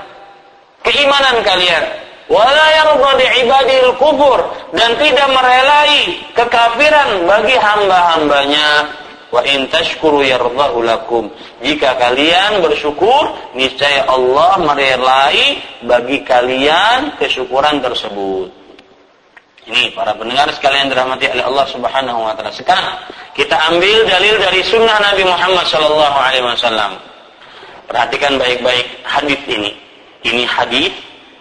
keimanan 0.82 1.46
kalian. 1.46 2.02
Wala 2.26 2.66
yarda 2.74 3.30
ibadil 3.46 3.94
kubur 4.00 4.42
dan 4.74 4.98
tidak 4.98 5.28
merelai 5.30 6.18
kekafiran 6.34 7.28
bagi 7.28 7.54
hamba-hambanya 7.54 8.90
wa 9.28 9.44
in 9.44 9.68
tashkuru 9.68 10.24
yardahu 10.24 10.80
lakum 10.80 11.28
jika 11.60 11.98
kalian 12.00 12.62
bersyukur 12.62 13.34
niscaya 13.52 14.08
Allah 14.08 14.56
merelai 14.62 15.58
bagi 15.84 16.24
kalian 16.24 17.18
kesyukuran 17.18 17.82
tersebut 17.82 18.63
ini 19.64 19.88
para 19.96 20.12
pendengar 20.12 20.44
sekalian 20.52 20.92
dirahmati 20.92 21.24
oleh 21.32 21.44
Allah 21.44 21.66
Subhanahu 21.72 22.20
wa 22.20 22.36
taala. 22.36 22.52
Sekarang 22.52 23.00
kita 23.32 23.56
ambil 23.72 24.04
dalil 24.04 24.36
dari 24.36 24.60
sunnah 24.60 25.00
Nabi 25.00 25.24
Muhammad 25.24 25.64
sallallahu 25.64 26.18
alaihi 26.20 26.44
wasallam. 26.44 27.00
Perhatikan 27.88 28.36
baik-baik 28.36 28.86
hadis 29.04 29.40
ini. 29.48 29.72
Ini 30.24 30.44
hadis 30.44 30.92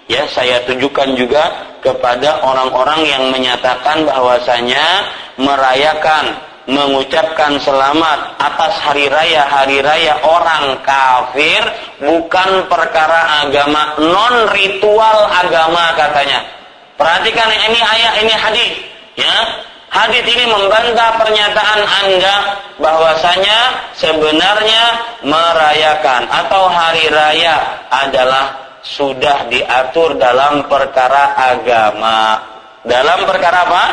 ya 0.07 0.23
saya 0.31 0.63
tunjukkan 0.63 1.19
juga 1.19 1.51
kepada 1.83 2.39
orang-orang 2.43 3.07
yang 3.07 3.23
menyatakan 3.31 4.07
bahwasanya 4.07 5.07
merayakan 5.39 6.39
mengucapkan 6.63 7.59
selamat 7.59 8.39
atas 8.39 8.73
hari 8.79 9.11
raya 9.11 9.43
hari 9.51 9.83
raya 9.83 10.15
orang 10.23 10.79
kafir 10.79 11.59
bukan 11.99 12.71
perkara 12.71 13.43
agama 13.43 13.99
non 13.99 14.47
ritual 14.55 15.27
agama 15.27 15.91
katanya 15.99 16.62
perhatikan 17.03 17.51
ini 17.51 17.79
ayat 17.83 18.13
ini 18.23 18.33
hadis 18.33 18.71
ya 19.19 19.35
hadis 19.91 20.23
ini 20.23 20.47
membantah 20.47 21.19
pernyataan 21.19 21.81
anda 21.83 22.35
bahwasanya 22.79 23.59
sebenarnya 23.91 24.83
merayakan 25.27 26.23
atau 26.31 26.71
hari 26.71 27.11
raya 27.11 27.59
adalah 27.91 28.55
sudah 28.83 29.51
diatur 29.51 30.15
dalam 30.15 30.63
perkara 30.71 31.35
agama 31.35 32.39
dalam 32.83 33.23
perkara 33.27 33.63
apa 33.63 33.83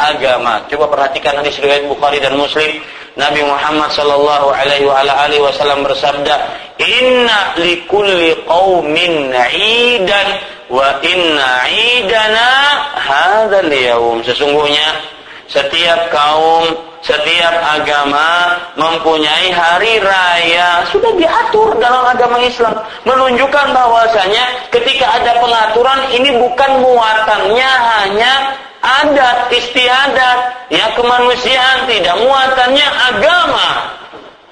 agama. 0.00 0.64
Coba 0.66 0.90
perhatikan 0.90 1.38
hadis 1.38 1.60
riwayat 1.60 1.86
Bukhari 1.86 2.18
dan 2.18 2.34
Muslim. 2.34 2.82
Nabi 3.18 3.42
Muhammad 3.42 3.90
sallallahu 3.90 4.54
alaihi 4.54 4.86
wa 4.86 5.02
alihi 5.02 5.42
wasallam 5.42 5.82
bersabda, 5.82 6.34
"Inna 6.78 7.58
likulli 7.58 8.38
qaumin 8.46 9.34
'idan 9.34 10.28
wa 10.70 10.94
inna 11.02 11.50
'idana 11.66 12.48
hadzal 12.94 13.70
yaum." 13.70 14.22
Sesungguhnya 14.22 15.02
setiap 15.50 16.10
kaum, 16.14 16.89
Setiap 17.10 17.54
agama 17.58 18.54
mempunyai 18.78 19.50
hari 19.50 19.98
raya. 19.98 20.86
Sudah 20.94 21.10
diatur 21.18 21.74
dalam 21.82 22.06
agama 22.06 22.38
Islam. 22.38 22.78
Menunjukkan 23.02 23.66
bahwasanya 23.74 24.70
ketika 24.70 25.18
ada 25.18 25.42
pengaturan 25.42 26.06
ini 26.14 26.30
bukan 26.38 26.78
muatannya 26.78 27.72
hanya 27.98 28.32
adat 28.78 29.50
istiadat. 29.50 30.38
Ya 30.70 30.94
kemanusiaan 30.94 31.90
tidak 31.90 32.14
muatannya 32.22 32.86
agama. 33.10 33.68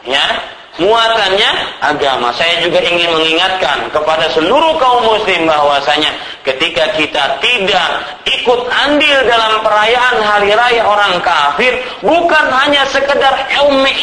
Ya 0.03 0.58
muatannya 0.79 1.51
agama. 1.83 2.31
Saya 2.35 2.63
juga 2.63 2.79
ingin 2.83 3.11
mengingatkan 3.11 3.91
kepada 3.91 4.31
seluruh 4.33 4.79
kaum 4.79 5.03
muslim 5.05 5.47
bahwasanya 5.47 6.15
ketika 6.47 6.95
kita 6.97 7.39
tidak 7.43 7.89
ikut 8.25 8.61
andil 8.71 9.19
dalam 9.27 9.61
perayaan 9.61 10.17
hari 10.23 10.55
raya 10.55 10.83
orang 10.87 11.19
kafir 11.21 11.77
bukan 12.01 12.47
hanya 12.49 12.87
sekedar 12.89 13.35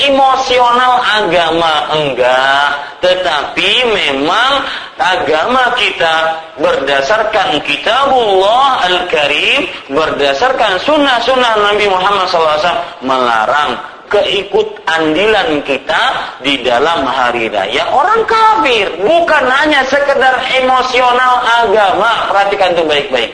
emosional 0.05 1.01
agama 1.01 1.89
enggak, 1.95 2.67
tetapi 3.01 3.71
memang 3.89 4.51
agama 4.99 5.73
kita 5.79 6.43
berdasarkan 6.59 7.59
kitabullah 7.63 8.85
al-karim 8.85 9.67
berdasarkan 9.89 10.77
sunnah-sunnah 10.83 11.53
Nabi 11.59 11.87
Muhammad 11.89 12.27
SAW 12.29 13.03
melarang 13.03 13.94
keikut 14.10 14.82
andilan 14.90 15.62
kita 15.62 16.02
di 16.42 16.60
dalam 16.66 17.06
hari 17.06 17.46
raya 17.46 17.86
orang 17.94 18.26
kafir 18.26 18.90
bukan 18.98 19.44
hanya 19.46 19.86
sekedar 19.86 20.42
emosional 20.58 21.42
agama 21.62 22.26
perhatikan 22.30 22.74
itu 22.74 22.82
baik-baik 22.84 23.30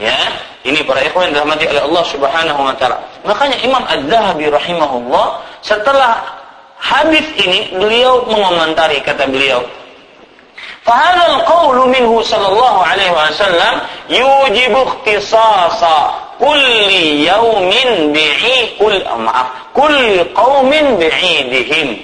ya 0.00 0.16
ini 0.64 0.80
para 0.84 1.04
ikhwan 1.04 1.32
dirahmati 1.32 1.68
oleh 1.68 1.82
Allah 1.84 2.04
Subhanahu 2.08 2.60
wa 2.64 2.74
taala 2.80 2.96
makanya 3.28 3.56
Imam 3.60 3.84
Az-Zahabi 3.84 4.48
rahimahullah 4.48 5.26
setelah 5.60 6.24
hadis 6.80 7.26
ini 7.36 7.76
beliau 7.76 8.24
mengomentari 8.24 9.04
kata 9.04 9.28
beliau 9.28 9.60
فهذا 10.80 11.26
القول 11.26 11.88
منه 11.88 12.22
صلى 12.22 12.46
الله 12.48 12.86
عليه 12.86 13.10
وسلم 13.10 13.74
يوجب 14.08 14.72
اختصاص 14.76 15.84
kulli 16.37 17.25
yaumin 17.25 18.11
bi'i 18.11 18.75
kul 18.79 18.95
maaf 19.19 19.71
kulli 19.75 20.23
qaumin 20.35 20.99
bi'idihim. 20.99 21.99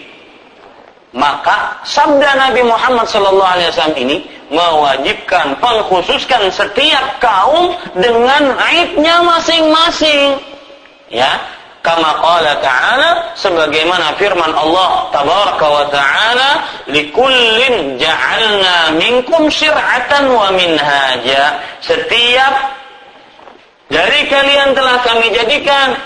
Maka 1.11 1.75
sabda 1.83 2.39
Nabi 2.39 2.63
Muhammad 2.63 3.03
sallallahu 3.03 3.53
alaihi 3.59 3.69
wasallam 3.75 3.99
ini 3.99 4.17
mewajibkan 4.47 5.59
pengkhususkan 5.59 6.47
setiap 6.47 7.19
kaum 7.19 7.75
dengan 7.99 8.55
aidnya 8.55 9.19
masing-masing. 9.19 10.39
Ya 11.11 11.27
kama 11.83 12.15
qala 12.23 12.63
ta'ala 12.63 13.35
sebagaimana 13.35 14.15
firman 14.15 14.55
Allah 14.55 15.11
tabaraka 15.11 15.65
wa 15.67 15.85
ta'ala 15.91 16.49
likullin 16.87 17.99
ja'alna 17.99 18.95
minkum 18.95 19.51
syir'atan 19.51 20.31
wa 20.31 20.47
minhaja. 20.55 21.59
Setiap 21.83 22.80
dari 23.91 24.21
kalian 24.31 24.71
telah 24.71 25.03
kami 25.03 25.35
jadikan 25.35 25.99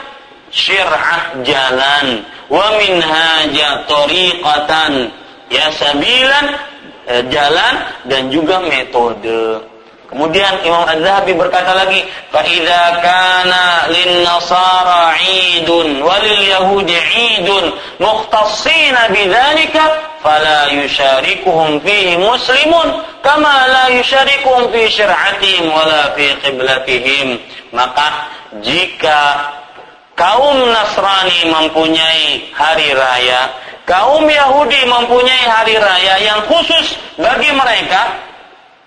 syir'ah 0.49 1.37
jalan 1.45 2.25
wa 2.49 2.67
minhaja 2.81 3.85
tariqatan 3.85 5.13
ya 5.53 5.69
sabilan 5.69 6.45
eh, 7.05 7.23
jalan 7.29 7.73
dan 8.09 8.33
juga 8.33 8.65
metode. 8.65 9.74
Kemudian 10.15 10.63
Imam 10.63 10.87
Az-Zahabi 10.87 11.35
berkata 11.35 11.75
lagi, 11.75 11.99
"Fa 12.31 12.39
idza 12.47 13.03
kana 13.03 13.91
lin-nasara 13.91 15.11
'idun 15.19 15.99
wa 15.99 16.15
lil-yahudi 16.23 16.95
'idun 16.95 17.75
mukhtassina 17.99 19.11
bidzalika 19.11 19.83
fala 20.23 20.71
yusyarikuhum 20.71 21.83
fihi 21.83 22.15
muslimun 22.15 23.03
kama 23.19 23.67
la 23.67 23.85
yusyarikuhum 23.91 24.71
fi 24.71 24.87
syir'atihim 24.87 25.67
wala 25.67 26.15
fi 26.15 26.31
qiblatihim." 26.47 27.35
Maka 27.75 28.31
jika 28.63 29.51
kaum 30.15 30.63
Nasrani 30.71 31.43
mempunyai 31.51 32.55
hari 32.55 32.95
raya, 32.95 33.51
kaum 33.83 34.23
Yahudi 34.31 34.79
mempunyai 34.87 35.43
hari 35.43 35.75
raya 35.75 36.23
yang 36.23 36.39
khusus 36.47 36.95
bagi 37.19 37.51
mereka, 37.51 38.31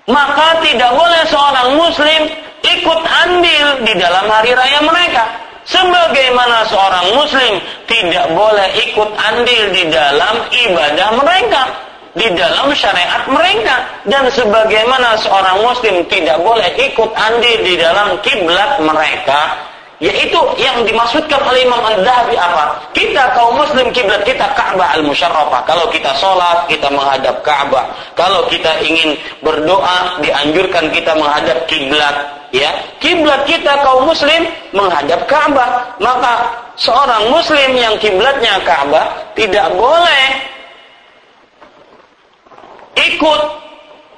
maka 0.08 0.64
tidak 0.64 0.90
boleh 0.96 1.22
seorang 1.28 1.68
muslim 1.76 2.22
ikut 2.64 3.00
andil 3.04 3.66
di 3.84 3.92
dalam 4.00 4.26
hari 4.26 4.56
raya 4.56 4.80
mereka. 4.80 5.24
Sebagaimana 5.68 6.64
seorang 6.64 7.12
muslim 7.12 7.60
tidak 7.84 8.32
boleh 8.32 8.68
ikut 8.88 9.10
andil 9.20 9.64
di 9.68 9.84
dalam 9.92 10.48
ibadah 10.48 11.08
mereka, 11.12 11.62
di 12.16 12.24
dalam 12.32 12.72
syariat 12.72 13.28
mereka. 13.28 13.84
Dan 14.08 14.32
sebagaimana 14.32 15.20
seorang 15.20 15.60
muslim 15.60 16.08
tidak 16.08 16.40
boleh 16.40 16.72
ikut 16.72 17.12
andil 17.12 17.58
di 17.60 17.76
dalam 17.76 18.16
kiblat 18.24 18.80
mereka, 18.80 19.67
yaitu 19.98 20.38
yang 20.62 20.86
dimaksudkan 20.86 21.42
oleh 21.42 21.66
Imam 21.66 21.82
Ad-Dahabi 21.82 22.38
apa? 22.38 22.78
Kita 22.94 23.34
kaum 23.34 23.58
muslim 23.58 23.90
kiblat 23.90 24.22
kita 24.22 24.46
Ka'bah 24.54 24.94
al-Musyarrafah. 24.94 25.66
Kalau 25.66 25.90
kita 25.90 26.14
sholat, 26.14 26.70
kita 26.70 26.86
menghadap 26.86 27.42
Ka'bah. 27.42 27.90
Kalau 28.14 28.46
kita 28.46 28.78
ingin 28.86 29.18
berdoa, 29.42 30.22
dianjurkan 30.22 30.94
kita 30.94 31.18
menghadap 31.18 31.66
kiblat. 31.66 32.14
Ya, 32.54 32.70
kiblat 33.02 33.42
kita 33.44 33.82
kaum 33.82 34.06
muslim 34.06 34.46
menghadap 34.70 35.26
Ka'bah. 35.26 35.98
Maka 35.98 36.46
seorang 36.78 37.34
muslim 37.34 37.74
yang 37.74 37.98
kiblatnya 37.98 38.62
Ka'bah 38.62 39.34
tidak 39.34 39.66
boleh 39.74 40.26
ikut 42.94 43.40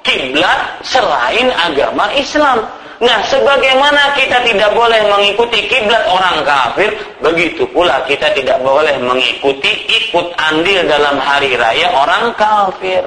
kiblat 0.05 0.77
selain 0.85 1.49
agama 1.57 2.13
Islam. 2.13 2.80
Nah, 3.01 3.25
sebagaimana 3.25 4.13
kita 4.13 4.45
tidak 4.45 4.77
boleh 4.77 5.01
mengikuti 5.09 5.65
kiblat 5.65 6.05
orang 6.05 6.45
kafir, 6.45 6.93
begitu 7.17 7.65
pula 7.73 8.05
kita 8.05 8.29
tidak 8.37 8.61
boleh 8.61 8.93
mengikuti 9.01 9.73
ikut 9.89 10.29
andil 10.37 10.85
dalam 10.85 11.17
hari 11.17 11.57
raya 11.57 11.89
orang 11.97 12.29
kafir. 12.37 13.01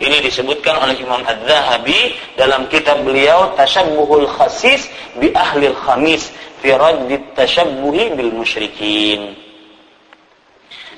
Ini 0.00 0.24
disebutkan 0.24 0.80
oleh 0.80 0.96
Imam 0.96 1.20
Az-Zahabi 1.20 2.16
dalam 2.40 2.64
kitab 2.72 3.04
beliau 3.04 3.52
Tashabbuhul 3.60 4.24
Khasis 4.24 4.88
bi 5.20 5.28
Ahlil 5.36 5.76
Khamis 5.84 6.32
fi 6.64 6.72
Raddit 6.72 7.36
Tashabbuhi 7.36 8.16
bil 8.16 8.32
Musyrikin. 8.32 9.45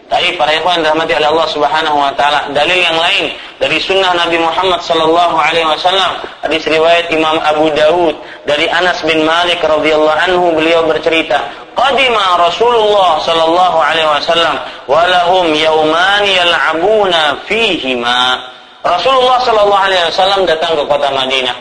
Tapi 0.09 0.41
para 0.41 0.57
ikhwan 0.57 0.81
rahmati 0.81 1.13
oleh 1.21 1.29
Allah 1.29 1.49
Subhanahu 1.53 2.01
wa 2.01 2.09
taala, 2.17 2.49
dalil 2.57 2.81
yang 2.81 2.97
lain 2.97 3.29
dari 3.61 3.77
sunnah 3.77 4.17
Nabi 4.17 4.41
Muhammad 4.41 4.81
sallallahu 4.81 5.37
alaihi 5.37 5.69
wasallam, 5.69 6.25
hadis 6.41 6.65
riwayat 6.65 7.13
Imam 7.13 7.37
Abu 7.45 7.69
Dawud 7.77 8.17
dari 8.49 8.73
Anas 8.73 9.05
bin 9.05 9.29
Malik 9.29 9.61
radhiyallahu 9.61 10.21
anhu 10.33 10.57
beliau 10.57 10.89
bercerita, 10.89 11.53
"Qadima 11.77 12.41
Rasulullah 12.41 13.21
sallallahu 13.21 13.77
alaihi 13.85 14.09
wasallam 14.09 14.57
wa 14.89 15.05
lahum 15.05 15.53
yawman 15.53 16.25
yal'abuna 16.25 17.45
fihima." 17.45 18.49
Rasulullah 18.81 19.45
sallallahu 19.45 19.85
alaihi 19.93 20.09
wasallam 20.09 20.49
datang 20.49 20.73
ke 20.73 20.89
kota 20.89 21.13
Madinah 21.13 21.57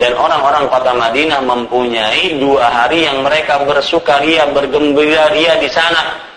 dan 0.00 0.16
orang-orang 0.16 0.64
kota 0.72 0.96
Madinah 0.96 1.44
mempunyai 1.44 2.40
dua 2.40 2.64
hari 2.64 3.04
yang 3.04 3.20
mereka 3.20 3.60
bersukaria 3.60 4.48
bergembira 4.48 5.28
di 5.60 5.68
sana 5.68 6.29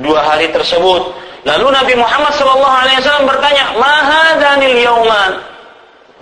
dua 0.00 0.20
hari 0.24 0.48
tersebut. 0.48 1.12
Lalu 1.42 1.66
Nabi 1.74 1.94
Muhammad 1.98 2.32
SAW 2.38 3.26
bertanya, 3.26 3.74
Mahadhanil 3.74 4.78
yauman. 4.78 5.32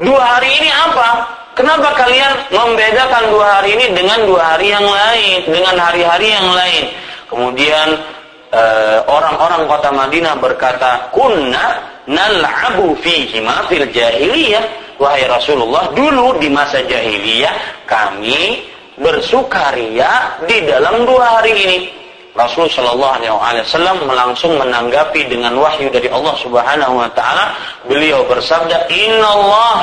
Dua 0.00 0.16
hari 0.16 0.48
ini 0.56 0.70
apa? 0.72 1.28
Kenapa 1.52 1.92
kalian 1.92 2.48
membedakan 2.48 3.28
dua 3.28 3.60
hari 3.60 3.76
ini 3.76 3.92
dengan 3.92 4.24
dua 4.24 4.56
hari 4.56 4.72
yang 4.72 4.86
lain, 4.86 5.44
dengan 5.44 5.76
hari-hari 5.76 6.32
yang 6.32 6.48
lain? 6.56 6.84
Kemudian 7.28 7.88
eh, 8.48 8.98
orang-orang 9.04 9.68
kota 9.68 9.92
Madinah 9.92 10.40
berkata, 10.40 11.12
Kunna 11.12 11.84
nal'abu 12.08 12.96
fihi 12.96 13.44
ma 13.44 13.68
fil 13.68 13.84
jahiliyah. 13.92 14.80
Wahai 14.96 15.28
Rasulullah, 15.28 15.92
dulu 15.92 16.40
di 16.40 16.48
masa 16.48 16.80
jahiliyah 16.84 17.84
kami 17.88 18.64
bersukaria 19.00 20.40
di 20.48 20.64
dalam 20.64 21.04
dua 21.04 21.40
hari 21.40 21.52
ini. 21.56 21.99
Rasul 22.40 22.72
Shallallahu 22.72 23.20
Alaihi 23.20 23.64
Wasallam 23.68 24.08
langsung 24.08 24.56
menanggapi 24.56 25.28
dengan 25.28 25.52
wahyu 25.60 25.92
dari 25.92 26.08
Allah 26.08 26.32
Subhanahu 26.40 26.96
Wa 26.96 27.10
Taala. 27.12 27.52
Beliau 27.84 28.24
bersabda, 28.24 28.88
Inna 28.88 29.28
Allah 29.28 29.80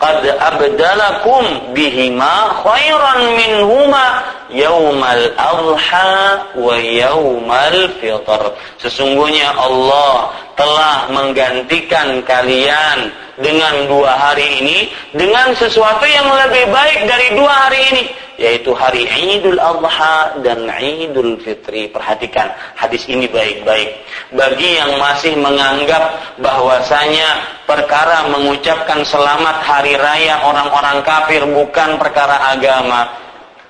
qad 0.00 0.24
abdalakum 0.24 1.76
bihima 1.76 2.56
khairan 2.64 3.36
minhuma 3.36 4.24
yaumal 4.48 5.24
adha 5.36 6.48
wa 6.56 6.74
yaumal 6.80 7.76
fitr. 8.00 8.42
Sesungguhnya 8.80 9.52
Allah 9.60 10.32
telah 10.56 11.08
menggantikan 11.12 12.24
kalian 12.24 13.12
dengan 13.40 13.88
dua 13.88 14.12
hari 14.14 14.60
ini 14.60 14.78
dengan 15.16 15.56
sesuatu 15.56 16.04
yang 16.04 16.28
lebih 16.28 16.68
baik 16.68 17.08
dari 17.08 17.26
dua 17.34 17.52
hari 17.68 17.80
ini 17.92 18.02
yaitu 18.40 18.72
hari 18.72 19.04
Idul 19.04 19.60
Adha 19.60 20.40
dan 20.40 20.64
Idul 20.80 21.36
Fitri. 21.44 21.92
Perhatikan 21.92 22.48
hadis 22.72 23.04
ini 23.04 23.28
baik-baik. 23.28 24.00
Bagi 24.32 24.80
yang 24.80 24.96
masih 24.96 25.36
menganggap 25.36 26.40
bahwasanya 26.40 27.60
perkara 27.68 28.32
mengucapkan 28.32 29.04
selamat 29.04 29.60
hari 29.60 29.92
raya 30.00 30.40
orang-orang 30.40 31.04
kafir 31.04 31.44
bukan 31.44 32.00
perkara 32.00 32.56
agama. 32.56 33.12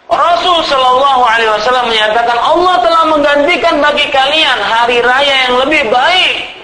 Rasul 0.07 0.63
Shallallahu 0.67 1.23
Alaihi 1.23 1.51
Wasallam 1.51 1.87
menyatakan 1.91 2.39
Allah 2.39 2.75
telah 2.83 3.05
menggantikan 3.11 3.75
bagi 3.79 4.07
kalian 4.11 4.59
hari 4.59 5.03
raya 5.03 5.51
yang 5.51 5.55
lebih 5.67 5.87
baik 5.91 6.60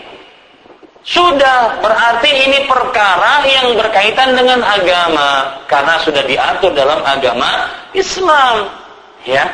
sudah 1.07 1.79
berarti 1.79 2.51
ini 2.51 2.67
perkara 2.67 3.47
yang 3.47 3.79
berkaitan 3.79 4.35
dengan 4.35 4.59
agama 4.67 5.63
karena 5.71 6.03
sudah 6.03 6.27
diatur 6.27 6.75
dalam 6.75 6.99
agama 7.07 7.71
Islam 7.95 8.67
ya. 9.23 9.47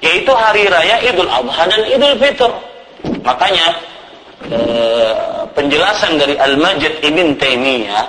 Yaitu 0.00 0.32
hari 0.32 0.68
raya 0.68 1.00
Idul 1.04 1.28
Adha 1.28 1.64
dan 1.68 1.84
Idul 1.84 2.16
Fitr. 2.16 2.48
Makanya 3.24 3.66
eh, 4.48 5.12
penjelasan 5.52 6.16
dari 6.16 6.36
Al-Majid 6.40 7.00
Ibn 7.00 7.26
Taimiyah 7.36 8.04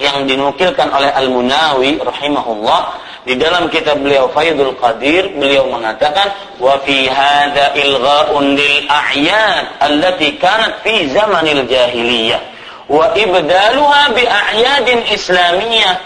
yang 0.00 0.24
dinukilkan 0.24 0.88
oleh 0.88 1.12
Al-Munawi 1.12 2.00
rahimahullah 2.00 2.80
di 3.20 3.36
dalam 3.36 3.68
kitab 3.68 4.00
beliau 4.00 4.32
Faidul 4.32 4.72
Qadir 4.80 5.36
beliau 5.36 5.68
mengatakan 5.68 6.56
wa 6.56 6.80
fi 6.80 7.04
hadza 7.04 7.76
ilgha'un 7.76 8.56
lil 8.56 8.88
a'yad 8.88 9.76
allati 9.76 10.40
kanat 10.40 10.80
fi 10.80 11.04
zamanil 11.12 11.68
jahiliyah. 11.68 12.40
Wa 12.88 13.12
ibdaluha 13.12 14.16
bi 14.16 14.24
a'yadin 14.24 15.04
islamiyah. 15.12 16.00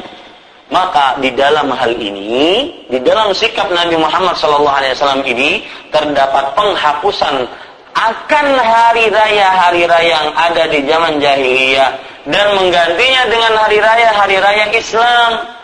Maka 0.74 1.22
di 1.22 1.30
dalam 1.38 1.70
hal 1.70 1.94
ini 1.94 2.82
di 2.90 2.98
dalam 2.98 3.30
sikap 3.30 3.70
Nabi 3.70 3.94
Muhammad 3.94 4.34
SAW 4.34 5.22
ini 5.22 5.62
terdapat 5.94 6.56
penghapusan 6.58 7.46
akan 7.94 8.46
hari 8.58 9.06
raya 9.06 9.54
hari 9.54 9.86
raya 9.86 10.18
yang 10.18 10.28
ada 10.34 10.66
di 10.66 10.82
zaman 10.82 11.22
jahiliyah. 11.22 11.94
Dan 12.26 12.58
menggantinya 12.58 13.22
dengan 13.30 13.52
hari 13.54 13.78
raya 13.78 14.10
hari 14.18 14.36
raya 14.42 14.66
Islam 14.74 15.54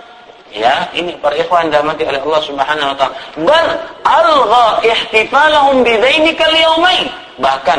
Ya, 0.50 0.90
ini 0.98 1.14
para 1.22 1.38
ikhwan 1.38 1.70
dirahmati 1.70 2.02
oleh 2.02 2.18
Allah 2.18 2.42
Subhanahu 2.42 2.90
wa 2.90 2.96
taala. 2.98 3.14
Bal 3.38 3.66
algha 4.02 4.66
ihtifalahum 4.82 5.86
bidzainika 5.86 6.42
al-yawmain. 6.50 7.06
Bahkan 7.38 7.78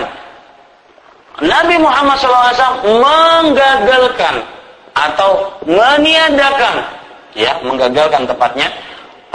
Nabi 1.43 1.75
Muhammad 1.83 2.15
SAW 2.21 2.79
menggagalkan 2.87 4.35
atau 4.95 5.51
meniadakan 5.67 6.79
ya, 7.35 7.59
menggagalkan 7.59 8.23
tepatnya 8.23 8.71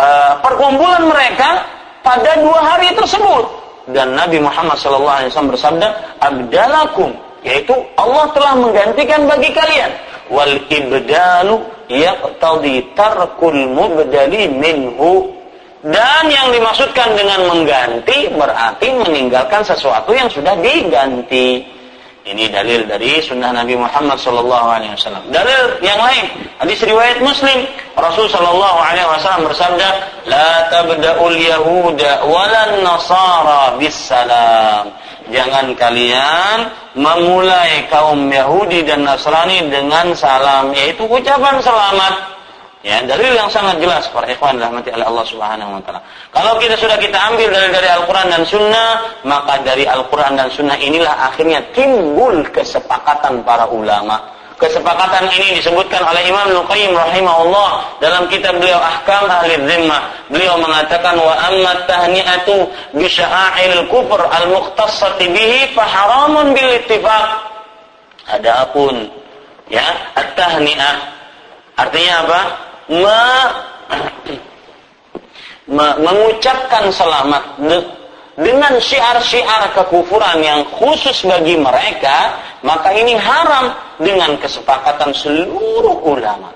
uh, 0.01 0.41
perkumpulan 0.41 1.05
mereka 1.05 1.61
pada 2.01 2.41
dua 2.41 2.61
hari 2.64 2.89
tersebut. 2.97 3.45
Dan 3.93 4.16
Nabi 4.16 4.41
Muhammad 4.41 4.80
SAW 4.80 5.53
bersabda, 5.53 5.89
"Abdalakum," 6.24 7.12
yaitu 7.45 7.76
Allah 8.01 8.32
telah 8.32 8.55
menggantikan 8.59 9.28
bagi 9.28 9.53
kalian 9.53 9.93
wal 10.26 10.59
ibdalu 10.72 11.62
yaqtadi 11.89 12.95
tarkul 12.95 13.57
mubdali 13.70 14.51
minhu 14.51 15.37
dan 15.87 16.26
yang 16.26 16.51
dimaksudkan 16.51 17.14
dengan 17.14 17.47
mengganti 17.47 18.26
berarti 18.34 18.89
meninggalkan 19.07 19.62
sesuatu 19.62 20.11
yang 20.11 20.26
sudah 20.26 20.59
diganti. 20.59 21.62
Ini 22.26 22.51
dalil 22.51 22.91
dari 22.91 23.22
sunnah 23.22 23.55
Nabi 23.55 23.78
Muhammad 23.78 24.18
Wasallam. 24.18 25.30
Dalil 25.30 25.78
yang 25.78 25.95
lain, 26.03 26.26
hadis 26.59 26.82
riwayat 26.82 27.22
Muslim, 27.22 27.70
Rasul 27.95 28.26
Wasallam 29.14 29.47
bersabda, 29.47 29.89
"La 30.26 30.66
tabda'ul 30.66 31.39
Yahuda 31.39 32.26
walan 32.26 32.82
Nasara 32.82 33.78
bis 33.78 33.95
salam." 33.95 34.91
Jangan 35.31 35.74
kalian 35.74 36.70
memulai 36.95 37.87
kaum 37.91 38.31
Yahudi 38.31 38.87
dan 38.87 39.05
Nasrani 39.05 39.66
dengan 39.68 40.14
salam 40.14 40.72
yaitu 40.72 41.05
ucapan 41.07 41.59
selamat. 41.61 42.37
Ya 42.87 43.03
dalil 43.03 43.35
yang 43.35 43.51
sangat 43.51 43.83
jelas 43.83 44.07
para 44.14 44.31
ikhwan 44.31 44.62
rahmati 44.62 44.95
Allah 44.95 45.27
Subhanahu 45.27 45.74
wa 45.74 45.83
taala. 45.83 45.99
Kalau 46.31 46.55
kita 46.62 46.79
sudah 46.79 46.95
kita 46.95 47.18
ambil 47.18 47.51
dari 47.51 47.74
dari 47.74 47.89
Al-Qur'an 47.91 48.31
dan 48.31 48.47
Sunnah 48.47 49.18
maka 49.27 49.59
dari 49.66 49.83
Al-Qur'an 49.83 50.39
dan 50.39 50.47
Sunnah 50.55 50.79
inilah 50.79 51.27
akhirnya 51.27 51.66
timbul 51.74 52.47
kesepakatan 52.55 53.43
para 53.43 53.66
ulama 53.66 54.36
Kesepakatan 54.57 55.29
ini 55.37 55.61
disebutkan 55.61 56.01
oleh 56.01 56.33
Imam 56.33 56.49
Nuqayyim 56.49 56.97
rahimahullah 56.97 58.01
dalam 58.01 58.25
kitab 58.33 58.57
beliau 58.57 58.81
Ahkam 58.81 59.29
Ahli 59.29 59.53
Zimmah. 59.69 60.33
Beliau 60.33 60.57
mengatakan 60.57 61.13
wa 61.21 61.37
amma 61.45 61.85
tahni'atu 61.85 62.65
bi 62.97 63.05
sya'ail 63.05 63.85
kufr 63.93 64.17
al-mukhtassati 64.17 65.29
bihi 65.29 65.77
fa 65.77 65.85
haramun 65.85 66.57
bil 66.57 66.73
ittifaq. 66.73 67.25
Adapun 68.33 69.13
ya 69.69 69.85
at-tahni'ah 70.17 70.97
artinya 71.77 72.15
apa? 72.25 72.41
Ma, 72.97 73.25
ma 75.77 75.87
mengucapkan 76.01 76.89
selamat 76.89 77.61
dengan 78.37 78.76
syiar-syiar 78.76 79.72
kekufuran 79.72 80.45
yang 80.45 80.61
khusus 80.76 81.24
bagi 81.24 81.57
mereka, 81.57 82.37
maka 82.61 82.93
ini 82.93 83.16
haram 83.16 83.72
dengan 83.97 84.37
kesepakatan 84.37 85.16
seluruh 85.16 86.05
ulama. 86.05 86.53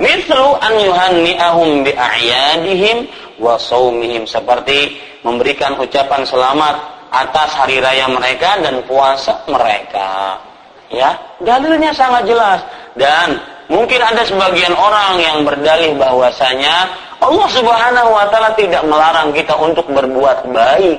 Mithlu 0.00 0.56
an 0.58 0.74
yuhanni'ahum 0.80 1.84
bi'a'yadihim 1.84 3.06
wa 3.38 3.60
saumihim 3.60 4.24
seperti 4.24 4.98
memberikan 5.22 5.78
ucapan 5.78 6.24
selamat 6.26 6.74
atas 7.12 7.54
hari 7.60 7.78
raya 7.78 8.08
mereka 8.08 8.56
dan 8.64 8.80
puasa 8.88 9.44
mereka. 9.46 10.40
Ya, 10.88 11.16
dalilnya 11.40 11.92
sangat 11.92 12.24
jelas 12.28 12.60
dan 12.96 13.40
mungkin 13.68 14.00
ada 14.00 14.24
sebagian 14.24 14.76
orang 14.76 15.20
yang 15.20 15.38
berdalih 15.44 15.96
bahwasanya 15.96 16.88
Allah 17.22 17.48
Subhanahu 17.54 18.10
wa 18.10 18.26
taala 18.34 18.50
tidak 18.58 18.82
melarang 18.82 19.30
kita 19.30 19.54
untuk 19.54 19.86
berbuat 19.86 20.50
baik 20.50 20.98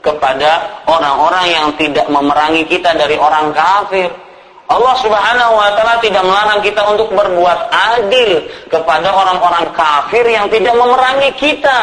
kepada 0.00 0.80
orang-orang 0.88 1.46
yang 1.52 1.68
tidak 1.76 2.08
memerangi 2.08 2.64
kita 2.64 2.96
dari 2.96 3.20
orang 3.20 3.52
kafir. 3.52 4.08
Allah 4.68 4.94
Subhanahu 4.96 5.52
wa 5.60 5.68
taala 5.76 6.00
tidak 6.00 6.24
melarang 6.24 6.64
kita 6.64 6.80
untuk 6.88 7.12
berbuat 7.12 7.68
adil 7.68 8.48
kepada 8.72 9.12
orang-orang 9.12 9.68
kafir 9.76 10.24
yang 10.24 10.48
tidak 10.48 10.72
memerangi 10.72 11.36
kita. 11.36 11.80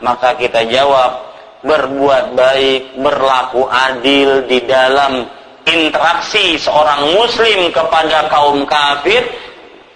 Maka 0.00 0.32
kita 0.40 0.64
jawab 0.72 1.28
berbuat 1.60 2.32
baik, 2.32 2.96
berlaku 3.00 3.68
adil 3.68 4.48
di 4.48 4.64
dalam 4.64 5.28
interaksi 5.68 6.56
seorang 6.56 7.12
muslim 7.20 7.68
kepada 7.68 8.32
kaum 8.32 8.64
kafir 8.64 9.28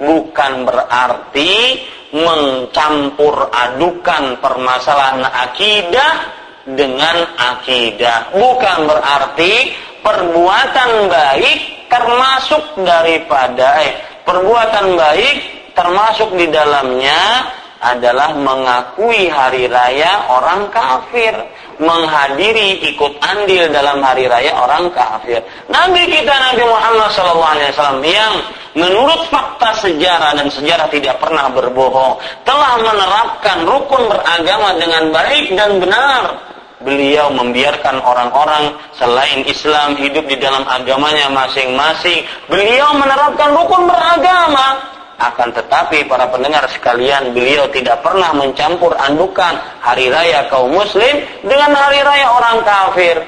bukan 0.01 0.67
berarti 0.67 1.85
mencampur 2.11 3.51
adukan 3.51 4.39
permasalahan 4.43 5.23
akidah 5.27 6.13
dengan 6.67 7.27
akidah. 7.39 8.35
Bukan 8.35 8.79
berarti 8.87 9.75
perbuatan 10.03 11.07
baik 11.07 11.59
termasuk 11.91 12.79
daripada 12.83 13.83
eh, 13.83 13.93
perbuatan 14.23 14.95
baik 14.95 15.37
termasuk 15.75 16.35
di 16.35 16.47
dalamnya 16.51 17.47
adalah 17.81 18.37
mengakui 18.37 19.33
hari 19.33 19.65
raya 19.65 20.29
orang 20.29 20.69
kafir, 20.69 21.33
menghadiri 21.81 22.93
ikut 22.93 23.17
andil 23.25 23.73
dalam 23.73 24.05
hari 24.05 24.29
raya 24.29 24.53
orang 24.53 24.93
kafir. 24.93 25.41
Nabi 25.73 26.05
kita 26.13 26.29
Nabi 26.29 26.63
Muhammad 26.69 27.09
SAW 27.09 28.05
yang 28.05 28.35
menurut 28.77 29.25
fakta 29.33 29.81
sejarah 29.81 30.37
dan 30.37 30.53
sejarah 30.53 30.93
tidak 30.93 31.17
pernah 31.25 31.49
berbohong, 31.49 32.21
telah 32.45 32.77
menerapkan 32.85 33.65
rukun 33.65 34.13
beragama 34.13 34.77
dengan 34.77 35.09
baik 35.09 35.57
dan 35.57 35.81
benar. 35.81 36.25
Beliau 36.81 37.29
membiarkan 37.37 38.01
orang-orang 38.01 38.73
selain 38.97 39.45
Islam 39.45 40.01
hidup 40.01 40.25
di 40.25 40.41
dalam 40.41 40.65
agamanya 40.65 41.29
masing-masing. 41.29 42.25
Beliau 42.49 42.97
menerapkan 42.97 43.53
rukun 43.53 43.85
beragama 43.85 44.81
akan 45.21 45.53
tetapi 45.53 46.09
para 46.09 46.25
pendengar 46.33 46.65
sekalian, 46.73 47.37
beliau 47.37 47.69
tidak 47.69 48.01
pernah 48.01 48.33
mencampur 48.33 48.97
andukan 48.97 49.61
hari 49.85 50.09
raya 50.09 50.49
kaum 50.49 50.73
muslim 50.73 51.21
dengan 51.45 51.77
hari 51.77 52.01
raya 52.01 52.27
orang 52.33 52.65
kafir. 52.65 53.21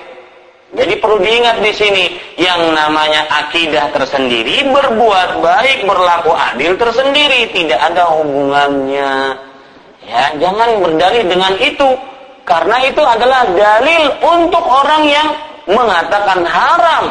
Jadi 0.73 0.97
perlu 0.97 1.21
diingat 1.21 1.61
di 1.61 1.73
sini 1.77 2.05
yang 2.41 2.73
namanya 2.73 3.29
akidah 3.29 3.93
tersendiri, 3.93 4.65
berbuat 4.73 5.45
baik, 5.45 5.85
berlaku 5.85 6.33
adil 6.33 6.81
tersendiri, 6.81 7.53
tidak 7.53 7.93
ada 7.93 8.09
hubungannya. 8.09 9.37
Ya, 10.09 10.25
jangan 10.41 10.81
berdalih 10.81 11.29
dengan 11.29 11.53
itu 11.61 11.93
karena 12.49 12.89
itu 12.89 13.03
adalah 13.05 13.53
dalil 13.53 14.03
untuk 14.25 14.65
orang 14.65 15.05
yang 15.07 15.29
mengatakan 15.69 16.41
haram 16.43 17.05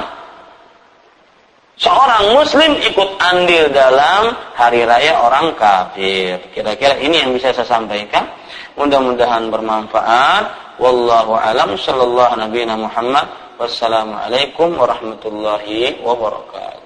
seorang 1.81 2.37
muslim 2.37 2.77
ikut 2.77 3.09
andil 3.17 3.73
dalam 3.73 4.37
hari 4.53 4.85
raya 4.85 5.17
orang 5.17 5.57
kafir. 5.57 6.37
Kira-kira 6.53 7.01
ini 7.01 7.25
yang 7.25 7.33
bisa 7.33 7.49
saya 7.51 7.65
sampaikan. 7.81 8.29
Mudah-mudahan 8.77 9.49
bermanfaat. 9.49 10.77
Wallahu 10.77 11.35
alam 11.35 11.73
sallallahu 11.73 12.37
nabi 12.37 12.69
Muhammad. 12.69 13.25
Wassalamualaikum 13.57 14.77
warahmatullahi 14.77 16.01
wabarakatuh. 16.01 16.80